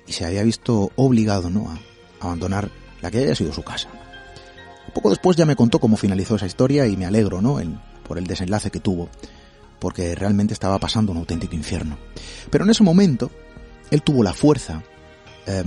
y 0.06 0.12
se 0.12 0.24
había 0.24 0.42
visto 0.42 0.90
obligado 0.96 1.50
¿no? 1.50 1.70
a 1.70 1.78
abandonar 2.24 2.70
la 3.00 3.10
que 3.10 3.18
había 3.18 3.34
sido 3.34 3.52
su 3.52 3.62
casa. 3.62 3.88
Poco 4.94 5.10
después 5.10 5.36
ya 5.36 5.46
me 5.46 5.56
contó 5.56 5.78
cómo 5.78 5.96
finalizó 5.96 6.36
esa 6.36 6.46
historia 6.46 6.86
y 6.86 6.96
me 6.96 7.06
alegro 7.06 7.40
¿no? 7.40 7.60
por 8.06 8.18
el 8.18 8.26
desenlace 8.26 8.70
que 8.70 8.80
tuvo, 8.80 9.08
porque 9.78 10.14
realmente 10.14 10.54
estaba 10.54 10.78
pasando 10.78 11.12
un 11.12 11.18
auténtico 11.18 11.54
infierno. 11.54 11.98
Pero 12.50 12.64
en 12.64 12.70
ese 12.70 12.82
momento, 12.82 13.30
él 13.90 14.02
tuvo 14.02 14.22
la 14.22 14.32
fuerza, 14.32 14.82
eh, 15.46 15.64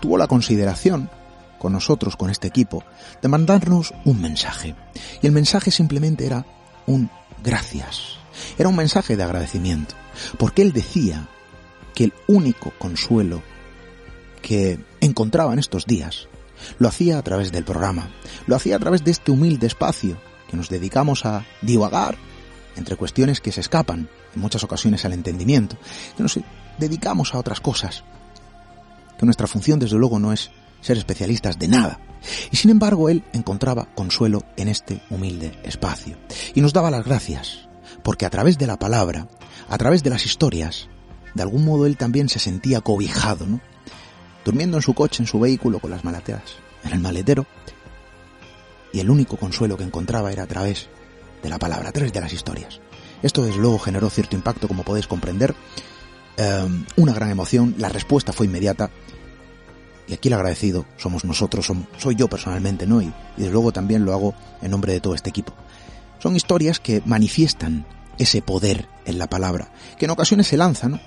tuvo 0.00 0.16
la 0.16 0.26
consideración 0.26 1.10
con 1.58 1.72
nosotros, 1.72 2.16
con 2.16 2.30
este 2.30 2.48
equipo, 2.48 2.84
de 3.20 3.28
mandarnos 3.28 3.92
un 4.04 4.20
mensaje. 4.20 4.74
Y 5.20 5.26
el 5.26 5.32
mensaje 5.32 5.70
simplemente 5.70 6.24
era 6.24 6.46
un 6.86 7.10
gracias. 7.42 8.18
Era 8.56 8.68
un 8.68 8.76
mensaje 8.76 9.16
de 9.16 9.24
agradecimiento, 9.24 9.94
porque 10.36 10.62
él 10.62 10.72
decía 10.72 11.28
que 11.94 12.04
el 12.04 12.12
único 12.26 12.72
consuelo 12.78 13.42
que 14.42 14.78
encontraba 15.00 15.52
en 15.52 15.58
estos 15.58 15.86
días 15.86 16.28
lo 16.78 16.88
hacía 16.88 17.18
a 17.18 17.22
través 17.22 17.52
del 17.52 17.64
programa, 17.64 18.10
lo 18.46 18.56
hacía 18.56 18.76
a 18.76 18.78
través 18.78 19.04
de 19.04 19.10
este 19.10 19.30
humilde 19.30 19.66
espacio 19.66 20.20
que 20.48 20.56
nos 20.56 20.68
dedicamos 20.68 21.24
a 21.24 21.44
divagar 21.62 22.16
entre 22.76 22.96
cuestiones 22.96 23.40
que 23.40 23.52
se 23.52 23.60
escapan 23.60 24.08
en 24.34 24.40
muchas 24.40 24.64
ocasiones 24.64 25.04
al 25.04 25.12
entendimiento, 25.12 25.76
que 26.16 26.22
nos 26.22 26.38
dedicamos 26.78 27.34
a 27.34 27.38
otras 27.38 27.60
cosas, 27.60 28.04
que 29.18 29.26
nuestra 29.26 29.46
función 29.46 29.78
desde 29.78 29.96
luego 29.98 30.18
no 30.18 30.32
es 30.32 30.50
ser 30.80 30.96
especialistas 30.96 31.58
de 31.58 31.68
nada. 31.68 32.00
Y 32.50 32.56
sin 32.56 32.70
embargo 32.70 33.08
él 33.08 33.24
encontraba 33.32 33.88
consuelo 33.94 34.44
en 34.56 34.68
este 34.68 35.02
humilde 35.10 35.58
espacio. 35.64 36.16
Y 36.54 36.60
nos 36.60 36.72
daba 36.72 36.90
las 36.90 37.04
gracias, 37.04 37.68
porque 38.02 38.26
a 38.26 38.30
través 38.30 38.58
de 38.58 38.66
la 38.66 38.78
palabra, 38.78 39.28
a 39.68 39.78
través 39.78 40.02
de 40.02 40.10
las 40.10 40.24
historias, 40.26 40.88
de 41.34 41.42
algún 41.42 41.64
modo 41.64 41.86
él 41.86 41.96
también 41.96 42.28
se 42.28 42.38
sentía 42.38 42.80
cobijado, 42.80 43.46
¿no? 43.46 43.60
Durmiendo 44.44 44.78
en 44.78 44.82
su 44.82 44.94
coche, 44.94 45.22
en 45.22 45.26
su 45.26 45.38
vehículo, 45.38 45.78
con 45.78 45.90
las 45.90 46.04
malateas, 46.04 46.42
en 46.84 46.92
el 46.92 47.00
maletero. 47.00 47.46
Y 48.92 49.00
el 49.00 49.10
único 49.10 49.36
consuelo 49.36 49.76
que 49.76 49.84
encontraba 49.84 50.32
era 50.32 50.44
a 50.44 50.46
través 50.46 50.88
de 51.42 51.48
la 51.48 51.58
palabra, 51.58 51.90
a 51.90 51.92
través 51.92 52.12
de 52.12 52.20
las 52.20 52.32
historias. 52.32 52.80
Esto 53.22 53.44
desde 53.44 53.60
luego 53.60 53.78
generó 53.78 54.08
cierto 54.08 54.36
impacto, 54.36 54.68
como 54.68 54.84
podéis 54.84 55.06
comprender. 55.06 55.54
Eh, 56.36 56.84
una 56.96 57.12
gran 57.12 57.30
emoción, 57.30 57.74
la 57.78 57.88
respuesta 57.88 58.32
fue 58.32 58.46
inmediata 58.46 58.90
y 60.08 60.14
aquí 60.14 60.28
el 60.28 60.34
agradecido 60.34 60.86
somos 60.96 61.24
nosotros, 61.24 61.70
soy 61.98 62.14
yo 62.14 62.28
personalmente, 62.28 62.86
¿no? 62.86 63.02
Y, 63.02 63.12
desde 63.36 63.52
luego 63.52 63.72
también 63.72 64.04
lo 64.04 64.14
hago 64.14 64.34
en 64.62 64.70
nombre 64.70 64.94
de 64.94 65.00
todo 65.00 65.14
este 65.14 65.28
equipo. 65.28 65.52
Son 66.18 66.34
historias 66.34 66.80
que 66.80 67.02
manifiestan 67.04 67.86
ese 68.18 68.42
poder 68.42 68.88
en 69.04 69.18
la 69.18 69.28
palabra, 69.28 69.72
que 69.98 70.04
en 70.04 70.10
ocasiones 70.10 70.46
se 70.46 70.56
lanzan 70.56 71.00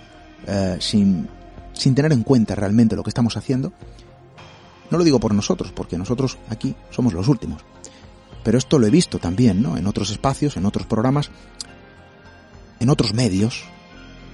eh, 0.48 0.78
sin, 0.80 1.28
sin 1.74 1.94
tener 1.94 2.14
en 2.14 2.24
cuenta 2.24 2.56
realmente 2.56 2.96
lo 2.96 3.04
que 3.04 3.10
estamos 3.10 3.38
haciendo. 3.38 3.74
No 4.90 4.98
lo 4.98 5.04
digo 5.04 5.20
por 5.20 5.34
nosotros, 5.34 5.72
porque 5.72 5.98
nosotros 5.98 6.38
aquí 6.50 6.76
somos 6.90 7.14
los 7.14 7.28
últimos. 7.28 7.64
Pero 8.44 8.58
esto 8.58 8.80
lo 8.80 8.88
he 8.88 8.90
visto 8.90 9.20
también, 9.20 9.62
¿no? 9.62 9.78
En 9.78 9.88
otros 9.88 10.10
espacios, 10.10 10.58
en 10.58 10.66
otros 10.66 10.86
programas, 10.86 11.30
en 12.80 12.90
otros 12.90 13.14
medios, 13.14 13.64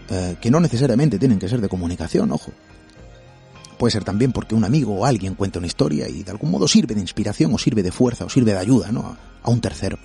eh, 0.09 0.37
que 0.39 0.49
no 0.49 0.59
necesariamente 0.59 1.19
tienen 1.19 1.37
que 1.37 1.49
ser 1.49 1.59
de 1.59 1.67
comunicación, 1.67 2.31
ojo. 2.31 2.51
Puede 3.77 3.91
ser 3.91 4.03
también 4.03 4.31
porque 4.31 4.55
un 4.55 4.63
amigo 4.63 4.95
o 4.95 5.05
alguien 5.05 5.35
cuenta 5.35 5.59
una 5.59 5.67
historia 5.67 6.07
y 6.07 6.23
de 6.23 6.31
algún 6.31 6.49
modo 6.49 6.67
sirve 6.67 6.95
de 6.95 7.01
inspiración 7.01 7.53
o 7.53 7.57
sirve 7.57 7.83
de 7.83 7.91
fuerza 7.91 8.25
o 8.25 8.29
sirve 8.29 8.53
de 8.53 8.57
ayuda 8.57 8.91
¿no? 8.91 9.17
a, 9.43 9.49
un 9.49 9.61
tercero. 9.61 9.99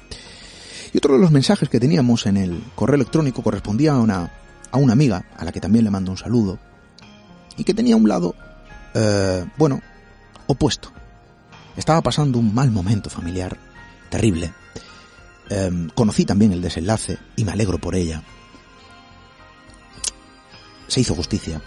Y 0.92 0.98
otro 0.98 1.14
de 1.14 1.20
los 1.20 1.30
mensajes 1.30 1.68
que 1.68 1.80
teníamos 1.80 2.26
en 2.26 2.36
el 2.36 2.62
correo 2.74 2.96
electrónico 2.96 3.42
correspondía 3.42 3.92
a 3.92 4.00
una, 4.00 4.30
a 4.70 4.76
una 4.76 4.92
amiga, 4.92 5.24
a 5.36 5.44
la 5.44 5.52
que 5.52 5.60
también 5.60 5.84
le 5.84 5.90
mando 5.90 6.10
un 6.10 6.18
saludo, 6.18 6.58
y 7.56 7.64
que 7.64 7.74
tenía 7.74 7.96
un 7.96 8.08
lado, 8.08 8.34
eh, 8.94 9.44
bueno, 9.56 9.80
opuesto. 10.46 10.92
Estaba 11.76 12.02
pasando 12.02 12.38
un 12.38 12.54
mal 12.54 12.70
momento 12.70 13.08
familiar, 13.08 13.56
terrible. 14.10 14.52
Em, 15.48 15.88
conocí 15.90 16.24
también 16.24 16.52
el 16.52 16.60
desenlace 16.60 17.18
y 17.36 17.44
me 17.44 17.52
alegro 17.52 17.78
por 17.78 17.94
ella. 17.94 18.22
Se 20.88 21.00
hizo 21.00 21.14
justicia 21.14 21.62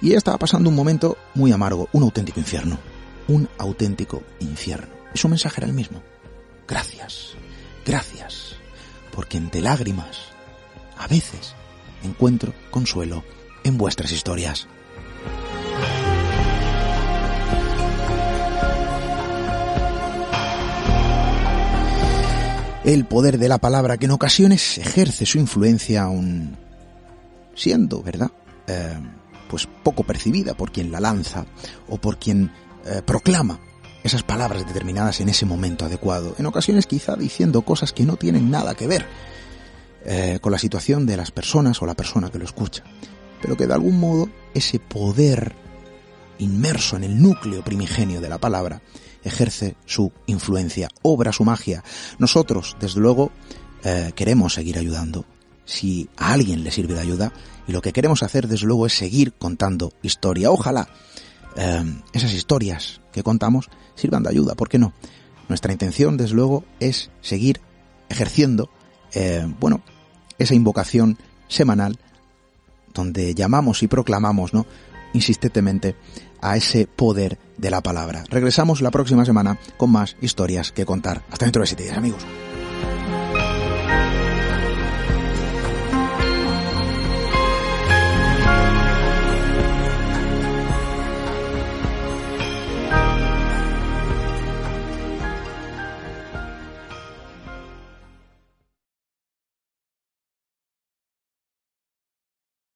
y 0.00 0.08
ella 0.08 0.18
estaba 0.18 0.38
pasando 0.38 0.70
un 0.70 0.76
momento 0.76 1.16
muy 1.34 1.52
amargo, 1.52 1.88
un 1.92 2.02
auténtico 2.02 2.40
infierno. 2.40 2.78
Un 3.28 3.48
auténtico 3.58 4.22
infierno. 4.40 4.88
Y 5.14 5.18
su 5.18 5.28
mensaje 5.28 5.60
era 5.60 5.66
el 5.66 5.74
mismo. 5.74 6.02
Gracias, 6.66 7.36
gracias, 7.84 8.56
porque 9.12 9.38
entre 9.38 9.60
lágrimas, 9.60 10.28
a 10.96 11.06
veces, 11.06 11.54
encuentro 12.02 12.52
consuelo 12.70 13.24
en 13.64 13.78
vuestras 13.78 14.12
historias. 14.12 14.68
El 22.84 23.04
poder 23.04 23.38
de 23.38 23.48
la 23.48 23.58
palabra 23.58 23.98
que 23.98 24.06
en 24.06 24.12
ocasiones 24.12 24.78
ejerce 24.78 25.26
su 25.26 25.38
influencia 25.38 26.04
aún 26.04 26.56
siendo, 27.54 28.02
¿verdad? 28.02 28.30
Eh, 28.66 28.98
pues 29.50 29.68
poco 29.82 30.04
percibida 30.04 30.54
por 30.54 30.72
quien 30.72 30.90
la 30.90 31.00
lanza 31.00 31.44
o 31.88 31.98
por 31.98 32.18
quien 32.18 32.50
eh, 32.86 33.02
proclama 33.04 33.60
esas 34.08 34.22
palabras 34.22 34.66
determinadas 34.66 35.20
en 35.20 35.28
ese 35.28 35.46
momento 35.46 35.84
adecuado, 35.84 36.34
en 36.38 36.46
ocasiones 36.46 36.86
quizá 36.86 37.14
diciendo 37.14 37.62
cosas 37.62 37.92
que 37.92 38.04
no 38.04 38.16
tienen 38.16 38.50
nada 38.50 38.74
que 38.74 38.86
ver 38.86 39.06
eh, 40.04 40.38
con 40.40 40.50
la 40.50 40.58
situación 40.58 41.06
de 41.06 41.16
las 41.16 41.30
personas 41.30 41.80
o 41.82 41.86
la 41.86 41.94
persona 41.94 42.30
que 42.30 42.38
lo 42.38 42.46
escucha, 42.46 42.84
pero 43.42 43.56
que 43.56 43.66
de 43.66 43.74
algún 43.74 44.00
modo 44.00 44.30
ese 44.54 44.78
poder 44.78 45.54
inmerso 46.38 46.96
en 46.96 47.04
el 47.04 47.20
núcleo 47.20 47.62
primigenio 47.62 48.20
de 48.20 48.28
la 48.28 48.38
palabra 48.38 48.80
ejerce 49.22 49.76
su 49.84 50.10
influencia, 50.26 50.88
obra 51.02 51.32
su 51.32 51.44
magia. 51.44 51.84
Nosotros, 52.18 52.76
desde 52.80 53.00
luego, 53.00 53.30
eh, 53.84 54.12
queremos 54.14 54.54
seguir 54.54 54.78
ayudando. 54.78 55.26
Si 55.66 56.08
a 56.16 56.32
alguien 56.32 56.64
le 56.64 56.70
sirve 56.70 56.94
de 56.94 57.00
ayuda, 57.00 57.32
y 57.66 57.72
lo 57.72 57.82
que 57.82 57.92
queremos 57.92 58.22
hacer, 58.22 58.48
desde 58.48 58.66
luego, 58.66 58.86
es 58.86 58.94
seguir 58.94 59.34
contando 59.34 59.92
historia. 60.02 60.50
Ojalá 60.50 60.88
eh, 61.56 62.02
esas 62.12 62.32
historias 62.32 63.00
que 63.12 63.22
contamos 63.22 63.68
sirvan 63.94 64.22
de 64.22 64.30
ayuda, 64.30 64.54
¿por 64.54 64.68
qué 64.68 64.78
no? 64.78 64.92
Nuestra 65.48 65.72
intención, 65.72 66.16
desde 66.16 66.34
luego, 66.34 66.64
es 66.78 67.10
seguir 67.20 67.60
ejerciendo, 68.08 68.70
eh, 69.14 69.46
bueno, 69.58 69.80
esa 70.38 70.54
invocación 70.54 71.18
semanal 71.48 71.98
donde 72.92 73.34
llamamos 73.34 73.82
y 73.82 73.88
proclamamos, 73.88 74.52
¿no? 74.52 74.66
Insistentemente 75.14 75.96
a 76.40 76.56
ese 76.56 76.86
poder 76.86 77.38
de 77.56 77.70
la 77.70 77.80
palabra. 77.82 78.24
Regresamos 78.28 78.80
la 78.80 78.90
próxima 78.90 79.24
semana 79.24 79.58
con 79.76 79.90
más 79.90 80.16
historias 80.20 80.72
que 80.72 80.86
contar. 80.86 81.24
Hasta 81.30 81.46
dentro 81.46 81.62
de 81.62 81.66
siete 81.66 81.84
días, 81.84 81.96
amigos. 81.96 82.24